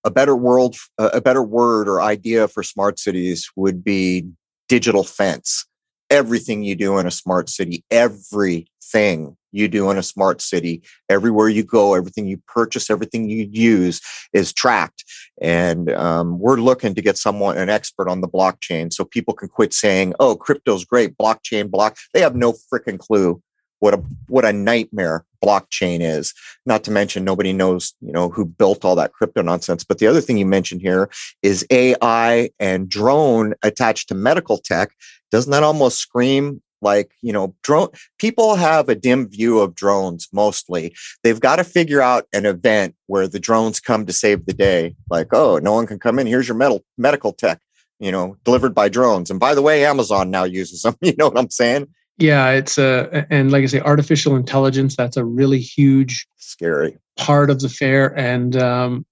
a 0.03 0.11
better 0.11 0.35
world 0.35 0.75
a 0.97 1.21
better 1.21 1.43
word 1.43 1.87
or 1.87 2.01
idea 2.01 2.47
for 2.47 2.63
smart 2.63 2.99
cities 2.99 3.49
would 3.55 3.83
be 3.83 4.27
digital 4.67 5.03
fence. 5.03 5.65
Everything 6.09 6.63
you 6.63 6.75
do 6.75 6.97
in 6.97 7.05
a 7.05 7.11
smart 7.11 7.49
city 7.49 7.83
everything 7.91 9.37
you 9.53 9.67
do 9.67 9.89
in 9.91 9.97
a 9.97 10.03
smart 10.03 10.41
city 10.41 10.81
everywhere 11.09 11.49
you 11.49 11.63
go 11.63 11.93
everything 11.93 12.27
you 12.27 12.41
purchase 12.47 12.89
everything 12.89 13.29
you 13.29 13.47
use 13.51 14.01
is 14.33 14.51
tracked. 14.51 15.03
And 15.41 15.91
um, 15.91 16.39
we're 16.39 16.57
looking 16.57 16.95
to 16.95 17.01
get 17.01 17.17
someone 17.17 17.57
an 17.57 17.69
expert 17.69 18.09
on 18.09 18.21
the 18.21 18.27
blockchain 18.27 18.91
so 18.91 19.05
people 19.05 19.33
can 19.33 19.49
quit 19.49 19.73
saying 19.73 20.13
oh 20.19 20.35
crypto's 20.35 20.83
great 20.83 21.15
blockchain 21.17 21.69
block 21.69 21.97
they 22.13 22.21
have 22.21 22.35
no 22.35 22.53
freaking 22.53 22.99
clue 22.99 23.41
what 23.79 23.93
a 23.93 24.03
what 24.27 24.45
a 24.45 24.53
nightmare 24.53 25.25
blockchain 25.43 25.99
is 26.01 26.33
not 26.65 26.83
to 26.83 26.91
mention 26.91 27.23
nobody 27.23 27.53
knows 27.53 27.93
you 28.01 28.11
know 28.11 28.29
who 28.29 28.45
built 28.45 28.85
all 28.85 28.95
that 28.95 29.13
crypto 29.13 29.41
nonsense 29.41 29.83
but 29.83 29.97
the 29.97 30.07
other 30.07 30.21
thing 30.21 30.37
you 30.37 30.45
mentioned 30.45 30.81
here 30.81 31.09
is 31.41 31.65
ai 31.71 32.49
and 32.59 32.89
drone 32.89 33.53
attached 33.63 34.07
to 34.09 34.15
medical 34.15 34.57
tech. 34.57 34.91
Doesn't 35.31 35.51
that 35.51 35.63
almost 35.63 35.97
scream 35.97 36.61
like 36.83 37.11
you 37.21 37.31
know 37.31 37.55
drone 37.63 37.89
people 38.17 38.55
have 38.55 38.89
a 38.89 38.95
dim 38.95 39.29
view 39.29 39.59
of 39.59 39.75
drones 39.75 40.27
mostly. 40.33 40.95
They've 41.23 41.39
got 41.39 41.57
to 41.57 41.63
figure 41.63 42.01
out 42.01 42.25
an 42.33 42.45
event 42.45 42.95
where 43.07 43.27
the 43.27 43.39
drones 43.39 43.79
come 43.79 44.05
to 44.05 44.13
save 44.13 44.45
the 44.45 44.53
day. 44.53 44.95
Like 45.09 45.27
oh 45.31 45.57
no 45.57 45.73
one 45.73 45.87
can 45.87 45.99
come 45.99 46.19
in. 46.19 46.27
Here's 46.27 46.47
your 46.47 46.57
metal 46.57 46.83
medical 46.97 47.33
tech 47.33 47.59
you 47.99 48.11
know 48.11 48.37
delivered 48.43 48.73
by 48.73 48.89
drones. 48.89 49.29
And 49.29 49.39
by 49.39 49.55
the 49.55 49.61
way 49.61 49.85
amazon 49.85 50.31
now 50.31 50.43
uses 50.43 50.81
them 50.81 50.95
you 51.01 51.15
know 51.17 51.27
what 51.27 51.37
i'm 51.37 51.49
saying 51.49 51.87
yeah, 52.21 52.51
it's 52.51 52.77
a 52.77 53.25
and 53.29 53.51
like 53.51 53.63
I 53.63 53.65
say, 53.65 53.81
artificial 53.81 54.35
intelligence. 54.35 54.95
That's 54.95 55.17
a 55.17 55.25
really 55.25 55.59
huge, 55.59 56.27
scary 56.37 56.97
part 57.17 57.49
of 57.49 57.59
the 57.59 57.69
fair, 57.69 58.17
and 58.17 58.55
um, 58.55 59.05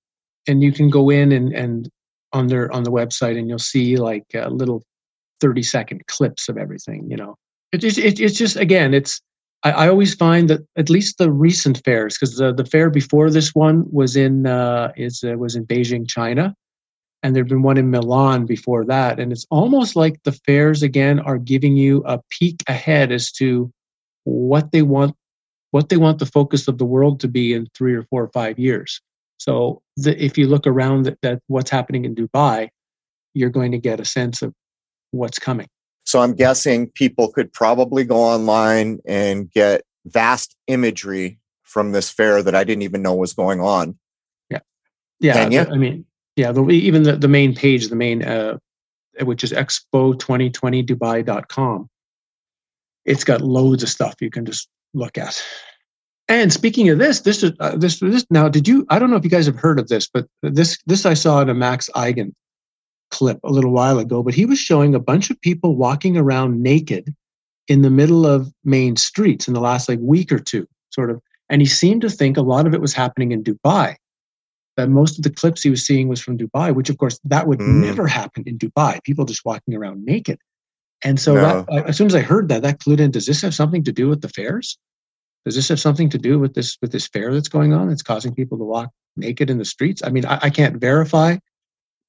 and 0.48 0.62
you 0.62 0.72
can 0.72 0.90
go 0.90 1.10
in 1.10 1.32
and 1.32 1.54
and 1.54 1.90
on 2.34 2.48
their 2.48 2.72
on 2.72 2.84
the 2.84 2.92
website, 2.92 3.38
and 3.38 3.50
you'll 3.50 3.60
see 3.60 3.98
like 3.98 4.26
uh, 4.36 4.48
little 4.50 4.84
thirty 5.42 5.64
second 5.64 6.06
clips 6.08 6.48
of 6.48 6.58
everything. 6.58 7.10
You 7.10 7.18
know, 7.18 7.36
it, 7.72 7.84
it, 7.84 8.20
it's 8.20 8.38
just 8.38 8.56
again, 8.56 8.94
it's 8.94 9.22
I, 9.64 9.72
I, 9.72 9.90
always 9.90 10.14
find 10.14 10.50
that 10.50 10.62
at 10.78 10.90
least 10.90 11.18
the 11.18 11.32
recent 11.32 11.82
fairs, 11.84 12.18
because 12.18 12.38
the, 12.38 12.54
the 12.54 12.66
fair 12.66 12.90
before 12.90 13.30
this 13.30 13.54
one 13.56 13.86
was 13.92 14.16
in 14.16 14.46
uh, 14.46 14.92
is 14.96 15.24
uh, 15.24 15.38
was 15.38 15.56
in 15.56 15.66
Beijing, 15.66 16.08
China, 16.08 16.56
and 17.22 17.36
there'd 17.36 17.50
been 17.50 17.62
one 17.62 17.78
in 17.78 17.92
Milan 17.92 18.46
before 18.46 18.86
that. 18.86 19.20
And 19.20 19.32
it's 19.32 19.46
almost 19.50 19.96
like 19.96 20.22
the 20.24 20.32
fairs 20.32 20.84
again 20.84 21.20
are 21.20 21.38
giving 21.38 21.76
you 21.76 22.04
a 22.06 22.20
peek 22.30 22.64
ahead 22.68 23.12
as 23.12 23.32
to 23.34 23.72
what 24.24 24.72
they 24.72 24.82
want, 24.82 25.16
what 25.72 25.90
they 25.90 25.98
want 25.98 26.20
the 26.20 26.26
focus 26.26 26.68
of 26.68 26.78
the 26.78 26.86
world 26.86 27.20
to 27.22 27.28
be 27.28 27.54
in 27.54 27.68
three 27.76 27.94
or 27.94 28.04
four 28.04 28.24
or 28.24 28.30
five 28.30 28.58
years. 28.58 29.02
So 29.38 29.82
the, 29.98 30.22
if 30.24 30.38
you 30.38 30.48
look 30.48 30.66
around 30.66 31.08
at, 31.08 31.18
at 31.24 31.42
what's 31.48 31.70
happening 31.70 32.06
in 32.06 32.16
Dubai, 32.16 32.70
you're 33.34 33.50
going 33.50 33.72
to 33.72 33.78
get 33.78 34.00
a 34.00 34.06
sense 34.06 34.42
of 34.42 34.54
what's 35.12 35.40
coming. 35.40 35.68
So 36.06 36.22
I'm 36.22 36.34
guessing 36.34 36.90
people 36.90 37.32
could 37.32 37.54
probably 37.54 38.04
go 38.04 38.18
online 38.18 39.00
and 39.06 39.52
get 39.52 39.84
vast 40.06 40.56
imagery 40.68 41.40
from 41.64 41.92
this 41.92 42.10
fair 42.10 42.42
that 42.42 42.56
I 42.56 42.64
didn't 42.64 42.82
even 42.82 43.02
know 43.02 43.14
was 43.14 43.34
going 43.34 43.62
on. 43.62 43.98
Yeah. 44.50 44.60
Yeah. 45.20 45.66
I 45.72 45.78
mean, 45.78 46.06
yeah, 46.40 46.52
the, 46.54 46.64
even 46.70 47.04
the, 47.04 47.18
the 47.18 47.28
main 47.28 47.54
page, 47.54 47.90
the 47.90 47.98
main, 47.98 48.24
uh, 48.24 48.58
which 49.24 49.44
is 49.44 49.52
expo2020dubai.com, 49.52 51.90
it's 53.04 53.26
got 53.26 53.42
loads 53.42 53.84
of 53.84 53.90
stuff 53.90 54.16
you 54.22 54.30
can 54.30 54.46
just 54.46 54.70
look 54.94 55.18
at. 55.18 55.44
And 56.30 56.54
speaking 56.54 56.88
of 56.88 56.98
this, 56.98 57.20
this 57.22 57.44
is 57.44 57.52
uh, 57.60 57.76
this 57.76 58.00
this 58.00 58.26
now. 58.30 58.48
Did 58.48 58.66
you? 58.68 58.86
I 58.90 59.00
don't 59.00 59.10
know 59.10 59.16
if 59.18 59.24
you 59.24 59.32
guys 59.32 59.48
have 59.48 59.56
heard 59.56 59.80
of 59.80 59.88
this, 59.90 60.08
but 60.08 60.28
this 60.44 60.78
this 60.86 61.04
I 61.06 61.14
saw 61.16 61.42
in 61.42 61.50
a 61.50 61.56
Max 61.56 61.90
Igan 61.96 62.32
clip 63.10 63.40
a 63.44 63.50
little 63.50 63.72
while 63.72 63.98
ago. 63.98 64.22
But 64.24 64.36
he 64.36 64.46
was 64.46 64.60
showing 64.60 64.94
a 64.94 65.00
bunch 65.00 65.32
of 65.32 65.42
people 65.42 65.76
walking 65.76 66.16
around 66.16 66.62
naked 66.62 67.16
in 67.68 67.82
the 67.82 67.90
middle 67.90 68.28
of 68.28 68.54
main 68.64 68.96
streets 68.96 69.48
in 69.48 69.56
the 69.56 69.60
last 69.60 69.90
like 69.90 69.98
week 70.02 70.32
or 70.32 70.38
two, 70.40 70.68
sort 70.92 71.10
of. 71.10 71.20
And 71.50 71.62
he 71.62 71.68
seemed 71.68 72.04
to 72.04 72.12
think 72.12 72.38
a 72.38 72.44
lot 72.44 72.68
of 72.68 72.76
it 72.76 72.82
was 72.82 72.94
happening 72.94 73.32
in 73.32 73.44
Dubai 73.44 73.96
that 74.78 74.90
most 74.90 75.18
of 75.18 75.24
the 75.24 75.30
clips 75.30 75.62
he 75.62 75.70
was 75.70 75.86
seeing 75.86 76.08
was 76.08 76.22
from 76.22 76.38
Dubai, 76.38 76.74
which 76.74 76.90
of 76.90 76.98
course 76.98 77.20
that 77.26 77.48
would 77.48 77.60
mm. 77.60 77.84
never 77.84 78.08
happen 78.08 78.44
in 78.46 78.58
Dubai. 78.58 79.04
People 79.04 79.26
just 79.26 79.46
walking 79.46 79.76
around 79.76 80.06
naked. 80.06 80.40
And 81.04 81.20
so 81.20 81.34
no. 81.34 81.66
that, 81.70 81.88
as 81.88 81.98
soon 81.98 82.08
as 82.08 82.16
I 82.16 82.22
heard 82.22 82.50
that, 82.50 82.62
that 82.64 82.80
clued 82.80 83.00
in. 83.00 83.12
Does 83.12 83.26
this 83.26 83.42
have 83.42 83.56
something 83.56 83.84
to 83.84 83.92
do 83.92 84.10
with 84.10 84.22
the 84.22 84.30
fairs? 84.30 84.78
Does 85.46 85.56
this 85.56 85.70
have 85.70 85.80
something 85.80 86.10
to 86.10 86.18
do 86.18 86.38
with 86.38 86.54
this 86.54 86.78
with 86.82 86.92
this 86.92 87.08
fair 87.08 87.34
that's 87.34 87.48
going 87.48 87.74
on? 87.74 87.88
That's 87.88 88.02
causing 88.02 88.36
people 88.36 88.58
to 88.58 88.64
walk 88.64 88.90
naked 89.16 89.50
in 89.50 89.58
the 89.58 89.66
streets. 89.66 90.02
I 90.04 90.10
mean, 90.10 90.26
I, 90.26 90.40
I 90.44 90.50
can't 90.50 90.78
verify 90.78 91.38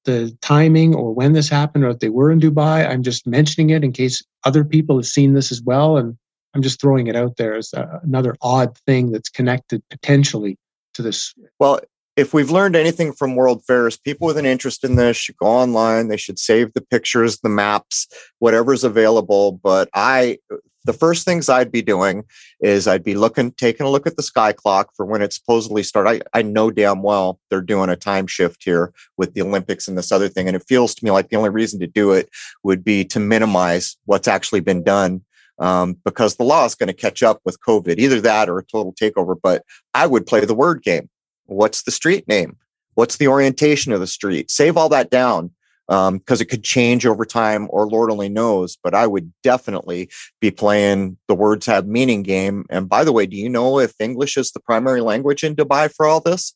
the 0.05 0.35
timing 0.41 0.95
or 0.95 1.13
when 1.13 1.33
this 1.33 1.47
happened 1.47 1.83
or 1.83 1.89
if 1.89 1.99
they 1.99 2.09
were 2.09 2.31
in 2.31 2.39
Dubai. 2.39 2.87
I'm 2.89 3.03
just 3.03 3.25
mentioning 3.27 3.69
it 3.69 3.83
in 3.83 3.91
case 3.91 4.21
other 4.43 4.63
people 4.63 4.97
have 4.97 5.05
seen 5.05 5.33
this 5.33 5.51
as 5.51 5.61
well, 5.61 5.97
and 5.97 6.17
I'm 6.53 6.61
just 6.61 6.81
throwing 6.81 7.07
it 7.07 7.15
out 7.15 7.37
there 7.37 7.55
as 7.55 7.71
a, 7.73 8.01
another 8.03 8.35
odd 8.41 8.77
thing 8.85 9.11
that's 9.11 9.29
connected 9.29 9.81
potentially 9.89 10.57
to 10.95 11.01
this. 11.01 11.33
Well, 11.59 11.79
if 12.21 12.35
we've 12.35 12.51
learned 12.51 12.75
anything 12.75 13.13
from 13.13 13.35
World 13.35 13.65
Fairs, 13.65 13.97
people 13.97 14.27
with 14.27 14.37
an 14.37 14.45
interest 14.45 14.83
in 14.83 14.95
this 14.95 15.17
should 15.17 15.37
go 15.37 15.47
online. 15.47 16.07
They 16.07 16.17
should 16.17 16.37
save 16.37 16.71
the 16.73 16.81
pictures, 16.81 17.39
the 17.39 17.49
maps, 17.49 18.07
whatever's 18.37 18.83
available. 18.83 19.53
But 19.53 19.89
I, 19.95 20.37
the 20.85 20.93
first 20.93 21.25
things 21.25 21.49
I'd 21.49 21.71
be 21.71 21.81
doing 21.81 22.23
is 22.59 22.87
I'd 22.87 23.03
be 23.03 23.15
looking, 23.15 23.51
taking 23.53 23.87
a 23.87 23.89
look 23.89 24.05
at 24.05 24.17
the 24.17 24.23
sky 24.23 24.53
clock 24.53 24.91
for 24.95 25.03
when 25.03 25.23
it 25.23 25.33
supposedly 25.33 25.81
start. 25.81 26.05
I, 26.07 26.21
I 26.31 26.43
know 26.43 26.69
damn 26.69 27.01
well 27.01 27.39
they're 27.49 27.59
doing 27.59 27.89
a 27.89 27.95
time 27.95 28.27
shift 28.27 28.63
here 28.63 28.93
with 29.17 29.33
the 29.33 29.41
Olympics 29.41 29.87
and 29.87 29.97
this 29.97 30.11
other 30.11 30.29
thing. 30.29 30.45
And 30.45 30.55
it 30.55 30.65
feels 30.67 30.93
to 30.93 31.03
me 31.03 31.09
like 31.09 31.29
the 31.29 31.37
only 31.37 31.49
reason 31.49 31.79
to 31.79 31.87
do 31.87 32.11
it 32.11 32.29
would 32.63 32.83
be 32.83 33.03
to 33.05 33.19
minimize 33.19 33.97
what's 34.05 34.27
actually 34.27 34.61
been 34.61 34.83
done 34.83 35.23
um, 35.57 35.97
because 36.03 36.35
the 36.35 36.43
law 36.43 36.65
is 36.65 36.75
going 36.75 36.87
to 36.87 36.93
catch 36.93 37.23
up 37.23 37.39
with 37.45 37.61
COVID, 37.61 37.97
either 37.97 38.19
that 38.21 38.49
or 38.49 38.59
a 38.59 38.65
total 38.65 38.93
takeover. 38.93 39.35
But 39.41 39.63
I 39.93 40.07
would 40.07 40.27
play 40.27 40.45
the 40.45 40.55
word 40.55 40.83
game. 40.83 41.09
What's 41.51 41.83
the 41.83 41.91
street 41.91 42.27
name? 42.29 42.55
What's 42.95 43.17
the 43.17 43.27
orientation 43.27 43.91
of 43.91 43.99
the 43.99 44.07
street? 44.07 44.49
Save 44.49 44.77
all 44.77 44.87
that 44.89 45.09
down 45.09 45.51
because 45.87 46.09
um, 46.09 46.21
it 46.27 46.47
could 46.49 46.63
change 46.63 47.05
over 47.05 47.25
time, 47.25 47.67
or 47.71 47.89
Lord 47.89 48.09
only 48.09 48.29
knows. 48.29 48.77
But 48.81 48.95
I 48.95 49.05
would 49.05 49.33
definitely 49.43 50.09
be 50.39 50.49
playing 50.49 51.17
the 51.27 51.35
words 51.35 51.65
have 51.65 51.85
meaning 51.85 52.23
game. 52.23 52.65
And 52.69 52.87
by 52.87 53.03
the 53.03 53.11
way, 53.11 53.25
do 53.25 53.35
you 53.35 53.49
know 53.49 53.79
if 53.79 53.93
English 53.99 54.37
is 54.37 54.51
the 54.51 54.61
primary 54.61 55.01
language 55.01 55.43
in 55.43 55.55
Dubai 55.55 55.93
for 55.93 56.05
all 56.05 56.21
this? 56.21 56.53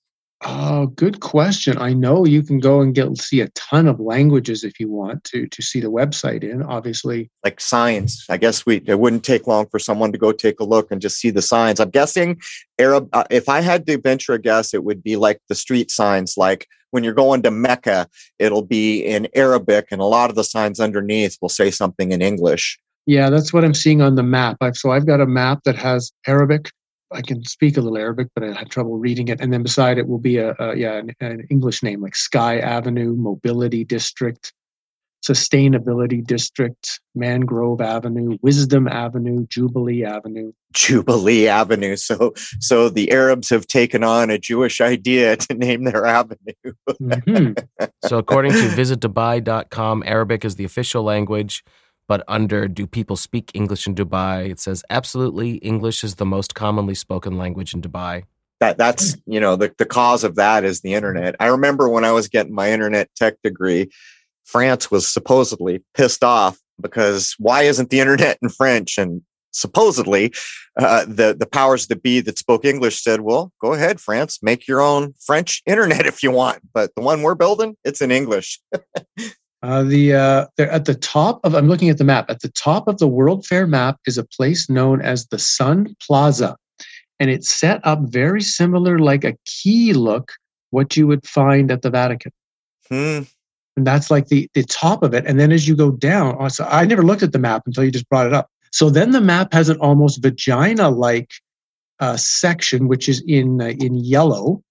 Oh, 0.48 0.86
good 0.86 1.22
question. 1.22 1.80
I 1.80 1.94
know 1.94 2.24
you 2.24 2.44
can 2.44 2.60
go 2.60 2.80
and 2.80 2.94
get 2.94 3.18
see 3.18 3.42
a 3.42 3.48
ton 3.50 3.88
of 3.88 4.00
languages 4.00 4.64
if 4.64 4.80
you 4.80 4.92
want 4.92 5.24
to 5.26 5.48
to 5.48 5.62
see 5.64 5.80
the 5.80 5.92
website 5.92 6.44
in. 6.44 6.62
Obviously, 6.62 7.32
like 7.44 7.60
signs. 7.60 8.24
I 8.30 8.38
guess 8.38 8.64
we 8.64 8.84
it 8.86 9.00
wouldn't 9.00 9.24
take 9.24 9.48
long 9.48 9.66
for 9.66 9.80
someone 9.80 10.12
to 10.12 10.20
go 10.20 10.32
take 10.32 10.60
a 10.60 10.64
look 10.64 10.92
and 10.92 11.02
just 11.02 11.18
see 11.18 11.32
the 11.32 11.42
signs. 11.42 11.80
I'm 11.80 11.90
guessing 11.90 12.40
Arab. 12.78 13.10
Uh, 13.12 13.24
if 13.32 13.50
I 13.50 13.62
had 13.62 13.88
to 13.88 13.98
venture 13.98 14.34
a 14.34 14.40
guess, 14.40 14.76
it 14.76 14.84
would 14.84 15.02
be 15.02 15.16
like 15.16 15.40
the 15.50 15.56
street 15.56 15.90
signs. 15.90 16.38
Like 16.38 16.68
when 16.92 17.04
you're 17.04 17.14
going 17.14 17.42
to 17.42 17.50
Mecca, 17.50 18.08
it'll 18.38 18.62
be 18.62 19.00
in 19.00 19.28
Arabic, 19.34 19.88
and 19.90 20.00
a 20.00 20.06
lot 20.06 20.30
of 20.30 20.36
the 20.36 20.44
signs 20.44 20.80
underneath 20.80 21.38
will 21.42 21.50
say 21.50 21.72
something 21.72 22.12
in 22.12 22.22
English. 22.22 22.78
Yeah, 23.08 23.32
that's 23.32 23.52
what 23.52 23.66
I'm 23.66 23.74
seeing 23.74 24.02
on 24.02 24.14
the 24.14 24.24
map. 24.24 24.58
I've, 24.62 24.78
so 24.78 24.92
I've 24.92 25.08
got 25.08 25.22
a 25.22 25.26
map 25.26 25.62
that 25.66 25.76
has 25.76 26.12
Arabic, 26.28 26.72
I 27.12 27.22
can 27.22 27.44
speak 27.46 27.78
a 27.78 27.82
little 27.82 27.98
Arabic, 27.98 28.28
but 28.34 28.44
I 28.44 28.54
had 28.54 28.70
trouble 28.70 28.98
reading 28.98 29.28
it. 29.28 29.40
And 29.40 29.54
then 29.54 29.64
beside 29.64 29.98
it 29.98 30.08
will 30.08 30.20
be 30.20 30.38
a, 30.38 30.56
a 30.60 30.76
yeah 30.76 30.98
an, 30.98 31.12
an, 31.20 31.48
English 31.50 31.84
name 31.84 32.02
like 32.02 32.16
Sky 32.16 32.60
Avenue, 32.60 33.16
Mobility 33.16 33.84
District, 33.84 34.52
Sustainability 35.26 36.26
District, 36.26 37.00
Mangrove 37.14 37.82
Avenue, 37.82 38.38
Wisdom 38.42 38.88
Avenue, 38.88 39.46
Jubilee 39.48 40.04
Avenue. 40.04 40.52
Jubilee 40.74 41.48
Avenue. 41.48 41.96
So 41.96 42.34
so 42.60 42.90
the 42.90 43.12
Arabs 43.12 43.50
have 43.50 43.68
taken 43.68 44.04
on 44.04 44.30
a 44.30 44.38
Jewish 44.38 44.82
idea 44.82 45.38
to 45.38 45.54
name 45.54 45.84
their 45.84 46.06
avenue. 46.06 46.38
mm-hmm. 46.90 47.86
So 48.06 48.18
according 48.18 48.54
to 48.54 48.58
visitdubai.com, 48.58 50.04
Arabic 50.06 50.44
is 50.44 50.56
the 50.56 50.66
official 50.66 51.04
language 51.04 51.64
but 52.08 52.24
under 52.28 52.68
do 52.68 52.86
people 52.88 53.16
speak 53.16 53.52
English 53.54 53.88
in 53.88 53.96
Dubai? 53.96 54.50
It 54.50 54.60
says 54.60 54.84
absolutely 54.90 55.56
English 55.56 56.04
is 56.04 56.16
the 56.16 56.26
most 56.26 56.56
commonly 56.56 56.96
spoken 56.96 57.38
language 57.38 57.74
in 57.74 57.82
Dubai. 57.82 58.24
That 58.60 58.78
that's 58.78 59.18
you 59.26 59.40
know 59.40 59.56
the, 59.56 59.74
the 59.78 59.86
cause 59.86 60.24
of 60.24 60.36
that 60.36 60.64
is 60.64 60.82
the 60.82 60.94
internet. 60.94 61.36
I 61.40 61.48
remember 61.48 61.90
when 61.90 62.06
I 62.06 62.12
was 62.12 62.28
getting 62.28 62.54
my 62.54 62.72
internet 62.72 63.10
tech 63.16 63.36
degree, 63.44 63.90
France 64.46 64.90
was 64.90 65.08
supposedly 65.08 65.84
pissed 65.94 66.24
off 66.24 66.58
because 66.82 67.36
why 67.38 67.64
isn't 67.64 67.90
the 67.90 68.00
internet 68.00 68.38
in 68.42 68.50
French? 68.50 68.98
And 68.98 69.22
supposedly 69.52 70.34
uh, 70.78 71.06
the 71.06 71.36
the 71.38 71.48
powers 71.48 71.88
that 71.88 72.04
be 72.04 72.20
that 72.22 72.38
spoke 72.38 72.66
English 72.66 73.02
said, 73.02 73.22
"Well, 73.22 73.52
go 73.60 73.74
ahead, 73.74 74.00
France, 74.00 74.40
make 74.44 74.68
your 74.68 74.82
own 74.82 75.14
French 75.26 75.62
internet 75.66 76.06
if 76.06 76.22
you 76.22 76.32
want, 76.32 76.62
but 76.74 76.94
the 76.96 77.02
one 77.02 77.22
we're 77.22 77.36
building, 77.36 77.76
it's 77.84 78.02
in 78.02 78.12
English." 78.12 78.60
Uh, 79.66 79.82
the 79.82 80.14
uh, 80.14 80.46
they're 80.58 80.70
at 80.70 80.86
the 80.86 80.94
top 80.94 81.40
of. 81.44 81.56
I'm 81.56 81.68
looking 81.68 81.90
at 81.90 81.98
the 81.98 82.04
map. 82.04 82.30
At 82.30 82.42
the 82.42 82.50
top 82.52 82.88
of 82.88 83.00
the 83.00 83.08
World 83.08 83.48
Fair 83.48 83.66
map 83.66 83.98
is 84.06 84.16
a 84.16 84.24
place 84.24 84.70
known 84.70 85.02
as 85.02 85.26
the 85.26 85.40
Sun 85.40 85.96
Plaza, 86.06 86.56
and 87.20 87.32
it's 87.32 87.52
set 87.52 87.80
up 87.84 88.00
very 88.02 88.42
similar, 88.42 89.00
like 89.00 89.24
a 89.24 89.36
key 89.46 89.94
look, 89.94 90.34
what 90.70 90.96
you 90.96 91.08
would 91.08 91.26
find 91.26 91.72
at 91.72 91.82
the 91.82 91.90
Vatican. 91.90 92.32
Hmm. 92.90 93.22
And 93.76 93.88
that's 93.88 94.12
like 94.12 94.28
the 94.28 94.48
the 94.54 94.64
top 94.64 95.02
of 95.02 95.16
it. 95.16 95.26
And 95.26 95.40
then 95.40 95.52
as 95.52 95.68
you 95.68 95.76
go 95.76 95.90
down, 95.90 96.38
oh, 96.40 96.48
so 96.48 96.66
I 96.66 96.86
never 96.86 97.02
looked 97.02 97.24
at 97.24 97.32
the 97.32 97.40
map 97.40 97.64
until 97.66 97.84
you 97.84 97.90
just 97.90 98.08
brought 98.08 98.28
it 98.28 98.34
up. 98.34 98.52
So 98.72 98.92
then 98.92 99.12
the 99.12 99.22
map 99.22 99.52
has 99.52 99.70
an 99.70 99.78
almost 99.80 100.22
vagina-like 100.22 101.32
uh, 102.00 102.18
section, 102.18 102.88
which 102.88 103.10
is 103.10 103.24
in 103.26 103.60
uh, 103.60 103.70
in 103.80 103.96
yellow. 103.96 104.62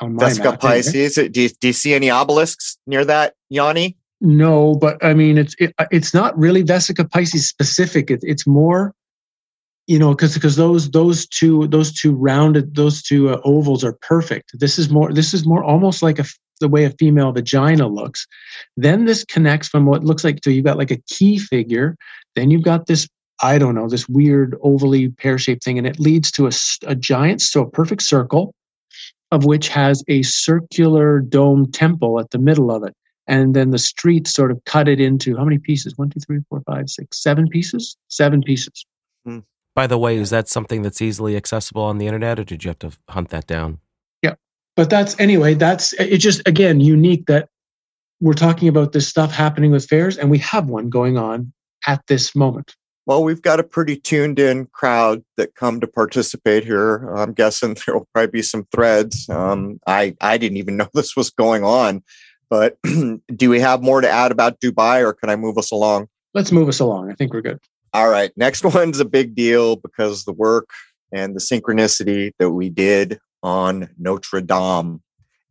On 0.00 0.16
my 0.16 0.24
Vesica 0.24 0.50
map, 0.52 0.60
Pisces. 0.60 1.14
Do 1.14 1.40
you, 1.40 1.50
do 1.50 1.66
you 1.68 1.72
see 1.72 1.94
any 1.94 2.10
obelisks 2.10 2.78
near 2.88 3.04
that, 3.04 3.34
Yanni? 3.48 3.96
No, 4.20 4.74
but 4.74 5.02
I 5.04 5.14
mean, 5.14 5.38
it's 5.38 5.54
it, 5.58 5.74
it's 5.90 6.12
not 6.12 6.38
really 6.38 6.62
Vesica 6.62 7.10
Pisces 7.10 7.48
specific. 7.48 8.10
It, 8.10 8.20
it's 8.22 8.46
more, 8.46 8.94
you 9.86 9.98
know, 9.98 10.10
because 10.10 10.34
because 10.34 10.56
those 10.56 10.90
those 10.90 11.26
two 11.26 11.66
those 11.68 11.92
two 11.92 12.12
rounded 12.12 12.74
those 12.74 13.02
two 13.02 13.30
uh, 13.30 13.40
ovals 13.44 13.82
are 13.82 13.96
perfect. 14.02 14.58
This 14.58 14.78
is 14.78 14.90
more 14.90 15.12
this 15.12 15.32
is 15.32 15.46
more 15.46 15.64
almost 15.64 16.02
like 16.02 16.18
a 16.18 16.24
the 16.60 16.68
way 16.68 16.84
a 16.84 16.90
female 16.90 17.32
vagina 17.32 17.88
looks. 17.88 18.26
Then 18.76 19.06
this 19.06 19.24
connects 19.24 19.68
from 19.68 19.86
what 19.86 20.04
looks 20.04 20.22
like 20.22 20.40
so 20.44 20.50
you've 20.50 20.66
got 20.66 20.76
like 20.76 20.90
a 20.90 21.00
key 21.08 21.38
figure. 21.38 21.96
Then 22.36 22.50
you've 22.50 22.64
got 22.64 22.86
this 22.86 23.08
I 23.42 23.56
don't 23.56 23.74
know 23.74 23.88
this 23.88 24.06
weird 24.06 24.54
ovally 24.62 25.16
pear 25.16 25.38
shaped 25.38 25.64
thing, 25.64 25.78
and 25.78 25.86
it 25.86 25.98
leads 25.98 26.30
to 26.32 26.46
a, 26.46 26.50
a 26.86 26.94
giant 26.94 27.40
so 27.40 27.62
a 27.62 27.70
perfect 27.70 28.02
circle, 28.02 28.54
of 29.32 29.46
which 29.46 29.68
has 29.68 30.04
a 30.08 30.20
circular 30.24 31.20
dome 31.20 31.72
temple 31.72 32.20
at 32.20 32.30
the 32.32 32.38
middle 32.38 32.70
of 32.70 32.84
it 32.84 32.94
and 33.30 33.54
then 33.54 33.70
the 33.70 33.78
street 33.78 34.26
sort 34.26 34.50
of 34.50 34.60
cut 34.66 34.88
it 34.88 35.00
into 35.00 35.36
how 35.36 35.44
many 35.44 35.58
pieces? 35.58 35.96
One, 35.96 36.10
two, 36.10 36.18
three, 36.18 36.40
four, 36.50 36.60
five, 36.66 36.90
six, 36.90 37.22
seven 37.22 37.46
pieces. 37.48 37.96
Seven 38.08 38.42
pieces. 38.42 38.84
Hmm. 39.24 39.38
By 39.76 39.86
the 39.86 39.98
way, 39.98 40.16
is 40.16 40.30
that 40.30 40.48
something 40.48 40.82
that's 40.82 41.00
easily 41.00 41.36
accessible 41.36 41.82
on 41.82 41.98
the 41.98 42.08
internet, 42.08 42.40
or 42.40 42.44
did 42.44 42.64
you 42.64 42.70
have 42.70 42.80
to 42.80 42.90
hunt 43.08 43.28
that 43.28 43.46
down? 43.46 43.78
Yeah, 44.20 44.34
but 44.74 44.90
that's 44.90 45.18
anyway. 45.20 45.54
That's 45.54 45.92
it's 45.94 46.22
just 46.22 46.46
again 46.46 46.80
unique 46.80 47.26
that 47.26 47.48
we're 48.20 48.34
talking 48.34 48.68
about 48.68 48.92
this 48.92 49.06
stuff 49.06 49.30
happening 49.30 49.70
with 49.70 49.86
fairs, 49.86 50.18
and 50.18 50.28
we 50.28 50.38
have 50.38 50.68
one 50.68 50.90
going 50.90 51.16
on 51.16 51.52
at 51.86 52.04
this 52.08 52.34
moment. 52.34 52.74
Well, 53.06 53.22
we've 53.22 53.42
got 53.42 53.60
a 53.60 53.64
pretty 53.64 53.96
tuned 53.96 54.40
in 54.40 54.66
crowd 54.66 55.22
that 55.36 55.54
come 55.54 55.80
to 55.80 55.86
participate 55.86 56.64
here. 56.64 57.08
I'm 57.14 57.32
guessing 57.32 57.74
there 57.86 57.94
will 57.94 58.08
probably 58.12 58.32
be 58.32 58.42
some 58.42 58.66
threads. 58.74 59.28
Um, 59.28 59.78
I 59.86 60.16
I 60.20 60.36
didn't 60.36 60.58
even 60.58 60.76
know 60.76 60.88
this 60.94 61.14
was 61.14 61.30
going 61.30 61.62
on 61.62 62.02
but 62.50 62.76
do 63.36 63.48
we 63.48 63.60
have 63.60 63.82
more 63.82 64.00
to 64.00 64.10
add 64.10 64.32
about 64.32 64.60
Dubai 64.60 65.02
or 65.02 65.14
can 65.14 65.30
I 65.30 65.36
move 65.36 65.56
us 65.56 65.70
along? 65.70 66.08
Let's 66.34 66.52
move 66.52 66.68
us 66.68 66.80
along. 66.80 67.10
I 67.10 67.14
think 67.14 67.32
we're 67.32 67.40
good. 67.40 67.60
All 67.94 68.10
right. 68.10 68.32
Next 68.36 68.64
one's 68.74 69.00
a 69.00 69.04
big 69.04 69.34
deal 69.34 69.76
because 69.76 70.24
the 70.24 70.32
work 70.32 70.68
and 71.12 71.34
the 71.34 71.40
synchronicity 71.40 72.32
that 72.38 72.50
we 72.50 72.68
did 72.68 73.18
on 73.42 73.88
Notre 73.98 74.40
Dame. 74.40 75.00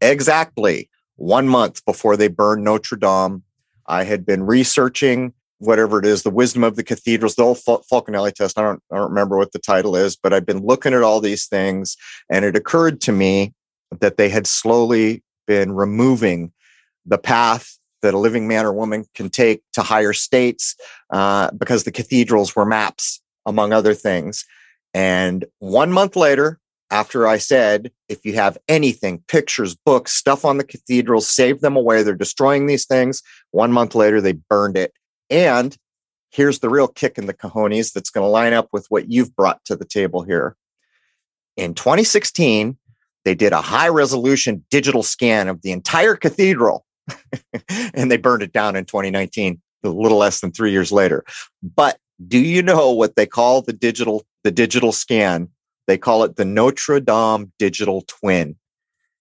Exactly 0.02 0.90
one 1.16 1.48
month 1.50 1.84
before 1.86 2.16
they 2.16 2.30
burned 2.30 2.64
Notre 2.64 2.96
Dame, 2.96 3.44
I 3.88 4.04
had 4.04 4.26
been 4.26 4.44
researching 4.44 5.34
whatever 5.58 6.00
it 6.00 6.06
is, 6.06 6.24
the 6.24 6.30
wisdom 6.30 6.64
of 6.64 6.78
the 6.78 6.84
cathedrals, 6.84 7.36
the 7.36 7.44
old 7.44 7.58
Fulcanelli 7.58 8.34
test. 8.34 8.58
I 8.58 8.62
don't, 8.62 8.82
I 8.92 8.96
don't 8.96 9.10
remember 9.10 9.38
what 9.38 9.52
the 9.52 9.60
title 9.60 9.98
is, 9.98 10.16
but 10.16 10.34
I've 10.34 10.46
been 10.46 10.66
looking 10.66 10.94
at 10.94 11.04
all 11.04 11.20
these 11.20 11.48
things, 11.48 11.98
and 12.30 12.46
it 12.46 12.56
occurred 12.56 13.02
to 13.02 13.12
me 13.12 13.54
that 14.00 14.16
they 14.16 14.30
had 14.30 14.48
slowly 14.48 15.22
been 15.46 15.74
removing 15.74 16.54
the 17.10 17.18
path 17.18 17.78
that 18.02 18.14
a 18.14 18.18
living 18.18 18.48
man 18.48 18.66
or 18.66 18.72
woman 18.72 19.06
can 19.14 19.30
take 19.30 19.62
to 19.74 19.82
higher 19.82 20.14
states 20.14 20.76
uh, 21.10 21.52
because 21.52 21.84
the 21.84 21.92
cathedrals 21.92 22.56
were 22.56 22.66
maps, 22.66 23.22
among 23.46 23.74
other 23.74 23.94
things. 23.94 24.46
And 24.94 25.46
one 25.60 25.92
month 25.92 26.16
later, 26.16 26.60
after 26.92 27.28
I 27.28 27.38
said, 27.38 27.92
if 28.08 28.26
you 28.26 28.34
have 28.34 28.58
anything, 28.68 29.24
pictures, 29.28 29.76
books, 29.76 30.14
stuff 30.14 30.46
on 30.46 30.58
the 30.58 30.64
cathedrals, 30.64 31.30
save 31.30 31.62
them 31.62 31.76
away. 31.76 32.02
They're 32.02 32.16
destroying 32.16 32.66
these 32.66 32.86
things. 32.86 33.22
One 33.52 33.72
month 33.72 33.94
later, 33.94 34.22
they 34.22 34.34
burned 34.50 34.78
it. 34.78 34.94
And 35.30 35.76
here's 36.32 36.60
the 36.60 36.70
real 36.70 36.88
kick 36.88 37.18
in 37.18 37.28
the 37.28 37.34
cojones 37.34 37.94
that's 37.94 38.10
going 38.10 38.24
to 38.24 38.30
line 38.30 38.54
up 38.54 38.70
with 38.72 38.88
what 38.90 39.12
you've 39.12 39.36
brought 39.36 39.64
to 39.66 39.76
the 39.76 39.86
table 39.86 40.24
here. 40.24 40.56
In 41.58 41.74
2016, 41.74 42.78
they 43.26 43.36
did 43.36 43.52
a 43.52 43.62
high 43.62 43.90
resolution 43.90 44.66
digital 44.72 45.04
scan 45.04 45.48
of 45.48 45.62
the 45.62 45.72
entire 45.72 46.16
cathedral 46.16 46.86
and 47.94 48.12
they 48.12 48.18
burned 48.18 48.44
it 48.44 48.54
down 48.54 48.76
in 48.76 48.86
2019, 48.86 49.62
a 49.84 49.90
little 49.90 50.18
less 50.18 50.42
than 50.42 50.52
three 50.52 50.72
years 50.72 50.92
later. 50.92 51.24
But 51.64 51.98
do 52.28 52.40
you 52.40 52.62
know 52.62 52.92
what 52.92 53.16
they 53.16 53.26
call 53.26 53.62
the 53.62 53.74
digital 53.74 54.26
the 54.44 54.52
digital 54.52 54.92
scan? 54.92 55.50
They 55.88 55.98
call 55.98 56.24
it 56.24 56.36
the 56.36 56.46
Notre 56.46 57.00
Dame 57.00 57.52
digital 57.58 58.04
twin. 58.08 58.56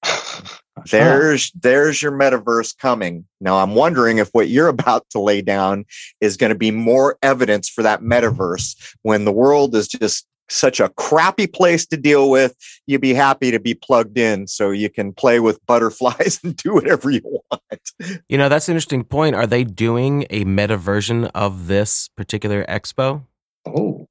there's 0.91 1.51
there's 1.53 2.03
your 2.03 2.13
metaverse 2.13 2.77
coming. 2.77 3.25
Now 3.41 3.57
I'm 3.57 3.75
wondering 3.75 4.19
if 4.19 4.29
what 4.31 4.49
you're 4.49 4.69
about 4.69 5.09
to 5.11 5.21
lay 5.21 5.43
down 5.43 5.85
is 6.21 6.37
going 6.37 6.53
to 6.53 6.59
be 6.59 6.71
more 6.71 7.19
evidence 7.23 7.69
for 7.69 7.83
that 7.83 8.03
metaverse 8.03 8.95
when 9.03 9.25
the 9.25 9.33
world 9.33 9.75
is 9.75 9.89
just 9.89 10.27
such 10.49 10.81
a 10.81 10.89
crappy 10.91 11.47
place 11.47 11.87
to 11.87 11.97
deal 11.97 12.31
with. 12.31 12.57
You'd 12.87 13.01
be 13.01 13.15
happy 13.15 13.51
to 13.51 13.61
be 13.61 13.75
plugged 13.75 14.19
in 14.19 14.47
so 14.47 14.71
you 14.71 14.91
can 14.91 15.13
play 15.13 15.41
with 15.41 15.59
butterflies 15.67 16.41
and 16.43 16.57
do 16.57 16.75
whatever 16.75 17.11
you 17.11 17.23
want. 17.25 18.23
You 18.29 18.39
know, 18.39 18.49
that's 18.49 18.69
an 18.69 18.73
interesting 18.73 19.05
point. 19.05 19.35
Are 19.35 19.47
they 19.47 19.65
doing 19.65 20.27
a 20.31 20.45
meta 20.45 20.77
version 20.77 21.27
of 21.27 21.67
this 21.67 22.09
particular 22.17 22.65
expo? 22.65 23.25
Oh, 23.67 24.07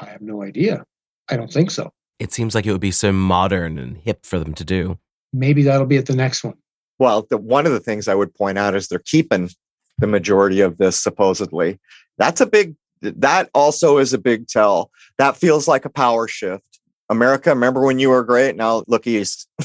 I 0.00 0.06
have 0.06 0.22
no 0.22 0.42
idea. 0.42 0.84
I 1.28 1.36
don't 1.36 1.52
think 1.52 1.70
so. 1.70 1.92
It 2.18 2.32
seems 2.32 2.54
like 2.54 2.66
it 2.66 2.72
would 2.72 2.80
be 2.80 2.90
so 2.90 3.12
modern 3.12 3.78
and 3.78 3.96
hip 3.98 4.24
for 4.24 4.38
them 4.38 4.54
to 4.54 4.64
do. 4.64 4.98
Maybe 5.32 5.62
that'll 5.62 5.86
be 5.86 5.96
at 5.96 6.06
the 6.06 6.16
next 6.16 6.44
one. 6.44 6.54
Well, 6.98 7.26
the, 7.28 7.38
one 7.38 7.66
of 7.66 7.72
the 7.72 7.80
things 7.80 8.06
I 8.06 8.14
would 8.14 8.34
point 8.34 8.58
out 8.58 8.76
is 8.76 8.88
they're 8.88 9.00
keeping 9.00 9.50
the 9.98 10.06
majority 10.06 10.60
of 10.60 10.78
this 10.78 10.98
supposedly. 10.98 11.80
That's 12.18 12.40
a 12.40 12.46
big 12.46 12.76
that 13.02 13.50
also 13.54 13.98
is 13.98 14.12
a 14.12 14.18
big 14.18 14.48
tell. 14.48 14.90
That 15.18 15.36
feels 15.36 15.68
like 15.68 15.84
a 15.84 15.90
power 15.90 16.28
shift. 16.28 16.64
America, 17.08 17.50
remember 17.50 17.84
when 17.84 17.98
you 17.98 18.08
were 18.08 18.24
great? 18.24 18.56
Now 18.56 18.84
look 18.86 19.06
east. 19.06 19.48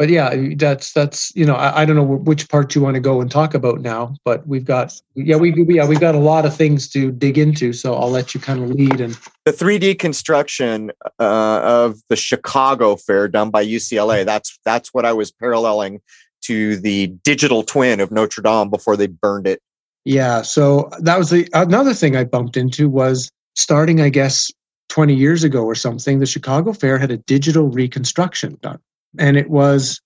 but 0.00 0.08
yeah, 0.08 0.34
that's 0.56 0.92
that's 0.92 1.34
you 1.34 1.44
know 1.44 1.54
I, 1.54 1.82
I, 1.82 1.84
don't 1.84 1.96
know 1.96 2.04
which 2.04 2.48
part 2.48 2.74
you 2.74 2.80
want 2.80 2.94
to 2.94 3.00
go 3.00 3.20
and 3.20 3.30
talk 3.30 3.54
about 3.54 3.80
now, 3.80 4.14
but 4.24 4.46
we've 4.46 4.64
got 4.64 4.98
yeah 5.14 5.36
we 5.36 5.54
yeah 5.68 5.86
we've 5.86 6.00
got 6.00 6.14
a 6.14 6.18
lot 6.18 6.44
of 6.44 6.54
things 6.54 6.88
to 6.90 7.10
dig 7.10 7.38
into, 7.38 7.72
so 7.72 7.94
I'll 7.94 8.10
let 8.10 8.34
you 8.34 8.40
kind 8.40 8.62
of 8.62 8.70
lead 8.70 9.00
and 9.00 9.18
the 9.44 9.52
3D 9.52 9.98
construction 9.98 10.90
uh, 11.18 11.60
of 11.62 12.00
the 12.08 12.16
Chicago 12.16 12.96
Fair 12.96 13.28
done 13.28 13.50
by 13.50 13.64
UCLA. 13.64 14.24
That's 14.24 14.58
that's 14.64 14.94
what 14.94 15.04
I 15.04 15.12
was 15.12 15.30
paralleling 15.32 16.00
to 16.42 16.76
the 16.76 17.08
digital 17.22 17.62
twin 17.62 18.00
of 18.00 18.10
Notre 18.10 18.42
Dame 18.42 18.70
before 18.70 18.96
they 18.96 19.06
burned 19.06 19.46
it 19.46 19.62
yeah. 20.04 20.42
So 20.42 20.90
that 21.00 21.18
was 21.18 21.30
the 21.30 21.48
another 21.52 21.94
thing 21.94 22.16
I 22.16 22.24
bumped 22.24 22.56
into 22.56 22.88
was 22.88 23.30
starting, 23.54 24.00
I 24.00 24.08
guess, 24.08 24.50
20 24.88 25.14
years 25.14 25.44
ago 25.44 25.64
or 25.64 25.74
something, 25.74 26.18
the 26.18 26.26
Chicago 26.26 26.72
Fair 26.72 26.98
had 26.98 27.10
a 27.10 27.16
digital 27.16 27.68
reconstruction 27.68 28.58
done. 28.60 28.78
And 29.18 29.36
it 29.36 29.50
was 29.50 30.00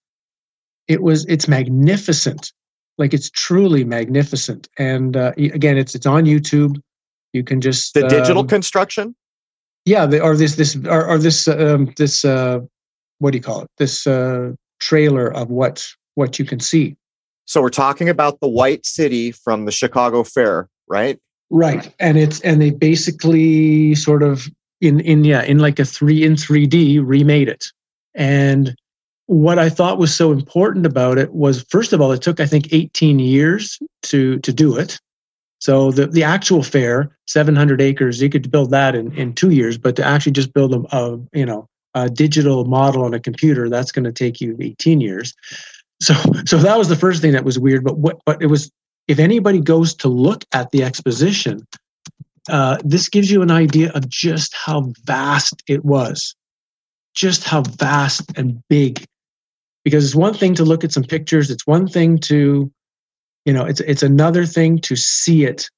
it 0.88 1.02
was 1.02 1.24
it's 1.26 1.48
magnificent. 1.48 2.52
Like 2.98 3.12
it's 3.12 3.30
truly 3.30 3.84
magnificent. 3.84 4.68
And 4.78 5.16
uh, 5.16 5.32
again, 5.36 5.76
it's 5.76 5.94
it's 5.94 6.06
on 6.06 6.24
YouTube. 6.24 6.76
You 7.32 7.42
can 7.42 7.60
just 7.60 7.94
the 7.94 8.06
digital 8.06 8.42
um, 8.42 8.48
construction. 8.48 9.16
Yeah, 9.84 10.06
the, 10.06 10.20
or 10.20 10.36
this 10.36 10.56
this 10.56 10.76
or, 10.86 11.06
or 11.06 11.18
this 11.18 11.48
um, 11.48 11.92
this 11.96 12.24
uh, 12.24 12.60
what 13.18 13.32
do 13.32 13.38
you 13.38 13.42
call 13.42 13.62
it? 13.62 13.70
This 13.78 14.06
uh, 14.06 14.52
trailer 14.78 15.32
of 15.34 15.50
what 15.50 15.84
what 16.14 16.38
you 16.38 16.44
can 16.44 16.60
see. 16.60 16.96
So 17.46 17.60
we're 17.60 17.70
talking 17.70 18.08
about 18.08 18.40
the 18.40 18.48
White 18.48 18.86
City 18.86 19.32
from 19.32 19.64
the 19.64 19.72
Chicago 19.72 20.24
Fair, 20.24 20.68
right? 20.88 21.18
Right. 21.50 21.92
And 22.00 22.18
it's 22.18 22.40
and 22.40 22.60
they 22.60 22.70
basically 22.70 23.94
sort 23.94 24.22
of 24.22 24.48
in 24.80 25.00
in 25.00 25.24
yeah, 25.24 25.42
in 25.42 25.58
like 25.58 25.78
a 25.78 25.84
3 25.84 26.24
in 26.24 26.34
3D 26.34 27.00
remade 27.04 27.48
it. 27.48 27.66
And 28.14 28.74
what 29.26 29.58
I 29.58 29.68
thought 29.68 29.98
was 29.98 30.14
so 30.14 30.32
important 30.32 30.86
about 30.86 31.18
it 31.18 31.32
was 31.32 31.64
first 31.68 31.92
of 31.92 32.00
all 32.00 32.12
it 32.12 32.22
took 32.22 32.40
I 32.40 32.46
think 32.46 32.72
18 32.72 33.18
years 33.18 33.78
to 34.04 34.38
to 34.40 34.52
do 34.52 34.76
it. 34.76 34.98
So 35.60 35.90
the 35.92 36.06
the 36.06 36.24
actual 36.24 36.62
fair, 36.62 37.16
700 37.26 37.80
acres, 37.80 38.20
you 38.20 38.28
could 38.30 38.50
build 38.50 38.70
that 38.70 38.94
in 38.94 39.14
in 39.16 39.34
2 39.34 39.50
years, 39.50 39.78
but 39.78 39.96
to 39.96 40.04
actually 40.04 40.32
just 40.32 40.52
build 40.54 40.74
a, 40.74 40.96
a 40.96 41.20
you 41.32 41.46
know, 41.46 41.68
a 41.94 42.08
digital 42.08 42.64
model 42.64 43.04
on 43.04 43.14
a 43.14 43.20
computer, 43.20 43.68
that's 43.68 43.92
going 43.92 44.04
to 44.04 44.12
take 44.12 44.40
you 44.40 44.56
18 44.60 45.00
years 45.00 45.34
so 46.00 46.14
so 46.46 46.58
that 46.58 46.78
was 46.78 46.88
the 46.88 46.96
first 46.96 47.22
thing 47.22 47.32
that 47.32 47.44
was 47.44 47.58
weird 47.58 47.84
but 47.84 47.98
what 47.98 48.18
but 48.26 48.42
it 48.42 48.46
was 48.46 48.70
if 49.06 49.18
anybody 49.18 49.60
goes 49.60 49.94
to 49.94 50.08
look 50.08 50.44
at 50.52 50.70
the 50.70 50.82
exposition 50.82 51.66
uh, 52.48 52.76
this 52.84 53.08
gives 53.08 53.30
you 53.30 53.42
an 53.42 53.50
idea 53.50 53.90
of 53.92 54.08
just 54.08 54.54
how 54.54 54.92
vast 55.04 55.62
it 55.66 55.84
was. 55.84 56.34
Just 57.14 57.44
how 57.44 57.62
vast 57.62 58.36
and 58.36 58.62
big. 58.68 59.04
Because 59.84 60.04
it's 60.04 60.14
one 60.14 60.34
thing 60.34 60.54
to 60.56 60.64
look 60.64 60.84
at 60.84 60.92
some 60.92 61.04
pictures 61.04 61.50
it's 61.50 61.66
one 61.66 61.86
thing 61.86 62.18
to 62.18 62.70
you 63.44 63.52
know 63.52 63.64
it's 63.64 63.80
it's 63.80 64.02
another 64.02 64.46
thing 64.46 64.78
to 64.80 64.96
see 64.96 65.44
it. 65.44 65.68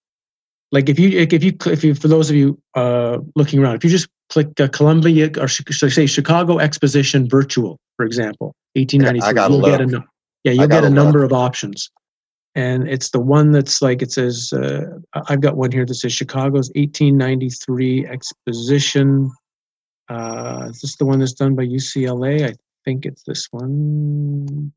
Like 0.72 0.88
if 0.88 0.98
you 0.98 1.10
if 1.10 1.44
you 1.44 1.52
if 1.66 1.84
you 1.84 1.94
for 1.94 2.08
those 2.08 2.30
of 2.30 2.36
you 2.36 2.58
uh, 2.74 3.18
looking 3.34 3.58
around 3.60 3.76
if 3.76 3.84
you 3.84 3.90
just 3.90 4.08
click 4.28 4.60
uh, 4.60 4.68
Columbia 4.68 5.30
or 5.38 5.48
say 5.48 6.06
Chicago 6.06 6.58
Exposition 6.58 7.28
Virtual 7.28 7.78
for 7.96 8.06
example 8.06 8.54
1893 8.76 9.42
you'll 9.48 9.60
look. 9.60 9.78
get 9.78 9.80
a 9.80 10.04
yeah 10.44 10.52
you'll 10.52 10.68
get 10.68 10.84
a 10.84 10.90
number 10.90 11.24
of 11.24 11.32
options 11.32 11.90
and 12.54 12.88
it's 12.88 13.10
the 13.10 13.20
one 13.20 13.52
that's 13.52 13.82
like 13.82 14.02
it 14.02 14.12
says 14.12 14.52
uh, 14.52 14.98
I've 15.28 15.40
got 15.40 15.56
one 15.56 15.72
here 15.72 15.84
that 15.84 15.94
says 15.94 16.12
Chicago's 16.12 16.70
1893 16.74 18.06
Exposition 18.06 19.30
uh, 20.08 20.68
is 20.70 20.80
this 20.80 20.96
the 20.96 21.06
one 21.06 21.18
that's 21.18 21.32
done 21.32 21.54
by 21.54 21.66
UCLA 21.66 22.50
I 22.50 22.54
think 22.84 23.06
it's 23.06 23.22
this 23.24 23.48
one 23.50 24.72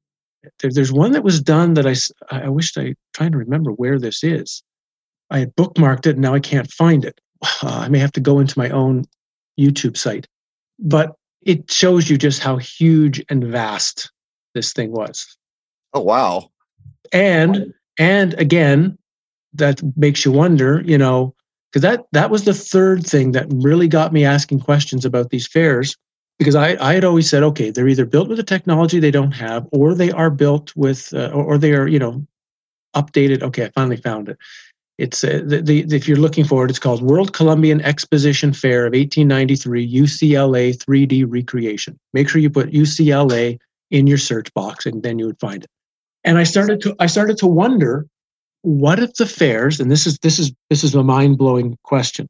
there, 0.61 0.71
there's 0.71 0.91
one 0.91 1.11
that 1.11 1.23
was 1.23 1.41
done 1.41 1.73
that 1.75 1.85
I 1.85 1.95
I 2.35 2.49
wished 2.49 2.77
I 2.77 2.95
trying 3.13 3.31
to 3.33 3.37
remember 3.37 3.71
where 3.71 3.99
this 3.99 4.23
is 4.23 4.63
I 5.29 5.39
had 5.39 5.55
bookmarked 5.55 6.07
it 6.07 6.11
and 6.11 6.21
now 6.21 6.33
I 6.33 6.39
can't 6.39 6.71
find 6.71 7.05
it. 7.05 7.19
Uh, 7.41 7.47
I 7.85 7.89
may 7.89 7.99
have 7.99 8.11
to 8.13 8.19
go 8.19 8.39
into 8.39 8.57
my 8.57 8.69
own 8.69 9.05
YouTube 9.59 9.97
site. 9.97 10.27
But 10.79 11.15
it 11.41 11.69
shows 11.71 12.09
you 12.09 12.17
just 12.17 12.41
how 12.41 12.57
huge 12.57 13.23
and 13.29 13.43
vast 13.43 14.11
this 14.53 14.73
thing 14.73 14.91
was. 14.91 15.37
Oh 15.93 16.01
wow. 16.01 16.51
And 17.13 17.73
and 17.97 18.33
again, 18.35 18.97
that 19.53 19.81
makes 19.97 20.25
you 20.25 20.31
wonder, 20.31 20.81
you 20.85 20.97
know, 20.97 21.33
because 21.71 21.81
that 21.81 22.05
that 22.11 22.29
was 22.29 22.45
the 22.45 22.53
third 22.53 23.05
thing 23.05 23.31
that 23.31 23.47
really 23.49 23.87
got 23.87 24.13
me 24.13 24.25
asking 24.25 24.59
questions 24.59 25.05
about 25.05 25.29
these 25.29 25.47
fairs 25.47 25.97
because 26.39 26.55
I, 26.55 26.77
I 26.79 26.93
had 26.93 27.03
always 27.03 27.29
said, 27.29 27.43
okay, 27.43 27.69
they're 27.69 27.89
either 27.89 28.05
built 28.05 28.29
with 28.29 28.39
a 28.39 28.43
technology 28.43 28.99
they 28.99 29.11
don't 29.11 29.33
have, 29.33 29.67
or 29.71 29.93
they 29.93 30.09
are 30.11 30.31
built 30.31 30.73
with, 30.75 31.13
uh, 31.13 31.29
or, 31.33 31.43
or 31.43 31.57
they 31.57 31.73
are, 31.73 31.87
you 31.87 31.99
know, 31.99 32.25
updated. 32.95 33.43
Okay, 33.43 33.65
I 33.65 33.69
finally 33.75 33.97
found 33.97 34.29
it. 34.29 34.37
It's 34.99 35.23
uh, 35.23 35.41
the, 35.45 35.61
the, 35.61 35.95
if 35.95 36.07
you're 36.09 36.17
looking 36.17 36.43
for 36.43 36.65
it, 36.65 36.69
it's 36.69 36.77
called 36.77 37.01
World 37.01 37.31
Columbian 37.31 37.79
Exposition 37.81 38.51
Fair 38.51 38.85
of 38.85 38.91
1893 38.91 39.91
UCLA 39.91 40.75
3D 40.75 41.25
recreation. 41.25 41.97
Make 42.13 42.27
sure 42.27 42.41
you 42.41 42.49
put 42.49 42.71
UCLA 42.71 43.57
in 43.91 44.07
your 44.07 44.17
search 44.17 44.53
box, 44.53 44.85
and 44.85 45.01
then 45.01 45.17
you 45.17 45.25
would 45.25 45.39
find 45.39 45.63
it. 45.63 45.69
And 46.25 46.37
I 46.37 46.43
started 46.43 46.81
to 46.81 46.95
I 46.99 47.07
started 47.07 47.37
to 47.37 47.47
wonder, 47.47 48.05
what 48.61 48.99
if 48.99 49.13
the 49.13 49.25
fairs? 49.25 49.79
And 49.79 49.89
this 49.89 50.05
is 50.05 50.19
this 50.19 50.37
is 50.37 50.51
this 50.69 50.83
is 50.83 50.93
a 50.93 51.03
mind 51.03 51.37
blowing 51.37 51.77
question. 51.83 52.27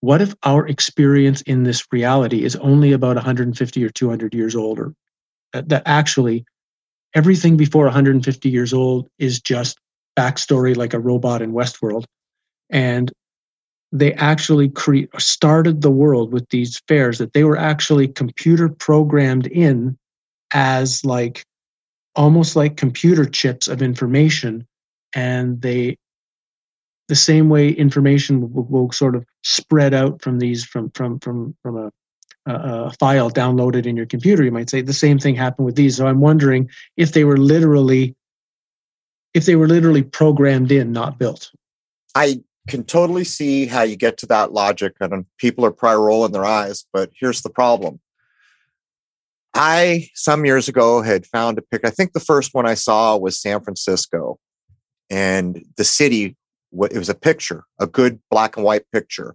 What 0.00 0.22
if 0.22 0.34
our 0.44 0.66
experience 0.66 1.42
in 1.42 1.64
this 1.64 1.84
reality 1.92 2.42
is 2.42 2.56
only 2.56 2.92
about 2.92 3.16
150 3.16 3.84
or 3.84 3.90
200 3.90 4.34
years 4.34 4.56
older? 4.56 4.94
That, 5.52 5.68
that 5.68 5.82
actually 5.84 6.46
everything 7.14 7.56
before 7.56 7.84
150 7.84 8.48
years 8.48 8.72
old 8.72 9.08
is 9.18 9.40
just 9.40 9.78
backstory 10.18 10.76
like 10.76 10.94
a 10.94 10.98
robot 10.98 11.42
in 11.42 11.52
Westworld. 11.52 12.04
And 12.70 13.12
they 13.92 14.12
actually 14.14 14.68
cre- 14.68 15.06
started 15.18 15.80
the 15.80 15.90
world 15.90 16.32
with 16.32 16.48
these 16.50 16.80
fairs 16.88 17.18
that 17.18 17.32
they 17.32 17.44
were 17.44 17.56
actually 17.56 18.08
computer 18.08 18.68
programmed 18.68 19.46
in 19.46 19.96
as 20.52 21.04
like 21.04 21.44
almost 22.16 22.56
like 22.56 22.76
computer 22.76 23.24
chips 23.24 23.68
of 23.68 23.80
information. 23.80 24.66
And 25.14 25.62
they 25.62 25.96
the 27.06 27.16
same 27.16 27.48
way 27.48 27.70
information 27.70 28.52
will, 28.52 28.64
will 28.64 28.92
sort 28.92 29.14
of 29.14 29.24
spread 29.42 29.94
out 29.94 30.20
from 30.20 30.38
these 30.38 30.64
from 30.64 30.90
from 30.90 31.18
from 31.20 31.56
from 31.62 31.76
a, 31.78 31.90
a 32.44 32.92
file 33.00 33.30
downloaded 33.30 33.86
in 33.86 33.96
your 33.96 34.04
computer 34.04 34.44
you 34.44 34.52
might 34.52 34.68
say. 34.68 34.82
The 34.82 34.92
same 34.92 35.18
thing 35.18 35.34
happened 35.34 35.64
with 35.64 35.76
these. 35.76 35.96
So 35.96 36.06
i'm 36.06 36.20
wondering 36.20 36.68
if 36.98 37.12
they 37.12 37.24
were 37.24 37.38
literally 37.38 38.14
if 39.34 39.46
they 39.46 39.56
were 39.56 39.68
literally 39.68 40.02
programmed 40.02 40.72
in, 40.72 40.92
not 40.92 41.18
built. 41.18 41.50
I 42.14 42.42
can 42.68 42.84
totally 42.84 43.24
see 43.24 43.66
how 43.66 43.82
you 43.82 43.96
get 43.96 44.18
to 44.18 44.26
that 44.26 44.52
logic, 44.52 44.94
and 45.00 45.26
people 45.38 45.64
are 45.64 45.72
probably 45.72 46.04
rolling 46.04 46.32
their 46.32 46.44
eyes. 46.44 46.84
But 46.92 47.10
here's 47.18 47.42
the 47.42 47.50
problem. 47.50 48.00
I, 49.54 50.08
some 50.14 50.44
years 50.44 50.68
ago, 50.68 51.02
had 51.02 51.26
found 51.26 51.58
a 51.58 51.62
pic. 51.62 51.80
I 51.84 51.90
think 51.90 52.12
the 52.12 52.20
first 52.20 52.54
one 52.54 52.66
I 52.66 52.74
saw 52.74 53.16
was 53.16 53.40
San 53.40 53.60
Francisco, 53.62 54.38
and 55.10 55.64
the 55.76 55.84
city, 55.84 56.36
it 56.72 56.98
was 56.98 57.08
a 57.08 57.14
picture, 57.14 57.64
a 57.80 57.86
good 57.86 58.20
black 58.30 58.56
and 58.56 58.64
white 58.64 58.84
picture 58.92 59.34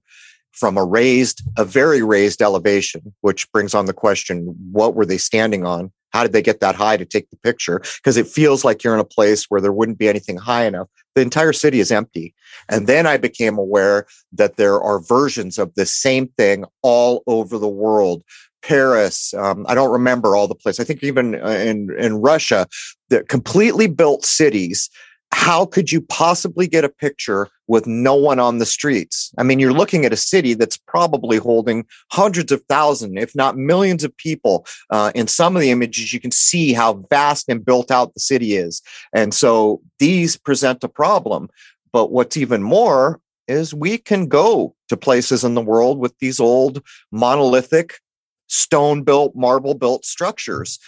from 0.52 0.78
a 0.78 0.86
raised, 0.86 1.42
a 1.58 1.66
very 1.66 2.04
raised 2.04 2.42
elevation, 2.42 3.14
which 3.22 3.52
brings 3.52 3.74
on 3.74 3.86
the 3.86 3.94
question 3.94 4.56
what 4.72 4.94
were 4.94 5.06
they 5.06 5.18
standing 5.18 5.66
on? 5.66 5.92
How 6.14 6.22
did 6.24 6.32
they 6.32 6.42
get 6.42 6.60
that 6.60 6.76
high 6.76 6.96
to 6.98 7.06
take 7.06 7.30
the 7.30 7.38
picture? 7.38 7.82
Because 7.98 8.18
it 8.18 8.28
feels 8.28 8.64
like 8.64 8.84
you're 8.84 8.94
in 8.94 9.00
a 9.00 9.06
place 9.06 9.46
where 9.50 9.60
there 9.60 9.74
wouldn't 9.74 9.98
be 9.98 10.08
anything 10.08 10.38
high 10.38 10.66
enough. 10.66 10.88
The 11.16 11.22
entire 11.22 11.54
city 11.54 11.80
is 11.80 11.92
empty. 11.92 12.34
And 12.70 12.88
then 12.88 13.06
I 13.06 13.18
became 13.18 13.58
aware 13.58 14.06
that 14.32 14.58
there 14.58 14.82
are 14.82 15.00
versions 15.00 15.58
of 15.58 15.74
the 15.76 15.86
same 15.86 16.28
thing 16.38 16.66
all 16.84 17.24
over 17.28 17.58
the 17.58 17.68
world. 17.68 18.24
Paris, 18.62 19.34
um, 19.34 19.66
I 19.68 19.76
don't 19.76 19.92
remember 19.92 20.36
all 20.36 20.48
the 20.48 20.56
places. 20.56 20.80
I 20.80 20.86
think 20.86 21.04
even 21.04 21.36
uh, 21.44 21.50
in, 21.50 21.90
in 22.00 22.16
Russia, 22.16 22.68
the 23.10 23.24
completely 23.24 23.88
built 23.88 24.24
cities 24.24 24.90
how 25.32 25.66
could 25.66 25.92
you 25.92 26.00
possibly 26.00 26.68
get 26.68 26.86
a 26.86 26.90
picture 26.90 27.50
with 27.68 27.88
no 27.88 28.16
one 28.16 28.40
on 28.40 28.60
the 28.60 28.66
streets? 28.66 29.34
I 29.38 29.44
mean, 29.44 29.60
you're 29.60 29.74
looking 29.74 30.06
at 30.06 30.14
a 30.14 30.18
city 30.18 30.54
that's 30.54 30.78
probably 30.78 31.38
holding 31.38 31.86
hundreds 32.12 32.52
of 32.52 32.64
thousands, 32.70 33.16
if 33.18 33.36
not 33.36 33.58
millions 33.58 34.04
of 34.04 34.16
people. 34.18 34.66
Uh, 34.90 35.12
in 35.16 35.28
some 35.28 35.56
of 35.56 35.62
the 35.62 35.72
images, 35.72 36.14
you 36.14 36.20
can 36.20 36.32
see 36.32 36.74
how 36.74 36.94
vast 37.10 37.50
and 37.50 37.66
built 37.66 37.92
out 37.92 38.14
the 38.14 38.20
city 38.20 38.56
is. 38.56 38.82
And 39.14 39.34
so 39.34 39.82
these 40.00 40.38
present 40.38 40.84
a 40.84 40.88
problem. 40.88 41.50
But 41.92 42.12
what's 42.12 42.38
even 42.38 42.64
more 42.64 43.20
is 43.48 43.74
we 43.74 43.98
can 43.98 44.28
go 44.28 44.76
to 44.90 44.98
places 44.98 45.44
in 45.44 45.54
the 45.54 45.62
world 45.62 46.00
with 46.00 46.18
these 46.20 46.40
old 46.40 46.82
monolithic 47.12 48.00
stone 48.48 49.04
built, 49.04 49.36
marble 49.36 49.74
built 49.74 50.06
structures. 50.06 50.80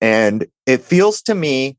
And 0.00 0.46
it 0.66 0.82
feels 0.82 1.22
to 1.22 1.34
me 1.34 1.76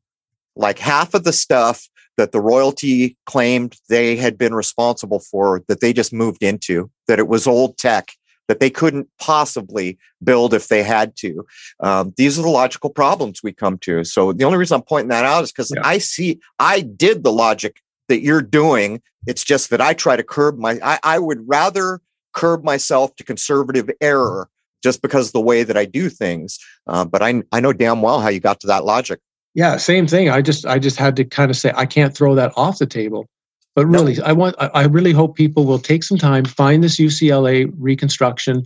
like 0.56 0.78
half 0.78 1.14
of 1.14 1.24
the 1.24 1.32
stuff 1.32 1.88
that 2.16 2.32
the 2.32 2.40
royalty 2.40 3.16
claimed 3.26 3.76
they 3.88 4.16
had 4.16 4.38
been 4.38 4.54
responsible 4.54 5.20
for 5.20 5.62
that 5.68 5.80
they 5.80 5.92
just 5.92 6.12
moved 6.12 6.42
into, 6.42 6.90
that 7.08 7.18
it 7.18 7.28
was 7.28 7.46
old 7.46 7.76
tech 7.78 8.12
that 8.48 8.60
they 8.60 8.70
couldn't 8.70 9.08
possibly 9.20 9.98
build 10.22 10.54
if 10.54 10.68
they 10.68 10.82
had 10.82 11.16
to. 11.16 11.44
Um, 11.80 12.14
these 12.16 12.38
are 12.38 12.42
the 12.42 12.48
logical 12.48 12.90
problems 12.90 13.42
we 13.42 13.52
come 13.52 13.78
to. 13.78 14.04
So 14.04 14.32
the 14.32 14.44
only 14.44 14.58
reason 14.58 14.76
I'm 14.76 14.82
pointing 14.82 15.08
that 15.08 15.24
out 15.24 15.44
is 15.44 15.52
because 15.52 15.72
yeah. 15.74 15.82
I 15.84 15.98
see, 15.98 16.40
I 16.58 16.80
did 16.80 17.24
the 17.24 17.32
logic 17.32 17.80
that 18.08 18.20
you're 18.20 18.42
doing. 18.42 19.02
It's 19.26 19.44
just 19.44 19.70
that 19.70 19.80
I 19.80 19.94
try 19.94 20.16
to 20.16 20.22
curb 20.22 20.58
my, 20.58 20.78
I, 20.82 20.98
I 21.02 21.18
would 21.18 21.48
rather 21.48 22.00
curb 22.32 22.62
myself 22.62 23.16
to 23.16 23.24
conservative 23.24 23.90
error 24.00 24.48
just 24.82 25.02
because 25.02 25.28
of 25.28 25.32
the 25.32 25.40
way 25.40 25.64
that 25.64 25.76
I 25.76 25.84
do 25.84 26.08
things. 26.08 26.58
Uh, 26.86 27.04
but 27.04 27.22
I, 27.22 27.42
I 27.50 27.60
know 27.60 27.72
damn 27.72 28.02
well 28.02 28.20
how 28.20 28.28
you 28.28 28.40
got 28.40 28.60
to 28.60 28.68
that 28.68 28.84
logic. 28.84 29.20
Yeah, 29.56 29.78
same 29.78 30.06
thing. 30.06 30.28
I 30.28 30.42
just 30.42 30.66
I 30.66 30.78
just 30.78 30.98
had 30.98 31.16
to 31.16 31.24
kind 31.24 31.50
of 31.50 31.56
say 31.56 31.72
I 31.74 31.86
can't 31.86 32.14
throw 32.14 32.34
that 32.34 32.52
off 32.56 32.78
the 32.78 32.86
table. 32.86 33.26
But 33.74 33.86
really, 33.86 34.16
no. 34.16 34.24
I 34.24 34.32
want 34.32 34.54
I 34.58 34.84
really 34.84 35.12
hope 35.12 35.34
people 35.34 35.64
will 35.64 35.78
take 35.78 36.04
some 36.04 36.18
time, 36.18 36.44
find 36.44 36.84
this 36.84 36.98
UCLA 36.98 37.72
reconstruction, 37.78 38.64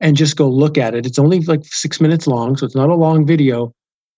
and 0.00 0.16
just 0.16 0.38
go 0.38 0.48
look 0.48 0.78
at 0.78 0.94
it. 0.94 1.04
It's 1.04 1.18
only 1.18 1.40
like 1.40 1.64
six 1.66 2.00
minutes 2.00 2.26
long, 2.26 2.56
so 2.56 2.64
it's 2.64 2.74
not 2.74 2.88
a 2.88 2.94
long 2.94 3.26
video. 3.26 3.74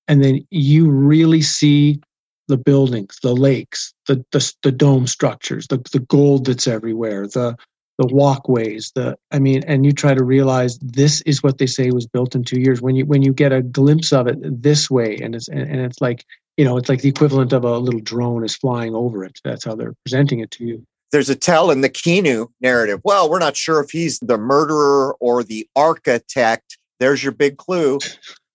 And 0.06 0.22
then 0.22 0.46
you 0.50 0.88
really 0.88 1.42
see 1.42 2.00
the 2.46 2.56
buildings, 2.56 3.18
the 3.20 3.34
lakes, 3.34 3.92
the 4.06 4.24
the, 4.30 4.52
the 4.62 4.70
dome 4.70 5.08
structures, 5.08 5.66
the 5.66 5.78
the 5.92 6.00
gold 6.00 6.46
that's 6.46 6.68
everywhere, 6.68 7.26
the 7.26 7.56
the 8.02 8.14
walkways 8.14 8.92
the 8.94 9.16
i 9.30 9.38
mean 9.38 9.62
and 9.66 9.86
you 9.86 9.92
try 9.92 10.14
to 10.14 10.24
realize 10.24 10.78
this 10.78 11.20
is 11.22 11.42
what 11.42 11.58
they 11.58 11.66
say 11.66 11.90
was 11.90 12.06
built 12.06 12.34
in 12.34 12.44
two 12.44 12.60
years 12.60 12.82
when 12.82 12.96
you 12.96 13.06
when 13.06 13.22
you 13.22 13.32
get 13.32 13.52
a 13.52 13.62
glimpse 13.62 14.12
of 14.12 14.26
it 14.26 14.38
this 14.62 14.90
way 14.90 15.16
and 15.22 15.34
it's 15.34 15.48
and, 15.48 15.62
and 15.62 15.80
it's 15.80 16.00
like 16.00 16.24
you 16.56 16.64
know 16.64 16.76
it's 16.76 16.88
like 16.88 17.02
the 17.02 17.08
equivalent 17.08 17.52
of 17.52 17.64
a 17.64 17.78
little 17.78 18.00
drone 18.00 18.44
is 18.44 18.56
flying 18.56 18.94
over 18.94 19.24
it 19.24 19.38
that's 19.44 19.64
how 19.64 19.74
they're 19.74 19.94
presenting 20.04 20.40
it 20.40 20.50
to 20.50 20.64
you 20.64 20.84
there's 21.12 21.28
a 21.28 21.36
tell 21.36 21.70
in 21.70 21.82
the 21.82 21.90
Keanu 21.90 22.48
narrative. 22.62 23.00
Well, 23.04 23.30
we're 23.30 23.38
not 23.38 23.54
sure 23.54 23.80
if 23.80 23.90
he's 23.90 24.18
the 24.20 24.38
murderer 24.38 25.14
or 25.20 25.44
the 25.44 25.68
architect. 25.76 26.78
There's 27.00 27.22
your 27.22 27.32
big 27.32 27.58
clue 27.58 27.98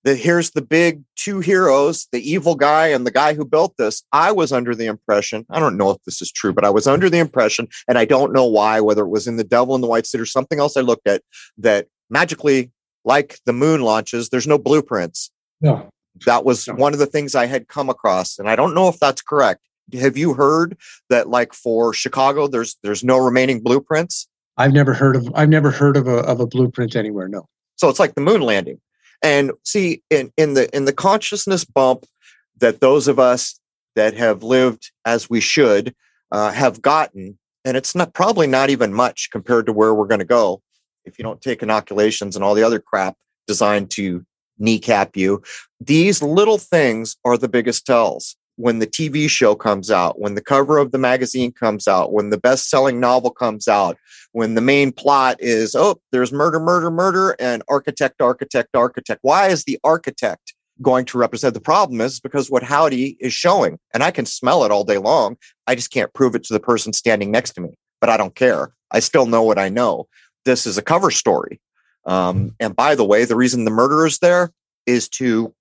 that 0.08 0.18
here's 0.18 0.52
the 0.52 0.62
big 0.62 1.04
two 1.18 1.42
heroes, 1.42 2.08
the 2.14 2.32
evil 2.32 2.56
guy 2.56 2.88
and 2.88 3.06
the 3.06 3.12
guy 3.12 3.34
who 3.34 3.44
built 3.44 3.76
this. 3.78 4.04
I 4.14 4.32
was 4.32 4.54
under 4.54 4.74
the 4.74 4.86
impression, 4.86 5.46
I 5.50 5.60
don't 5.60 5.76
know 5.76 5.92
if 5.92 6.02
this 6.06 6.22
is 6.22 6.32
true, 6.32 6.54
but 6.54 6.64
I 6.64 6.70
was 6.70 6.88
under 6.88 7.10
the 7.10 7.18
impression, 7.18 7.68
and 7.90 7.98
I 7.98 8.06
don't 8.06 8.32
know 8.32 8.46
why, 8.46 8.80
whether 8.80 9.04
it 9.04 9.10
was 9.10 9.28
in 9.28 9.36
The 9.36 9.44
Devil 9.44 9.76
in 9.76 9.82
the 9.82 9.88
White 9.88 10.06
City 10.06 10.22
or 10.22 10.26
something 10.26 10.60
else 10.60 10.78
I 10.78 10.82
looked 10.82 11.10
at, 11.10 11.24
that 11.58 11.88
magically, 12.10 12.72
like 13.04 13.40
the 13.46 13.52
moon 13.52 13.82
launches, 13.82 14.30
there's 14.30 14.48
no 14.48 14.58
blueprints. 14.58 15.30
No. 15.60 15.90
That 16.26 16.46
was 16.46 16.70
no. 16.70 16.76
one 16.76 16.94
of 16.94 17.00
the 17.00 17.06
things 17.06 17.36
I 17.36 17.46
had 17.46 17.68
come 17.68 17.90
across. 17.90 18.40
And 18.40 18.50
I 18.50 18.56
don't 18.56 18.74
know 18.74 18.88
if 18.88 19.00
that's 19.00 19.22
correct. 19.22 19.60
Have 19.94 20.16
you 20.16 20.36
heard 20.36 20.78
that 21.10 21.28
like 21.28 21.52
for 21.54 21.94
Chicago, 21.94 22.48
there's 22.48 22.78
there's 22.82 23.04
no 23.04 23.18
remaining 23.18 23.62
blueprints? 23.62 24.28
I've 24.56 24.74
never 24.74 24.94
heard 24.94 25.18
of 25.18 25.30
I've 25.36 25.50
never 25.50 25.70
heard 25.70 25.98
of 25.98 26.08
a 26.08 26.20
of 26.20 26.40
a 26.40 26.48
blueprint 26.48 26.96
anywhere. 26.96 27.28
No. 27.28 27.48
So 27.76 27.90
it's 27.90 28.00
like 28.00 28.16
the 28.16 28.22
moon 28.22 28.42
landing. 28.42 28.80
And 29.24 29.52
see, 29.64 30.04
in, 30.10 30.32
in 30.38 30.54
the 30.54 30.74
in 30.76 30.86
the 30.86 30.94
consciousness 30.94 31.66
bump 31.66 32.06
that 32.60 32.80
those 32.80 33.08
of 33.08 33.20
us 33.20 33.60
that 33.96 34.14
have 34.14 34.44
lived 34.44 34.92
as 35.06 35.30
we 35.30 35.42
should 35.42 35.96
uh, 36.32 36.52
have 36.52 36.82
gotten, 36.82 37.38
and 37.66 37.76
it's 37.78 37.96
not 37.96 38.14
probably 38.14 38.48
not 38.48 38.70
even 38.70 38.94
much 38.94 39.30
compared 39.32 39.66
to 39.66 39.74
where 39.74 39.94
we're 39.94 40.08
going 40.08 40.20
to 40.20 40.26
go 40.26 40.62
if 41.06 41.18
you 41.18 41.24
don't 41.24 41.42
take 41.42 41.64
inoculations 41.64 42.36
and 42.36 42.44
all 42.44 42.54
the 42.54 42.64
other 42.64 42.80
crap 42.80 43.16
designed 43.48 43.90
to 43.92 44.26
kneecap 44.60 45.16
you. 45.16 45.42
These 45.80 46.22
little 46.22 46.58
things 46.58 47.16
are 47.24 47.38
the 47.38 47.48
biggest 47.48 47.86
tells 47.86 48.36
when 48.58 48.80
the 48.80 48.88
TV 48.88 49.30
show 49.30 49.56
comes 49.56 49.90
out, 49.90 50.20
when 50.20 50.36
the 50.36 50.42
cover 50.42 50.78
of 50.78 50.92
the 50.92 50.98
magazine 50.98 51.52
comes 51.52 51.88
out, 51.88 52.12
when 52.12 52.32
the 52.32 52.38
best 52.38 52.70
selling 52.70 53.00
novel 53.00 53.30
comes 53.30 53.68
out, 53.68 53.98
when 54.32 54.56
the 54.56 54.62
main 54.62 54.92
plot 54.92 55.38
is, 55.40 55.76
oh, 55.76 56.00
there's 56.12 56.32
murder, 56.32 56.60
murder, 56.60 56.92
murder, 56.92 57.36
and 57.40 57.64
architect, 57.68 58.22
architect, 58.22 58.76
architect. 58.76 59.20
Why 59.22 59.48
is 59.48 59.64
the 59.64 59.80
architect 59.84 60.54
going 60.82 61.06
to 61.06 61.18
represent 61.18 61.54
the 61.54 61.62
problem 61.62 62.02
is 62.02 62.20
because 62.20 62.52
what 62.52 62.64
Howdy 62.64 63.18
is 63.20 63.34
showing, 63.34 63.80
and 63.94 64.04
I 64.04 64.12
can 64.12 64.26
smell 64.26 64.64
it 64.64 64.72
all 64.72 64.84
day 64.84 64.98
long. 64.98 65.38
I 65.68 65.76
just 65.76 65.92
can't 65.92 66.14
prove 66.14 66.36
it 66.36 66.44
to 66.46 66.54
the 66.54 66.60
person 66.60 66.94
standing 66.94 67.32
next 67.32 67.52
to 67.54 67.62
me, 67.62 67.78
but 68.02 68.10
I 68.10 68.18
don't 68.18 68.36
care. 68.36 68.74
I 68.92 69.00
still 69.00 69.28
know 69.28 69.44
what 69.44 69.60
I 69.60 69.70
know. 69.70 70.08
This 70.46 70.66
is 70.66 70.78
a 70.78 70.84
cover 70.84 71.12
story. 71.12 71.62
Um, 72.06 72.56
and 72.60 72.76
by 72.76 72.96
the 72.96 73.06
way, 73.06 73.26
the 73.26 73.36
reason 73.36 73.66
the 73.66 73.72
murder 73.72 74.06
is 74.06 74.20
there 74.20 74.52
is 74.86 75.10
to 75.10 75.54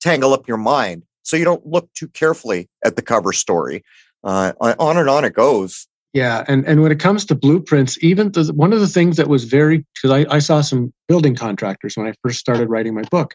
tangle 0.00 0.32
up 0.32 0.48
your 0.48 0.56
mind 0.56 1.04
so 1.26 1.36
you 1.36 1.44
don't 1.44 1.66
look 1.66 1.92
too 1.94 2.06
carefully 2.08 2.68
at 2.84 2.94
the 2.94 3.02
cover 3.02 3.32
story. 3.32 3.84
Uh, 4.22 4.52
on 4.60 4.96
and 4.96 5.10
on 5.10 5.24
it 5.24 5.34
goes. 5.34 5.88
Yeah, 6.12 6.44
and 6.48 6.64
and 6.66 6.82
when 6.82 6.92
it 6.92 7.00
comes 7.00 7.24
to 7.26 7.34
blueprints, 7.34 8.02
even 8.02 8.32
the, 8.32 8.50
one 8.54 8.72
of 8.72 8.80
the 8.80 8.88
things 8.88 9.16
that 9.16 9.28
was 9.28 9.44
very 9.44 9.84
because 9.94 10.10
I, 10.10 10.34
I 10.34 10.38
saw 10.38 10.60
some 10.62 10.92
building 11.08 11.34
contractors 11.34 11.96
when 11.96 12.06
I 12.06 12.14
first 12.22 12.38
started 12.38 12.70
writing 12.70 12.94
my 12.94 13.02
book, 13.10 13.34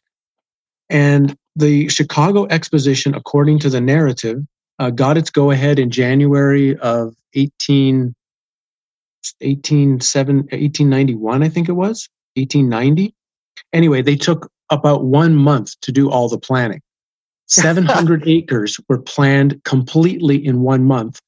and 0.89 1.35
the 1.55 1.89
Chicago 1.89 2.47
Exposition, 2.47 3.13
according 3.13 3.59
to 3.59 3.69
the 3.69 3.81
narrative, 3.81 4.39
uh, 4.79 4.89
got 4.89 5.17
its 5.17 5.29
go 5.29 5.51
ahead 5.51 5.77
in 5.77 5.91
January 5.91 6.77
of 6.77 7.13
18, 7.35 8.15
18, 9.41 9.89
1891, 9.89 11.43
I 11.43 11.49
think 11.49 11.69
it 11.69 11.73
was 11.73 12.09
1890. 12.35 13.13
Anyway, 13.73 14.01
they 14.01 14.15
took 14.15 14.49
about 14.71 15.03
one 15.03 15.35
month 15.35 15.79
to 15.81 15.91
do 15.91 16.09
all 16.09 16.29
the 16.29 16.39
planning. 16.39 16.81
700 17.51 18.23
acres 18.27 18.79
were 18.87 18.99
planned 18.99 19.61
completely 19.63 20.43
in 20.43 20.61
one 20.61 20.85
month. 20.85 21.19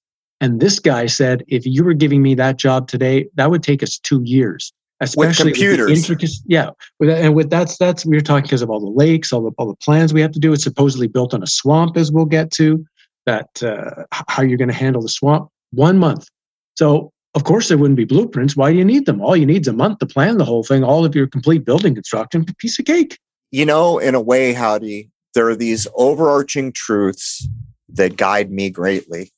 And 0.42 0.60
this 0.60 0.80
guy 0.80 1.06
said, 1.06 1.44
if 1.48 1.66
you 1.66 1.84
were 1.84 1.94
giving 1.94 2.22
me 2.22 2.36
that 2.36 2.58
job 2.58 2.88
today, 2.88 3.28
that 3.36 3.50
would 3.50 3.64
take 3.64 3.84
us 3.84 3.98
two 3.98 4.22
years. 4.24 4.74
Especially 5.00 5.52
with 5.52 5.56
computers. 5.56 6.10
With 6.10 6.24
yeah. 6.46 6.70
With, 7.00 7.10
and 7.10 7.36
with 7.36 7.50
that's, 7.50 7.78
that's, 7.78 8.06
we 8.06 8.18
are 8.18 8.22
talking 8.22 8.44
because 8.44 8.62
of 8.62 8.70
all 8.70 8.80
the 8.80 8.90
lakes, 8.90 9.34
all 9.34 9.42
the, 9.42 9.52
all 9.58 9.68
the 9.68 9.76
plans 9.76 10.14
we 10.14 10.22
have 10.22 10.32
to 10.32 10.40
do. 10.40 10.54
It's 10.54 10.64
supposedly 10.64 11.08
built 11.08 11.34
on 11.34 11.44
a 11.44 11.48
swamp, 11.48 11.98
as 11.98 12.12
we'll 12.12 12.26
get 12.26 12.52
to, 12.52 12.86
that 13.26 13.62
uh, 13.62 14.04
how 14.28 14.44
you're 14.44 14.58
going 14.58 14.70
to 14.70 14.74
handle 14.74 15.02
the 15.02 15.10
swamp. 15.10 15.50
One 15.72 15.98
month. 15.98 16.28
So, 16.76 17.12
of 17.36 17.44
course, 17.44 17.68
there 17.68 17.78
wouldn't 17.78 17.98
be 17.98 18.06
blueprints. 18.06 18.56
Why 18.56 18.72
do 18.72 18.78
you 18.78 18.86
need 18.86 19.06
them? 19.06 19.22
All 19.22 19.36
you 19.36 19.46
need 19.46 19.62
is 19.62 19.68
a 19.68 19.74
month 19.74 20.00
to 20.00 20.06
plan 20.06 20.38
the 20.38 20.46
whole 20.46 20.64
thing, 20.64 20.84
all 20.84 21.04
of 21.04 21.16
your 21.16 21.28
complete 21.28 21.66
building 21.66 21.96
construction, 21.96 22.46
piece 22.60 22.80
of 22.80 22.86
cake. 22.86 23.18
You 23.52 23.66
know, 23.66 23.98
in 23.98 24.16
a 24.16 24.22
way, 24.22 24.54
Howdy, 24.54 25.10
there 25.34 25.48
are 25.50 25.56
these 25.56 25.88
overarching 25.96 26.72
truths 26.72 27.48
that 27.90 28.18
guide 28.18 28.52
me 28.52 28.70
greatly. 28.70 29.32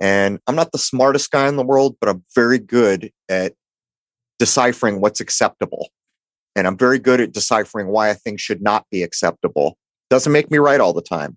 And 0.00 0.40
I'm 0.46 0.56
not 0.56 0.72
the 0.72 0.78
smartest 0.78 1.30
guy 1.30 1.48
in 1.48 1.56
the 1.56 1.64
world, 1.64 1.96
but 2.00 2.08
I'm 2.08 2.24
very 2.34 2.58
good 2.58 3.12
at 3.28 3.54
deciphering 4.38 5.00
what's 5.00 5.20
acceptable. 5.20 5.90
And 6.56 6.66
I'm 6.66 6.76
very 6.76 6.98
good 6.98 7.20
at 7.20 7.32
deciphering 7.32 7.88
why 7.88 8.08
a 8.08 8.14
thing 8.14 8.36
should 8.36 8.62
not 8.62 8.86
be 8.90 9.02
acceptable. 9.02 9.76
Doesn't 10.10 10.32
make 10.32 10.50
me 10.50 10.58
right 10.58 10.80
all 10.80 10.92
the 10.92 11.02
time. 11.02 11.36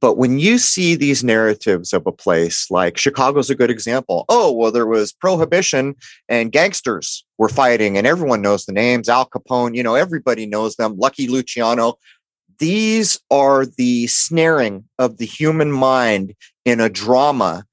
But 0.00 0.18
when 0.18 0.38
you 0.38 0.58
see 0.58 0.96
these 0.96 1.24
narratives 1.24 1.94
of 1.94 2.06
a 2.06 2.12
place 2.12 2.70
like 2.70 2.98
Chicago's 2.98 3.48
a 3.48 3.54
good 3.54 3.70
example. 3.70 4.26
Oh, 4.28 4.52
well, 4.52 4.70
there 4.70 4.86
was 4.86 5.12
prohibition 5.12 5.94
and 6.28 6.52
gangsters 6.52 7.24
were 7.38 7.48
fighting, 7.48 7.96
and 7.96 8.06
everyone 8.06 8.42
knows 8.42 8.66
the 8.66 8.72
names 8.72 9.08
Al 9.08 9.26
Capone, 9.26 9.74
you 9.74 9.82
know, 9.82 9.94
everybody 9.94 10.44
knows 10.44 10.76
them. 10.76 10.98
Lucky 10.98 11.26
Luciano 11.26 11.94
these 12.58 13.20
are 13.30 13.66
the 13.66 14.06
snaring 14.06 14.84
of 14.98 15.18
the 15.18 15.26
human 15.26 15.70
mind 15.70 16.34
in 16.64 16.80
a 16.80 16.88
drama 16.88 17.64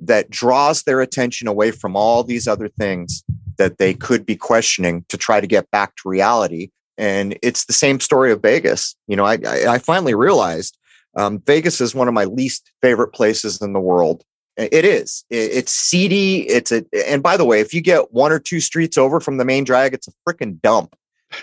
that 0.00 0.30
draws 0.30 0.84
their 0.84 1.00
attention 1.00 1.48
away 1.48 1.70
from 1.70 1.96
all 1.96 2.22
these 2.22 2.46
other 2.46 2.68
things 2.68 3.24
that 3.56 3.78
they 3.78 3.92
could 3.92 4.24
be 4.24 4.36
questioning 4.36 5.04
to 5.08 5.16
try 5.16 5.40
to 5.40 5.46
get 5.46 5.70
back 5.70 5.96
to 5.96 6.08
reality. 6.08 6.70
And 6.96 7.36
it's 7.42 7.64
the 7.64 7.72
same 7.72 8.00
story 8.00 8.32
of 8.32 8.42
Vegas. 8.42 8.96
You 9.06 9.16
know, 9.16 9.24
I, 9.24 9.38
I 9.44 9.78
finally 9.78 10.14
realized 10.14 10.78
um, 11.16 11.40
Vegas 11.46 11.80
is 11.80 11.94
one 11.94 12.08
of 12.08 12.14
my 12.14 12.24
least 12.24 12.70
favorite 12.80 13.12
places 13.12 13.60
in 13.60 13.72
the 13.72 13.80
world. 13.80 14.24
It 14.56 14.84
is. 14.84 15.24
It's 15.30 15.70
seedy. 15.70 16.48
It's 16.48 16.72
a, 16.72 16.84
and 17.06 17.22
by 17.22 17.36
the 17.36 17.44
way, 17.44 17.60
if 17.60 17.72
you 17.72 17.80
get 17.80 18.12
one 18.12 18.32
or 18.32 18.40
two 18.40 18.60
streets 18.60 18.98
over 18.98 19.20
from 19.20 19.36
the 19.36 19.44
main 19.44 19.62
drag, 19.62 19.94
it's 19.94 20.08
a 20.08 20.12
freaking 20.26 20.60
dump. 20.60 20.94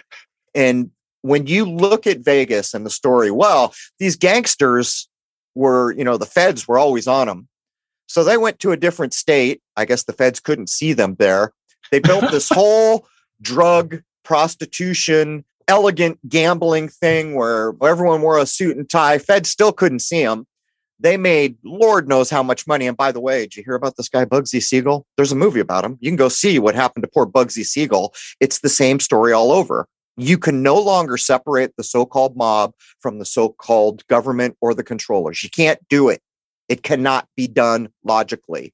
And 0.53 0.91
when 1.25 1.47
you 1.47 1.65
look 1.65 2.05
at 2.05 2.19
Vegas 2.19 2.75
and 2.75 2.85
the 2.85 2.89
story, 2.91 3.31
well, 3.31 3.73
these 3.97 4.15
gangsters 4.15 5.09
were, 5.55 5.91
you 5.93 6.03
know, 6.03 6.17
the 6.17 6.25
feds 6.25 6.67
were 6.67 6.77
always 6.77 7.07
on 7.07 7.25
them. 7.25 7.47
So 8.05 8.23
they 8.23 8.37
went 8.37 8.59
to 8.59 8.71
a 8.71 8.77
different 8.77 9.11
state. 9.11 9.59
I 9.75 9.85
guess 9.85 10.03
the 10.03 10.13
feds 10.13 10.39
couldn't 10.39 10.69
see 10.69 10.93
them 10.93 11.15
there. 11.17 11.51
They 11.91 11.97
built 11.97 12.25
this 12.31 12.47
whole 12.49 13.07
drug, 13.41 14.01
prostitution, 14.23 15.45
elegant 15.67 16.19
gambling 16.29 16.89
thing 16.89 17.33
where 17.33 17.73
everyone 17.81 18.21
wore 18.21 18.37
a 18.37 18.45
suit 18.45 18.77
and 18.77 18.87
tie. 18.87 19.17
Feds 19.17 19.49
still 19.49 19.71
couldn't 19.71 19.99
see 19.99 20.23
them. 20.23 20.45
They 20.99 21.17
made 21.17 21.57
Lord 21.63 22.07
knows 22.07 22.29
how 22.29 22.43
much 22.43 22.67
money. 22.67 22.85
And 22.85 22.95
by 22.95 23.11
the 23.11 23.19
way, 23.19 23.41
did 23.41 23.55
you 23.55 23.63
hear 23.63 23.73
about 23.73 23.97
this 23.97 24.09
guy, 24.09 24.25
Bugsy 24.25 24.61
Siegel? 24.61 25.07
There's 25.17 25.31
a 25.31 25.35
movie 25.35 25.59
about 25.59 25.83
him. 25.83 25.97
You 26.01 26.11
can 26.11 26.17
go 26.17 26.29
see 26.29 26.59
what 26.59 26.75
happened 26.75 27.01
to 27.01 27.09
poor 27.11 27.25
Bugsy 27.25 27.65
Siegel. 27.65 28.13
It's 28.39 28.59
the 28.59 28.69
same 28.69 28.99
story 28.99 29.33
all 29.33 29.51
over. 29.51 29.87
You 30.17 30.37
can 30.37 30.63
no 30.63 30.79
longer 30.79 31.17
separate 31.17 31.73
the 31.75 31.83
so 31.83 32.05
called 32.05 32.37
mob 32.37 32.73
from 32.99 33.19
the 33.19 33.25
so 33.25 33.49
called 33.49 34.05
government 34.07 34.57
or 34.61 34.73
the 34.73 34.83
controllers. 34.83 35.43
You 35.43 35.49
can't 35.49 35.79
do 35.89 36.09
it. 36.09 36.21
It 36.69 36.83
cannot 36.83 37.27
be 37.35 37.47
done 37.47 37.89
logically. 38.03 38.73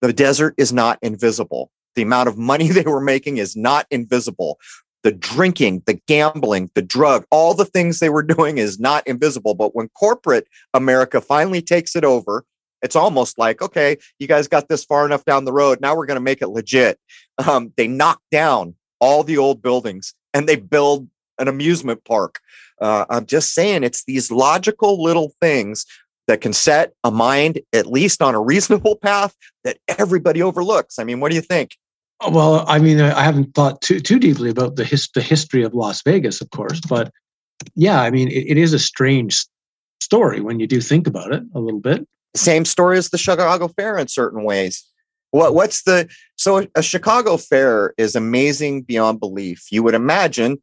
The 0.00 0.12
desert 0.12 0.54
is 0.58 0.72
not 0.72 0.98
invisible. 1.02 1.70
The 1.94 2.02
amount 2.02 2.28
of 2.28 2.36
money 2.36 2.68
they 2.70 2.82
were 2.82 3.00
making 3.00 3.38
is 3.38 3.56
not 3.56 3.86
invisible. 3.90 4.58
The 5.02 5.12
drinking, 5.12 5.82
the 5.86 6.00
gambling, 6.06 6.70
the 6.74 6.82
drug, 6.82 7.24
all 7.30 7.54
the 7.54 7.64
things 7.64 7.98
they 7.98 8.10
were 8.10 8.22
doing 8.22 8.58
is 8.58 8.78
not 8.78 9.06
invisible. 9.06 9.54
But 9.54 9.74
when 9.74 9.88
corporate 9.88 10.46
America 10.74 11.20
finally 11.20 11.62
takes 11.62 11.96
it 11.96 12.04
over, 12.04 12.44
it's 12.82 12.96
almost 12.96 13.38
like, 13.38 13.62
okay, 13.62 13.96
you 14.18 14.26
guys 14.26 14.48
got 14.48 14.68
this 14.68 14.84
far 14.84 15.06
enough 15.06 15.24
down 15.24 15.44
the 15.44 15.52
road. 15.52 15.80
Now 15.80 15.96
we're 15.96 16.06
going 16.06 16.16
to 16.16 16.20
make 16.20 16.42
it 16.42 16.48
legit. 16.48 16.98
Um, 17.46 17.72
they 17.76 17.86
knock 17.86 18.20
down 18.30 18.74
all 19.02 19.24
the 19.24 19.36
old 19.36 19.60
buildings 19.60 20.14
and 20.32 20.48
they 20.48 20.54
build 20.54 21.08
an 21.38 21.48
amusement 21.48 22.04
park. 22.04 22.38
Uh, 22.80 23.04
I'm 23.10 23.26
just 23.26 23.52
saying, 23.52 23.82
it's 23.82 24.04
these 24.04 24.30
logical 24.30 25.02
little 25.02 25.32
things 25.40 25.84
that 26.28 26.40
can 26.40 26.52
set 26.52 26.92
a 27.02 27.10
mind 27.10 27.60
at 27.72 27.86
least 27.86 28.22
on 28.22 28.36
a 28.36 28.40
reasonable 28.40 28.96
path 29.02 29.34
that 29.64 29.78
everybody 29.98 30.40
overlooks. 30.40 31.00
I 31.00 31.04
mean, 31.04 31.18
what 31.18 31.30
do 31.30 31.34
you 31.34 31.42
think? 31.42 31.76
Well, 32.30 32.64
I 32.68 32.78
mean, 32.78 33.00
I 33.00 33.24
haven't 33.24 33.54
thought 33.54 33.80
too 33.82 33.98
too 33.98 34.20
deeply 34.20 34.48
about 34.48 34.76
the 34.76 34.84
his, 34.84 35.08
the 35.12 35.20
history 35.20 35.64
of 35.64 35.74
Las 35.74 36.02
Vegas, 36.02 36.40
of 36.40 36.50
course, 36.50 36.80
but 36.88 37.10
yeah, 37.74 38.00
I 38.00 38.10
mean, 38.10 38.28
it, 38.28 38.50
it 38.50 38.56
is 38.56 38.72
a 38.72 38.78
strange 38.78 39.44
story 40.00 40.40
when 40.40 40.60
you 40.60 40.68
do 40.68 40.80
think 40.80 41.08
about 41.08 41.32
it 41.32 41.42
a 41.56 41.58
little 41.58 41.80
bit. 41.80 42.06
Same 42.36 42.64
story 42.64 42.96
as 42.98 43.10
the 43.10 43.18
Chicago 43.18 43.66
Fair 43.66 43.98
in 43.98 44.06
certain 44.06 44.44
ways. 44.44 44.84
What 45.32 45.54
what's 45.54 45.82
the 45.82 46.08
so 46.36 46.66
a 46.74 46.82
Chicago 46.82 47.36
Fair 47.36 47.92
is 47.98 48.14
amazing 48.14 48.82
beyond 48.82 49.20
belief. 49.20 49.66
You 49.70 49.82
would 49.82 49.94
imagine 49.94 50.62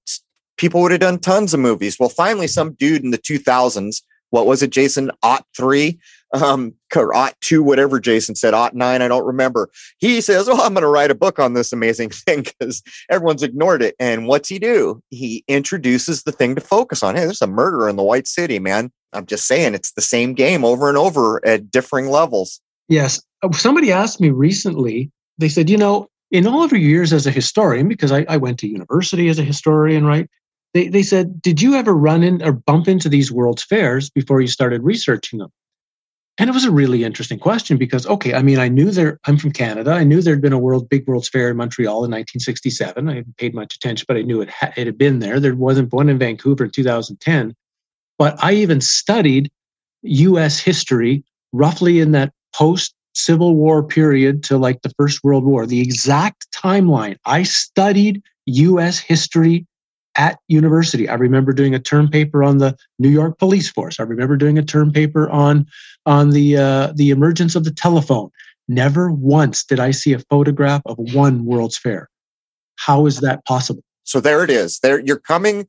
people 0.57 0.81
would 0.81 0.91
have 0.91 1.01
done 1.01 1.19
tons 1.19 1.53
of 1.53 1.59
movies. 1.59 1.97
Well, 1.99 2.09
finally, 2.09 2.47
some 2.47 2.73
dude 2.73 3.03
in 3.03 3.11
the 3.11 3.17
2000s 3.17 4.01
what 4.31 4.45
was 4.45 4.61
it, 4.61 4.69
Jason? 4.69 5.11
Ot 5.23 5.43
three, 5.55 5.99
um, 6.33 6.73
or 6.95 7.15
Ot 7.15 7.33
two, 7.41 7.63
whatever 7.63 7.99
Jason 7.99 8.35
said, 8.35 8.53
Ot 8.53 8.73
nine, 8.73 9.01
I 9.01 9.07
don't 9.07 9.25
remember. 9.25 9.69
He 9.97 10.21
says, 10.21 10.47
Oh, 10.47 10.63
I'm 10.63 10.73
going 10.73 10.83
to 10.83 10.87
write 10.87 11.11
a 11.11 11.15
book 11.15 11.39
on 11.39 11.53
this 11.53 11.73
amazing 11.73 12.09
thing 12.11 12.43
because 12.43 12.83
everyone's 13.09 13.43
ignored 13.43 13.81
it. 13.81 13.95
And 13.99 14.27
what's 14.27 14.49
he 14.49 14.59
do? 14.59 15.01
He 15.09 15.43
introduces 15.47 16.23
the 16.23 16.31
thing 16.31 16.55
to 16.55 16.61
focus 16.61 17.03
on. 17.03 17.15
Hey, 17.15 17.21
there's 17.21 17.41
a 17.41 17.47
murder 17.47 17.89
in 17.89 17.95
the 17.95 18.03
White 18.03 18.27
City, 18.27 18.59
man. 18.59 18.91
I'm 19.13 19.25
just 19.25 19.47
saying 19.47 19.73
it's 19.73 19.93
the 19.93 20.01
same 20.01 20.33
game 20.33 20.63
over 20.63 20.87
and 20.87 20.97
over 20.97 21.45
at 21.45 21.71
differing 21.71 22.09
levels. 22.09 22.61
Yes. 22.87 23.21
Uh, 23.41 23.51
somebody 23.51 23.91
asked 23.91 24.19
me 24.19 24.29
recently, 24.29 25.11
they 25.37 25.49
said, 25.49 25.69
you 25.69 25.77
know, 25.77 26.09
in 26.31 26.45
all 26.45 26.63
of 26.63 26.71
your 26.71 26.81
years 26.81 27.11
as 27.13 27.25
a 27.25 27.31
historian, 27.31 27.87
because 27.87 28.11
I, 28.11 28.25
I 28.29 28.37
went 28.37 28.59
to 28.59 28.67
university 28.67 29.29
as 29.29 29.39
a 29.39 29.43
historian, 29.43 30.05
right? 30.05 30.29
they, 30.73 30.87
they 30.87 31.03
said, 31.03 31.41
Did 31.41 31.61
you 31.61 31.75
ever 31.75 31.93
run 31.93 32.23
in 32.23 32.43
or 32.43 32.51
bump 32.51 32.87
into 32.87 33.09
these 33.09 33.31
World's 33.31 33.63
Fairs 33.63 34.09
before 34.09 34.41
you 34.41 34.47
started 34.47 34.83
researching 34.83 35.39
them? 35.39 35.51
And 36.37 36.49
it 36.49 36.53
was 36.53 36.63
a 36.63 36.71
really 36.71 37.03
interesting 37.03 37.39
question 37.39 37.77
because, 37.77 38.07
okay, 38.07 38.33
I 38.33 38.41
mean, 38.41 38.59
I 38.59 38.69
knew 38.69 38.91
there, 38.91 39.19
I'm 39.25 39.37
from 39.37 39.51
Canada. 39.51 39.91
I 39.91 40.05
knew 40.05 40.21
there'd 40.21 40.41
been 40.41 40.53
a 40.53 40.59
world, 40.59 40.87
big 40.87 41.05
World's 41.05 41.27
Fair 41.27 41.49
in 41.49 41.57
Montreal 41.57 42.05
in 42.05 42.11
1967. 42.11 43.09
I 43.09 43.15
hadn't 43.15 43.37
paid 43.37 43.53
much 43.53 43.75
attention, 43.75 44.05
but 44.07 44.15
I 44.15 44.21
knew 44.21 44.39
it, 44.41 44.49
ha- 44.49 44.71
it 44.77 44.87
had 44.87 44.97
been 44.97 45.19
there. 45.19 45.41
There 45.41 45.55
wasn't 45.55 45.91
one 45.91 46.07
in 46.07 46.17
Vancouver 46.17 46.65
in 46.65 46.71
2010. 46.71 47.53
But 48.17 48.41
I 48.41 48.53
even 48.53 48.79
studied 48.79 49.51
US 50.03 50.59
history 50.59 51.25
roughly 51.51 51.99
in 51.99 52.13
that 52.13 52.31
post 52.55 52.93
Civil 53.13 53.55
War 53.55 53.83
period 53.83 54.43
to 54.43 54.57
like 54.57 54.81
the 54.81 54.91
First 54.97 55.23
World 55.23 55.43
War, 55.43 55.65
the 55.65 55.81
exact 55.81 56.51
timeline. 56.51 57.17
I 57.25 57.43
studied 57.43 58.21
US 58.45 58.99
history 58.99 59.65
at 60.15 60.39
university. 60.47 61.07
I 61.07 61.15
remember 61.15 61.53
doing 61.53 61.73
a 61.73 61.79
term 61.79 62.09
paper 62.09 62.43
on 62.43 62.57
the 62.57 62.75
New 62.99 63.09
York 63.09 63.37
police 63.37 63.69
force. 63.69 63.99
I 63.99 64.03
remember 64.03 64.35
doing 64.35 64.57
a 64.57 64.63
term 64.63 64.91
paper 64.91 65.29
on 65.29 65.65
on 66.05 66.31
the 66.31 66.57
uh, 66.57 66.93
the 66.95 67.09
emergence 67.09 67.55
of 67.55 67.63
the 67.63 67.71
telephone. 67.71 68.29
Never 68.67 69.11
once 69.11 69.63
did 69.63 69.79
I 69.79 69.91
see 69.91 70.13
a 70.13 70.19
photograph 70.19 70.81
of 70.85 70.97
one 71.13 71.45
World's 71.45 71.77
Fair. 71.77 72.09
How 72.75 73.05
is 73.05 73.21
that 73.21 73.43
possible? 73.45 73.83
So 74.03 74.19
there 74.19 74.43
it 74.43 74.49
is. 74.49 74.79
There 74.79 74.99
you're 74.99 75.19
coming. 75.19 75.67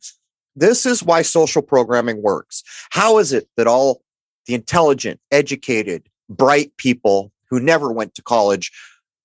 This 0.57 0.85
is 0.85 1.03
why 1.03 1.23
social 1.23 1.63
programming 1.63 2.21
works. 2.23 2.63
How 2.91 3.19
is 3.19 3.33
it 3.33 3.49
that 3.57 3.67
all 3.67 4.03
the 4.47 4.55
intelligent, 4.55 5.21
educated, 5.31 6.10
bright 6.31 6.75
people 6.77 7.33
who 7.51 7.61
never 7.61 7.93
went 7.93 8.15
to 8.15 8.23
college 8.23 8.73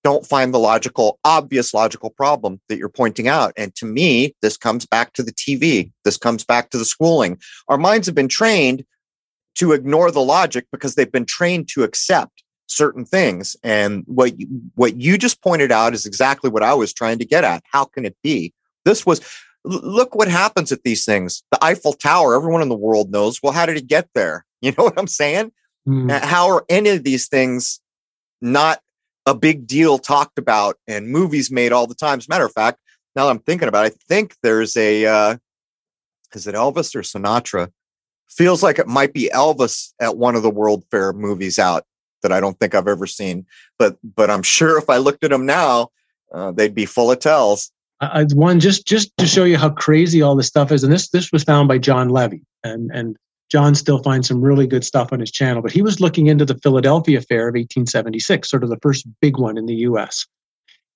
don't 0.04 0.26
find 0.26 0.54
the 0.54 0.60
logical, 0.60 1.20
obvious 1.24 1.74
logical 1.74 2.12
problem 2.12 2.62
that 2.70 2.78
you're 2.78 2.90
pointing 2.90 3.28
out. 3.28 3.54
And 3.58 3.74
to 3.76 3.86
me, 3.86 4.36
this 4.42 4.56
comes 4.56 4.86
back 4.86 5.14
to 5.14 5.24
the 5.24 5.32
TV. 5.32 5.92
This 6.04 6.18
comes 6.18 6.44
back 6.44 6.70
to 6.70 6.78
the 6.78 6.86
schooling. 6.86 7.40
Our 7.70 7.78
minds 7.78 8.06
have 8.06 8.14
been 8.14 8.28
trained 8.28 8.86
to 9.56 9.72
ignore 9.72 10.12
the 10.12 10.22
logic 10.22 10.68
because 10.72 10.94
they've 10.94 11.12
been 11.12 11.26
trained 11.26 11.70
to 11.70 11.84
accept 11.84 12.44
certain 12.68 13.06
things. 13.06 13.56
And 13.64 14.04
what 14.06 14.40
you, 14.40 14.48
what 14.76 14.96
you 14.98 15.18
just 15.18 15.42
pointed 15.42 15.72
out 15.72 15.96
is 15.96 16.06
exactly 16.06 16.52
what 16.52 16.64
I 16.64 16.76
was 16.76 16.94
trying 16.94 17.18
to 17.20 17.26
get 17.26 17.44
at. 17.44 17.64
How 17.72 17.86
can 17.86 18.06
it 18.06 18.18
be? 18.22 18.54
This 18.84 19.06
was 19.06 19.22
look 19.64 20.14
what 20.14 20.28
happens 20.28 20.72
at 20.72 20.84
these 20.84 21.06
things. 21.06 21.42
The 21.52 21.64
Eiffel 21.64 21.94
Tower, 21.94 22.36
everyone 22.36 22.62
in 22.62 22.70
the 22.70 22.76
world 22.76 23.10
knows. 23.10 23.42
Well, 23.42 23.54
how 23.54 23.66
did 23.66 23.78
it 23.78 23.88
get 23.88 24.10
there? 24.14 24.46
You 24.62 24.72
know 24.72 24.86
what 24.86 24.98
I'm 24.98 25.06
saying? 25.06 25.52
Mm. 25.88 26.12
How 26.24 26.50
are 26.50 26.66
any 26.70 26.90
of 26.90 27.04
these 27.04 27.28
things 27.28 27.80
not 28.42 28.80
a 29.26 29.34
big 29.34 29.68
deal 29.68 29.98
talked 29.98 30.38
about 30.38 30.78
and 30.88 31.10
movies 31.10 31.52
made 31.52 31.72
all 31.72 31.88
the 31.88 31.96
time. 31.96 32.20
As 32.20 32.28
a 32.28 32.30
matter 32.30 32.46
of 32.46 32.54
fact, 32.54 32.80
now 33.16 33.26
that 33.26 33.32
I'm 33.32 33.40
thinking 33.40 33.68
about 33.68 33.86
it, 33.86 33.94
I 33.94 33.98
think 34.08 34.36
there's 34.44 34.78
a, 34.78 35.06
uh, 35.06 35.38
is 36.34 36.48
it 36.48 36.56
Elvis 36.56 36.96
or 36.96 37.02
Sinatra? 37.02 37.72
Feels 38.30 38.62
like 38.62 38.78
it 38.78 38.88
might 38.88 39.14
be 39.14 39.32
Elvis 39.34 39.94
at 40.00 40.18
one 40.18 40.36
of 40.36 40.44
the 40.44 40.50
World 40.50 40.84
Fair 40.92 41.14
movies 41.14 41.58
out 41.58 41.86
that 42.22 42.32
I 42.32 42.40
don't 42.40 42.60
think 42.60 42.76
I've 42.76 42.88
ever 42.88 43.08
seen. 43.08 43.46
But 43.80 43.98
but 44.04 44.30
I'm 44.30 44.44
sure 44.44 44.78
if 44.78 44.90
I 44.90 44.98
looked 44.98 45.24
at 45.24 45.30
them 45.30 45.46
now, 45.46 45.90
uh, 46.34 46.52
they'd 46.52 46.76
be 46.76 46.86
full 46.86 47.12
of 47.12 47.20
tells. 47.20 47.72
Uh, 48.02 48.26
one 48.34 48.60
just 48.60 48.86
just 48.86 49.16
to 49.18 49.28
show 49.28 49.46
you 49.46 49.58
how 49.58 49.70
crazy 49.70 50.22
all 50.22 50.36
this 50.36 50.48
stuff 50.48 50.72
is, 50.72 50.84
and 50.84 50.92
this 50.92 51.10
this 51.10 51.32
was 51.32 51.44
found 51.44 51.68
by 51.68 51.78
Jon 51.78 52.10
Levi, 52.10 52.38
and 52.64 52.92
and 52.94 53.16
Jon 53.52 53.76
still 53.76 54.02
finds 54.02 54.28
some 54.28 54.42
really 54.42 54.68
good 54.68 54.84
stuff 54.84 55.14
on 55.14 55.20
his 55.20 55.32
channel, 55.32 55.62
but 55.62 55.72
he 55.72 55.82
was 55.82 56.00
looking 56.00 56.28
into 56.28 56.46
the 56.46 56.58
Philadelphia 56.58 57.22
Fair 57.22 57.48
of 57.48 57.54
1876, 57.54 58.50
sort 58.50 58.64
of 58.64 58.70
the 58.70 58.80
first 58.82 59.08
big 59.22 59.38
one 59.38 59.58
in 59.58 59.66
the 59.66 59.76
US. 59.76 60.26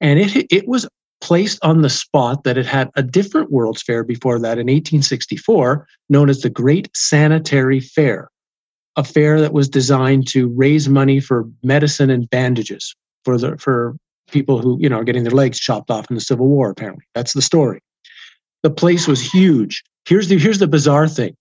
And 0.02 0.20
it, 0.20 0.48
it 0.52 0.68
was 0.68 0.88
placed 1.22 1.60
on 1.64 1.82
the 1.82 1.90
spot 1.90 2.44
that 2.44 2.58
it 2.58 2.66
had 2.66 2.90
a 2.96 3.04
different 3.04 3.52
World's 3.52 3.84
Fair 3.84 4.04
before 4.04 4.40
that 4.40 4.58
in 4.58 4.68
1864, 4.68 5.86
known 6.10 6.30
as 6.30 6.42
the 6.42 6.50
Great 6.50 6.90
Sanitary 6.96 7.80
Fair, 7.80 8.30
a 8.96 9.04
fair 9.04 9.40
that 9.42 9.54
was 9.54 9.70
designed 9.70 10.28
to 10.30 10.48
raise 10.50 10.90
money 10.90 11.20
for 11.20 11.46
medicine 11.64 12.10
and 12.10 12.30
bandages 12.30 12.96
for 13.24 13.38
the 13.38 13.58
for 13.58 13.96
people 14.32 14.60
who 14.60 14.78
you 14.80 14.88
know 14.90 14.98
are 14.98 15.04
getting 15.04 15.24
their 15.24 15.32
legs 15.32 15.60
chopped 15.60 15.92
off 15.92 16.10
in 16.10 16.16
the 16.16 16.22
Civil 16.22 16.48
War. 16.48 16.70
Apparently, 16.70 17.04
that's 17.14 17.34
the 17.34 17.42
story. 17.42 17.82
The 18.64 18.70
place 18.70 19.08
was 19.08 19.22
huge. 19.22 19.84
Here's 20.06 20.28
the 20.28 20.38
here's 20.38 20.60
the 20.60 20.68
bizarre 20.68 21.08
thing. 21.08 21.36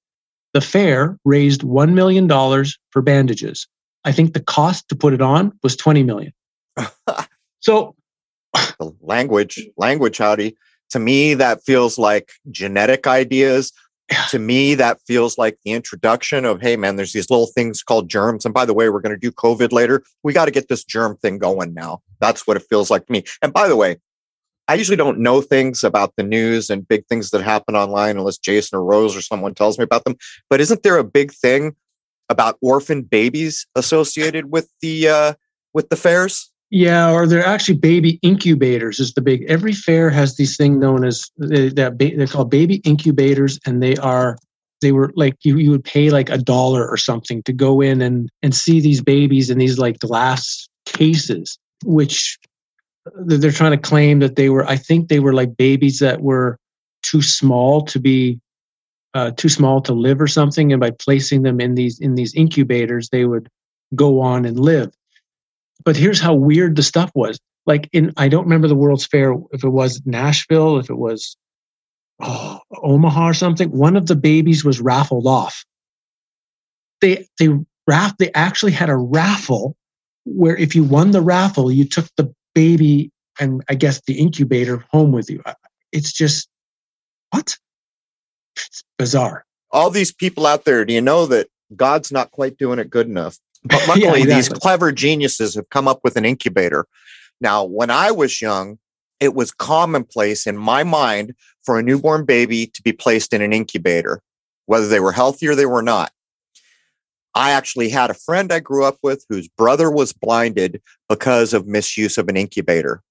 The 0.58 0.62
fair 0.62 1.16
raised 1.24 1.60
$1 1.60 1.92
million 1.92 2.28
for 2.90 3.00
bandages. 3.00 3.68
I 4.04 4.10
think 4.10 4.34
the 4.34 4.42
cost 4.42 4.88
to 4.88 4.96
put 4.96 5.12
it 5.12 5.22
on 5.22 5.56
was 5.62 5.76
20 5.76 6.02
million. 6.02 6.32
so 7.60 7.94
the 8.52 8.92
language, 9.00 9.64
language, 9.76 10.18
howdy. 10.18 10.56
To 10.90 10.98
me, 10.98 11.34
that 11.34 11.62
feels 11.62 11.96
like 11.96 12.32
genetic 12.50 13.06
ideas. 13.06 13.72
To 14.30 14.40
me, 14.40 14.74
that 14.74 14.98
feels 15.06 15.38
like 15.38 15.56
the 15.64 15.70
introduction 15.70 16.44
of, 16.44 16.60
hey, 16.60 16.74
man, 16.74 16.96
there's 16.96 17.12
these 17.12 17.30
little 17.30 17.46
things 17.46 17.84
called 17.84 18.10
germs. 18.10 18.44
And 18.44 18.52
by 18.52 18.64
the 18.64 18.74
way, 18.74 18.88
we're 18.88 19.00
going 19.00 19.14
to 19.14 19.16
do 19.16 19.30
COVID 19.30 19.70
later. 19.70 20.02
We 20.24 20.32
got 20.32 20.46
to 20.46 20.50
get 20.50 20.68
this 20.68 20.82
germ 20.82 21.18
thing 21.18 21.38
going 21.38 21.72
now. 21.72 22.02
That's 22.18 22.48
what 22.48 22.56
it 22.56 22.64
feels 22.68 22.90
like 22.90 23.06
to 23.06 23.12
me. 23.12 23.22
And 23.42 23.52
by 23.52 23.68
the 23.68 23.76
way, 23.76 23.98
I 24.68 24.74
usually 24.74 24.96
don't 24.96 25.18
know 25.18 25.40
things 25.40 25.82
about 25.82 26.12
the 26.16 26.22
news 26.22 26.68
and 26.68 26.86
big 26.86 27.06
things 27.06 27.30
that 27.30 27.42
happen 27.42 27.74
online 27.74 28.18
unless 28.18 28.36
Jason 28.36 28.78
or 28.78 28.84
Rose 28.84 29.16
or 29.16 29.22
someone 29.22 29.54
tells 29.54 29.78
me 29.78 29.84
about 29.84 30.04
them. 30.04 30.16
But 30.50 30.60
isn't 30.60 30.82
there 30.82 30.98
a 30.98 31.04
big 31.04 31.32
thing 31.32 31.74
about 32.28 32.58
orphan 32.60 33.02
babies 33.02 33.66
associated 33.74 34.52
with 34.52 34.70
the 34.82 35.08
uh, 35.08 35.32
with 35.72 35.88
the 35.88 35.96
fairs? 35.96 36.50
Yeah, 36.70 37.10
or 37.10 37.26
they're 37.26 37.46
actually 37.46 37.78
baby 37.78 38.18
incubators. 38.20 39.00
Is 39.00 39.14
the 39.14 39.22
big 39.22 39.44
every 39.48 39.72
fair 39.72 40.10
has 40.10 40.36
these 40.36 40.56
thing 40.58 40.78
known 40.78 41.02
as 41.04 41.30
they, 41.38 41.70
they're 41.70 42.26
called 42.26 42.50
baby 42.50 42.76
incubators, 42.84 43.58
and 43.64 43.82
they 43.82 43.96
are 43.96 44.36
they 44.82 44.92
were 44.92 45.10
like 45.16 45.36
you 45.44 45.56
you 45.56 45.70
would 45.70 45.84
pay 45.84 46.10
like 46.10 46.28
a 46.28 46.38
dollar 46.38 46.86
or 46.86 46.98
something 46.98 47.42
to 47.44 47.52
go 47.52 47.80
in 47.80 48.02
and 48.02 48.28
and 48.42 48.54
see 48.54 48.80
these 48.80 49.00
babies 49.00 49.48
in 49.48 49.58
these 49.58 49.78
like 49.78 49.98
glass 49.98 50.68
cases 50.84 51.58
which 51.84 52.38
they're 53.16 53.50
trying 53.50 53.70
to 53.72 53.78
claim 53.78 54.18
that 54.18 54.36
they 54.36 54.48
were 54.48 54.66
i 54.66 54.76
think 54.76 55.08
they 55.08 55.20
were 55.20 55.32
like 55.32 55.56
babies 55.56 55.98
that 55.98 56.22
were 56.22 56.58
too 57.02 57.22
small 57.22 57.82
to 57.82 57.98
be 57.98 58.40
uh, 59.14 59.30
too 59.32 59.48
small 59.48 59.80
to 59.82 59.92
live 59.92 60.20
or 60.20 60.26
something. 60.26 60.72
And 60.72 60.80
by 60.80 60.90
placing 60.90 61.42
them 61.42 61.60
in 61.60 61.74
these 61.74 61.98
in 61.98 62.14
these 62.14 62.34
incubators 62.34 63.08
they 63.08 63.24
would 63.24 63.48
go 63.94 64.20
on 64.20 64.44
and 64.44 64.58
live. 64.58 64.94
But 65.84 65.96
here's 65.96 66.20
how 66.20 66.34
weird 66.34 66.76
the 66.76 66.82
stuff 66.82 67.10
was. 67.14 67.38
Like 67.66 67.88
in 67.92 68.12
i 68.16 68.28
don't 68.28 68.44
remember 68.44 68.68
the 68.68 68.74
world's 68.74 69.06
fair 69.06 69.34
if 69.52 69.64
it 69.64 69.70
was 69.70 70.00
nashville 70.06 70.78
if 70.78 70.88
it 70.88 70.98
was 70.98 71.36
oh, 72.20 72.60
omaha 72.82 73.28
or 73.28 73.34
something 73.34 73.70
one 73.70 73.96
of 73.96 74.06
the 74.06 74.16
babies 74.16 74.64
was 74.64 74.80
raffled 74.80 75.26
off. 75.26 75.64
They 77.00 77.26
they 77.38 77.48
raff 77.86 78.16
they 78.18 78.32
actually 78.32 78.72
had 78.72 78.90
a 78.90 78.96
raffle 78.96 79.76
where 80.24 80.56
if 80.56 80.74
you 80.74 80.84
won 80.84 81.10
the 81.10 81.22
raffle 81.22 81.72
you 81.72 81.84
took 81.84 82.06
the 82.16 82.32
baby 82.58 83.12
and 83.38 83.62
i 83.68 83.74
guess 83.76 84.00
the 84.08 84.18
incubator 84.18 84.84
home 84.90 85.12
with 85.12 85.30
you. 85.30 85.40
It's 85.92 86.12
just 86.12 86.48
what? 87.30 87.56
It's 88.56 88.82
bizarre. 88.98 89.44
All 89.70 89.90
these 89.90 90.12
people 90.12 90.44
out 90.44 90.64
there 90.64 90.84
do 90.84 90.92
you 90.92 91.00
know 91.00 91.26
that 91.26 91.46
god's 91.76 92.10
not 92.10 92.32
quite 92.32 92.58
doing 92.58 92.80
it 92.80 92.90
good 92.90 93.06
enough? 93.06 93.38
But 93.62 93.80
luckily 93.88 94.02
yeah, 94.02 94.10
exactly. 94.14 94.34
these 94.34 94.48
clever 94.48 94.90
geniuses 94.90 95.54
have 95.54 95.68
come 95.70 95.86
up 95.86 96.00
with 96.02 96.16
an 96.16 96.24
incubator. 96.24 96.86
Now, 97.40 97.62
when 97.62 97.90
I 97.90 98.10
was 98.10 98.42
young, 98.42 98.78
it 99.20 99.34
was 99.34 99.52
commonplace 99.52 100.44
in 100.44 100.56
my 100.56 100.82
mind 100.82 101.34
for 101.64 101.78
a 101.78 101.82
newborn 101.82 102.24
baby 102.24 102.66
to 102.66 102.82
be 102.82 102.92
placed 102.92 103.32
in 103.32 103.40
an 103.40 103.52
incubator, 103.52 104.20
whether 104.66 104.88
they 104.88 104.98
were 104.98 105.12
healthy 105.12 105.46
or 105.46 105.54
they 105.54 105.66
were 105.66 105.82
not. 105.82 106.10
I 107.34 107.50
actually 107.52 107.88
had 107.88 108.10
a 108.10 108.14
friend 108.14 108.52
I 108.52 108.60
grew 108.60 108.84
up 108.84 108.98
with 109.02 109.24
whose 109.28 109.48
brother 109.48 109.90
was 109.90 110.12
blinded 110.12 110.80
because 111.08 111.54
of 111.54 111.66
misuse 111.66 112.18
of 112.18 112.28
an 112.28 112.36
incubator. 112.36 113.02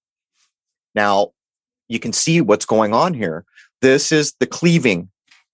Now, 0.96 1.32
you 1.88 2.00
can 2.00 2.14
see 2.14 2.42
what's 2.42 2.66
going 2.66 2.94
on 2.94 3.14
here. 3.14 3.46
This 3.82 4.12
is 4.12 4.34
the 4.40 4.48
cleaving, 4.48 5.10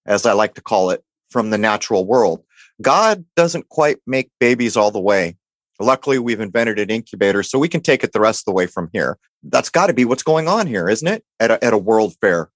as 0.06 0.26
I 0.26 0.34
like 0.34 0.56
to 0.56 0.62
call 0.62 0.90
it, 0.90 1.04
from 1.30 1.50
the 1.50 1.58
natural 1.58 2.06
world. 2.06 2.44
God 2.82 3.26
doesn't 3.36 3.70
quite 3.70 3.98
make 4.08 4.32
babies 4.40 4.78
all 4.78 4.92
the 4.92 5.00
way. 5.00 5.36
Luckily, 5.80 6.20
we've 6.20 6.40
invented 6.40 6.80
an 6.80 6.90
incubator, 6.90 7.44
so 7.44 7.60
we 7.60 7.68
can 7.68 7.82
take 7.82 8.04
it 8.04 8.14
the 8.14 8.20
rest 8.20 8.42
of 8.42 8.46
the 8.46 8.54
way 8.54 8.68
from 8.68 8.90
here. 8.94 9.18
That's 9.44 9.70
got 9.70 9.88
to 9.88 9.94
be 9.94 10.06
what's 10.06 10.24
going 10.24 10.48
on 10.48 10.68
here, 10.68 10.88
isn't 10.88 11.08
it? 11.08 11.24
At 11.40 11.52
a, 11.52 11.64
at 11.64 11.74
a 11.74 11.78
world 11.78 12.16
fair, 12.22 12.50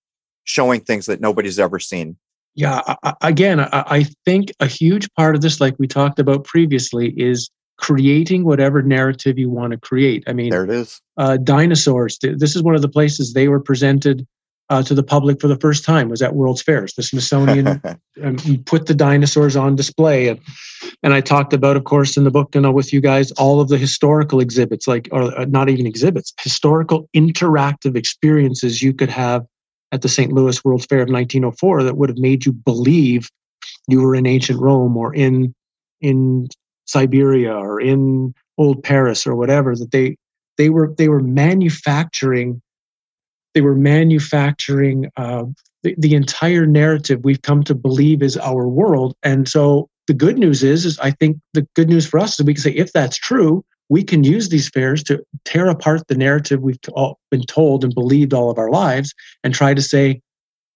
showing 0.44 0.82
things 0.82 1.08
that 1.08 1.20
nobody's 1.20 1.60
ever 1.60 1.80
seen. 1.80 2.18
Yeah, 2.58 2.82
I, 3.04 3.14
again, 3.22 3.60
I, 3.60 3.68
I 3.72 4.04
think 4.26 4.52
a 4.60 4.66
huge 4.66 5.08
part 5.14 5.36
of 5.36 5.42
this, 5.42 5.62
like 5.62 5.76
we 5.78 5.88
talked 5.88 6.18
about 6.18 6.44
previously, 6.44 7.10
is 7.10 7.52
creating 7.78 8.46
whatever 8.46 8.82
narrative 8.82 9.38
you 9.38 9.48
want 9.48 9.72
to 9.74 9.78
create. 9.78 10.24
I 10.26 10.34
mean, 10.34 10.50
there 10.50 10.64
it 10.64 10.72
is. 10.72 11.00
Uh, 11.18 11.38
dinosaurs. 11.38 12.18
This 12.20 12.56
is 12.56 12.64
one 12.64 12.74
of 12.74 12.82
the 12.82 12.90
places 12.90 13.34
they 13.34 13.48
were 13.48 13.60
presented 13.60 14.26
uh, 14.72 14.82
to 14.82 14.96
the 14.96 15.04
public 15.04 15.40
for 15.40 15.48
the 15.48 15.58
first 15.58 15.86
time 15.86 16.10
was 16.10 16.24
at 16.24 16.34
World's 16.34 16.64
Fairs. 16.64 16.96
The 16.96 17.04
Smithsonian 17.04 17.80
um, 18.24 18.38
put 18.66 18.88
the 18.88 18.96
dinosaurs 18.96 19.56
on 19.56 19.76
display, 19.76 20.28
and 20.28 20.40
and 21.04 21.14
I 21.14 21.22
talked 21.22 21.54
about, 21.54 21.78
of 21.78 21.84
course, 21.84 22.18
in 22.18 22.24
the 22.24 22.32
book, 22.32 22.56
you 22.56 22.62
know, 22.62 22.72
with 22.72 22.92
you 22.92 23.02
guys, 23.02 23.32
all 23.34 23.62
of 23.62 23.70
the 23.70 23.78
historical 23.78 24.40
exhibits, 24.40 24.88
like 24.88 25.10
or 25.12 25.38
uh, 25.38 25.46
not 25.46 25.70
even 25.70 25.86
exhibits, 25.86 26.34
historical 26.42 27.08
interactive 27.16 27.96
experiences 27.96 28.82
you 28.82 28.94
could 28.94 29.12
have 29.12 29.46
at 29.92 30.02
the 30.02 30.10
St. 30.10 30.34
Louis 30.34 30.64
World's 30.64 30.86
Fair 30.86 31.00
of 31.00 31.10
1904 31.10 31.84
that 31.84 31.98
would 31.98 32.10
have 32.10 32.18
made 32.18 32.46
you 32.46 32.52
believe 32.52 33.30
you 33.88 34.02
were 34.02 34.16
in 34.16 34.26
ancient 34.26 34.60
Rome 34.60 34.98
or 34.98 35.14
in 35.14 35.54
in 36.02 36.48
Siberia 36.86 37.54
or 37.54 37.80
in 37.80 38.34
old 38.58 38.84
Paris 38.84 39.26
or 39.26 39.36
whatever. 39.36 39.76
That 39.76 39.92
they 39.92 40.18
they 40.58 40.70
were 40.70 40.94
they 40.98 41.08
were 41.08 41.22
manufacturing 41.22 42.62
they 43.54 43.62
were 43.62 43.76
manufacturing 43.76 45.10
uh, 45.18 45.46
the, 45.84 45.96
the 45.98 46.14
entire 46.14 46.66
narrative 46.66 47.22
we've 47.24 47.42
come 47.42 47.64
to 47.64 47.74
believe 47.74 48.22
is 48.22 48.38
our 48.38 48.68
world. 48.68 49.16
And 49.24 49.48
so 49.48 49.90
the 50.08 50.14
good 50.14 50.38
news 50.38 50.64
is, 50.64 50.86
is 50.86 51.00
I 51.00 51.12
think 51.12 51.38
the 51.54 51.68
good 51.76 51.90
news 51.90 52.06
for 52.06 52.20
us 52.20 52.40
is 52.40 52.46
we 52.46 52.54
can 52.54 52.62
say 52.62 52.72
if 52.72 52.94
that's 52.94 53.18
true, 53.18 53.64
we 53.90 54.04
can 54.04 54.24
use 54.24 54.50
these 54.50 54.70
fairs 54.70 55.04
to 55.04 55.24
tear 55.46 55.68
apart 55.68 56.08
the 56.08 56.16
narrative 56.16 56.62
we've 56.62 56.80
all 56.94 57.20
been 57.32 57.44
told 57.44 57.84
and 57.84 57.94
believed 57.94 58.34
all 58.34 58.50
of 58.50 58.58
our 58.58 58.70
lives 58.70 59.14
and 59.44 59.54
try 59.54 59.74
to 59.74 59.82
say 59.82 60.22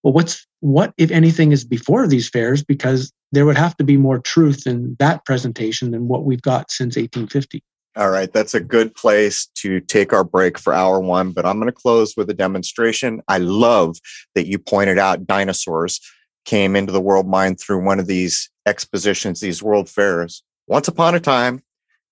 well 0.03 0.13
what's 0.13 0.45
what 0.59 0.93
if 0.97 1.11
anything 1.11 1.51
is 1.51 1.65
before 1.65 2.07
these 2.07 2.29
fairs 2.29 2.63
because 2.63 3.11
there 3.31 3.45
would 3.45 3.57
have 3.57 3.75
to 3.77 3.83
be 3.83 3.97
more 3.97 4.19
truth 4.19 4.67
in 4.67 4.95
that 4.99 5.23
presentation 5.25 5.91
than 5.91 6.07
what 6.07 6.25
we've 6.25 6.41
got 6.41 6.71
since 6.71 6.95
1850 6.95 7.63
all 7.97 8.09
right, 8.09 8.31
that's 8.31 8.53
a 8.53 8.61
good 8.61 8.95
place 8.95 9.47
to 9.55 9.81
take 9.81 10.13
our 10.13 10.23
break 10.23 10.57
for 10.57 10.73
hour 10.73 11.01
one, 11.01 11.31
but 11.31 11.45
I'm 11.45 11.57
going 11.57 11.67
to 11.67 11.73
close 11.73 12.15
with 12.15 12.29
a 12.29 12.33
demonstration. 12.33 13.21
I 13.27 13.39
love 13.39 13.97
that 14.33 14.47
you 14.47 14.59
pointed 14.59 14.97
out 14.97 15.27
dinosaurs 15.27 15.99
came 16.45 16.77
into 16.77 16.93
the 16.93 17.01
world 17.01 17.27
mind 17.27 17.59
through 17.59 17.83
one 17.83 17.99
of 17.99 18.07
these 18.07 18.49
expositions, 18.65 19.41
these 19.41 19.61
world 19.61 19.89
fairs. 19.89 20.41
Once 20.67 20.87
upon 20.87 21.15
a 21.15 21.19
time, 21.19 21.61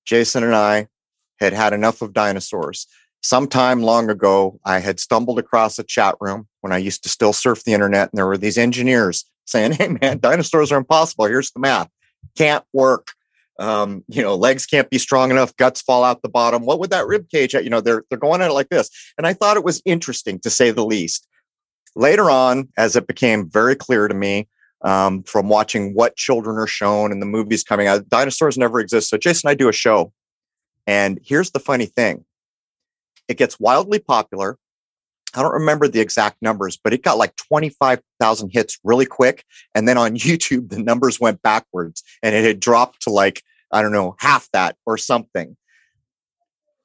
Jason 0.09 0.43
and 0.43 0.55
I 0.55 0.87
had 1.39 1.53
had 1.53 1.71
enough 1.71 2.01
of 2.01 2.13
dinosaurs. 2.13 2.87
Sometime 3.21 3.83
long 3.83 4.09
ago, 4.09 4.59
I 4.65 4.79
had 4.79 4.99
stumbled 4.99 5.37
across 5.39 5.77
a 5.77 5.83
chat 5.83 6.15
room 6.19 6.47
when 6.61 6.73
I 6.73 6.77
used 6.77 7.03
to 7.03 7.09
still 7.09 7.33
surf 7.33 7.63
the 7.63 7.73
internet, 7.73 8.09
and 8.11 8.17
there 8.17 8.25
were 8.25 8.37
these 8.37 8.57
engineers 8.57 9.25
saying, 9.45 9.71
Hey, 9.79 9.89
man, 10.01 10.19
dinosaurs 10.19 10.71
are 10.71 10.77
impossible. 10.77 11.25
Here's 11.25 11.51
the 11.51 11.59
math. 11.59 11.89
Can't 12.35 12.65
work 12.73 13.11
um, 13.59 14.05
you 14.07 14.21
know, 14.21 14.35
legs 14.35 14.65
can't 14.65 14.89
be 14.89 14.97
strong 14.97 15.31
enough, 15.31 15.55
guts 15.57 15.81
fall 15.81 16.05
out 16.05 16.21
the 16.21 16.29
bottom. 16.29 16.65
What 16.65 16.79
would 16.79 16.91
that 16.91 17.05
rib 17.05 17.29
cage? 17.29 17.53
You 17.53 17.69
know, 17.69 17.81
they're 17.81 18.05
they're 18.09 18.17
going 18.17 18.41
at 18.41 18.49
it 18.49 18.53
like 18.53 18.69
this, 18.69 18.89
and 19.17 19.27
I 19.27 19.33
thought 19.33 19.57
it 19.57 19.65
was 19.65 19.81
interesting 19.85 20.39
to 20.39 20.49
say 20.49 20.71
the 20.71 20.85
least. 20.85 21.27
Later 21.95 22.29
on, 22.29 22.69
as 22.77 22.95
it 22.95 23.05
became 23.05 23.49
very 23.49 23.75
clear 23.75 24.07
to 24.07 24.13
me 24.13 24.47
um, 24.81 25.23
from 25.23 25.49
watching 25.49 25.93
what 25.93 26.15
children 26.15 26.57
are 26.57 26.67
shown 26.67 27.11
and 27.11 27.21
the 27.21 27.25
movies 27.25 27.63
coming 27.63 27.87
out, 27.87 28.07
dinosaurs 28.09 28.57
never 28.57 28.79
exist. 28.79 29.09
So 29.09 29.17
Jason 29.17 29.47
and 29.47 29.51
I 29.51 29.55
do 29.55 29.69
a 29.69 29.73
show, 29.73 30.13
and 30.87 31.19
here's 31.23 31.51
the 31.51 31.59
funny 31.59 31.85
thing: 31.85 32.25
it 33.27 33.37
gets 33.37 33.59
wildly 33.59 33.99
popular. 33.99 34.57
I 35.35 35.43
don't 35.43 35.53
remember 35.53 35.87
the 35.87 35.99
exact 35.99 36.41
numbers, 36.41 36.77
but 36.83 36.93
it 36.93 37.03
got 37.03 37.19
like 37.19 37.35
25,000 37.35 38.49
hits 38.49 38.79
really 38.83 39.05
quick. 39.05 39.45
And 39.75 39.87
then 39.87 39.97
on 39.97 40.15
YouTube, 40.15 40.69
the 40.69 40.81
numbers 40.81 41.19
went 41.19 41.41
backwards 41.41 42.03
and 42.23 42.35
it 42.35 42.43
had 42.43 42.59
dropped 42.59 43.03
to 43.03 43.11
like, 43.11 43.43
I 43.71 43.81
don't 43.81 43.91
know, 43.91 44.15
half 44.19 44.49
that 44.53 44.75
or 44.85 44.97
something. 44.97 45.55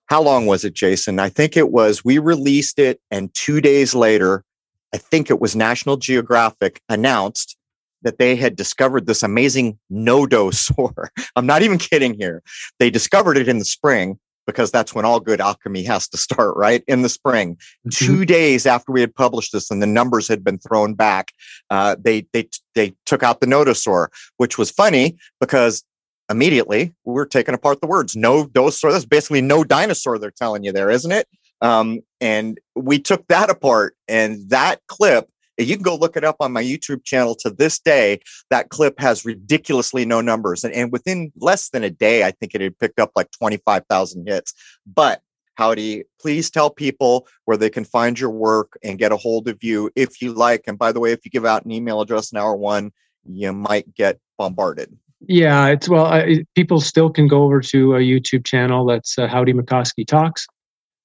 How 0.07 0.20
long 0.20 0.45
was 0.45 0.64
it, 0.64 0.74
Jason? 0.74 1.18
I 1.18 1.30
think 1.30 1.57
it 1.57 1.70
was, 1.70 2.05
we 2.05 2.18
released 2.18 2.78
it, 2.78 3.01
and 3.11 3.32
two 3.32 3.62
days 3.62 3.95
later, 3.95 4.45
I 4.92 4.99
think 4.99 5.30
it 5.30 5.40
was 5.40 5.57
National 5.57 5.97
Geographic 5.97 6.82
announced 6.90 7.57
that 8.05 8.19
they 8.19 8.37
had 8.37 8.57
discovered 8.57 9.07
this 9.07 9.23
amazing 9.23 9.79
nodosaur. 9.91 11.09
I'm 11.37 11.47
not 11.47 11.63
even 11.63 11.79
kidding 11.79 12.15
here. 12.15 12.43
They 12.79 12.91
discovered 12.91 13.37
it 13.37 13.49
in 13.49 13.59
the 13.59 13.65
spring 13.65 14.19
because 14.47 14.71
that's 14.71 14.95
when 14.95 15.05
all 15.05 15.21
good 15.21 15.41
alchemy 15.41 15.83
has 15.85 16.07
to 16.09 16.19
start, 16.19 16.57
right? 16.57 16.85
In 16.87 17.03
the 17.03 17.09
spring. 17.09 17.55
Mm-hmm. 17.55 17.89
Two 17.91 18.25
days 18.25 18.67
after 18.67 18.93
we 18.93 19.01
had 19.01 19.15
published 19.15 19.53
this 19.53 19.71
and 19.71 19.83
the 19.83 19.87
numbers 19.87 20.29
had 20.29 20.45
been 20.45 20.59
thrown 20.59 20.95
back, 20.95 21.33
uh, 21.71 21.97
they, 21.99 22.27
they, 22.33 22.49
they 22.75 22.95
took 23.07 23.23
out 23.23 23.41
the 23.41 23.47
nodosaur, 23.47 24.09
which 24.37 24.59
was 24.59 24.71
funny 24.71 25.17
because 25.41 25.83
immediately 26.31 26.95
we 27.05 27.15
were 27.15 27.27
taking 27.27 27.55
apart 27.55 27.81
the 27.81 27.87
words. 27.87 28.17
No 28.17 28.47
dinosaur. 28.47 28.93
That's 28.93 29.05
basically 29.05 29.41
no 29.41 29.65
dinosaur 29.65 30.19
they're 30.19 30.31
telling 30.31 30.65
you 30.65 30.73
there, 30.73 30.91
isn't 30.91 31.13
it? 31.13 31.27
Um, 31.61 32.01
and 32.21 32.59
we 32.75 32.99
took 32.99 33.27
that 33.29 33.49
apart 33.49 33.97
and 34.09 34.49
that 34.51 34.81
clip 34.87 35.29
you 35.59 35.75
can 35.77 35.83
go 35.83 35.97
look 35.97 36.17
it 36.17 36.25
up 36.25 36.37
on 36.41 36.53
my 36.53 36.63
YouTube 36.63 37.05
channel 37.05 37.35
to 37.37 37.51
this 37.51 37.79
day. 37.79 38.21
That 38.51 38.71
clip 38.71 38.99
has 38.99 39.25
ridiculously 39.25 40.05
no 40.05 40.21
numbers. 40.21 40.65
And, 40.65 40.75
and 40.75 40.91
within 40.91 41.33
less 41.37 41.71
than 41.71 41.85
a 41.85 41.91
day, 41.91 42.25
I 42.25 42.31
think 42.33 42.55
it 42.55 42.61
had 42.61 42.79
picked 42.79 42.99
up 42.99 43.13
like 43.15 43.31
25,000 43.33 44.29
hits. 44.29 44.55
But 44.87 45.21
Howdy, 45.57 46.05
please 46.21 46.51
tell 46.51 46.71
people 46.71 47.29
where 47.45 47.57
they 47.57 47.71
can 47.71 47.85
find 47.85 48.19
your 48.19 48.31
work 48.31 48.77
and 48.83 48.99
get 48.99 49.13
a 49.13 49.17
hold 49.17 49.49
of 49.49 49.63
you 49.63 49.91
if 49.95 50.21
you 50.21 50.33
like. 50.33 50.65
And 50.67 50.79
by 50.79 50.93
the 50.93 51.01
way, 51.01 51.13
if 51.13 51.25
you 51.25 51.31
give 51.31 51.47
out 51.47 51.65
an 51.65 51.71
email 51.71 52.01
address 52.01 52.33
in 52.33 52.39
hour 52.39 52.57
one, 52.57 52.93
you 53.25 53.53
might 53.53 53.95
get 53.95 54.19
bombarded. 54.37 54.97
Yeah, 55.27 55.69
it's 55.69 55.89
well, 55.89 56.07
I, 56.07 56.45
people 56.55 56.81
still 56.81 57.09
can 57.09 57.29
go 57.29 57.45
over 57.45 57.61
to 57.61 57.95
a 57.95 58.01
YouTube 58.01 58.45
channel 58.45 58.85
that's 58.85 59.19
uh, 59.19 59.27
Howdy 59.27 59.55
McCoskey 59.55 60.07
Talks. 60.07 60.47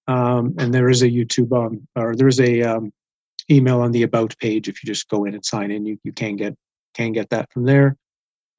Um, 0.08 0.56
and 0.58 0.74
there 0.74 0.90
is 0.90 1.04
a 1.04 1.10
YouTube 1.10 1.54
um, 1.54 1.88
or 1.96 2.16
there's 2.16 2.40
a 2.40 2.64
um, 2.64 2.92
email 3.52 3.82
on 3.82 3.92
the 3.92 4.04
about 4.04 4.38
page. 4.40 4.68
If 4.68 4.84
you 4.84 4.88
just 4.88 5.10
go 5.10 5.26
in 5.26 5.34
and 5.34 5.46
sign 5.46 5.72
in, 5.72 5.86
you, 5.86 5.98
you 6.04 6.12
can 6.12 6.36
get 6.36 6.56
can 6.94 7.12
get 7.12 7.30
that 7.30 7.52
from 7.52 7.66
there. 7.66 7.96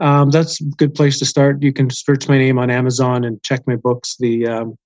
Um, 0.01 0.31
that's 0.31 0.61
a 0.61 0.65
good 0.65 0.95
place 0.95 1.19
to 1.19 1.27
start. 1.27 1.63
You 1.63 1.73
can 1.73 1.91
search 1.91 2.29
my 2.29 2.39
name 2.39 2.59
on 2.59 2.71
Amazon 2.71 3.25
and 3.25 3.43
check 3.43 3.61
my 3.67 3.77
books. 3.77 4.17
The 4.19 4.47
um, 4.47 4.77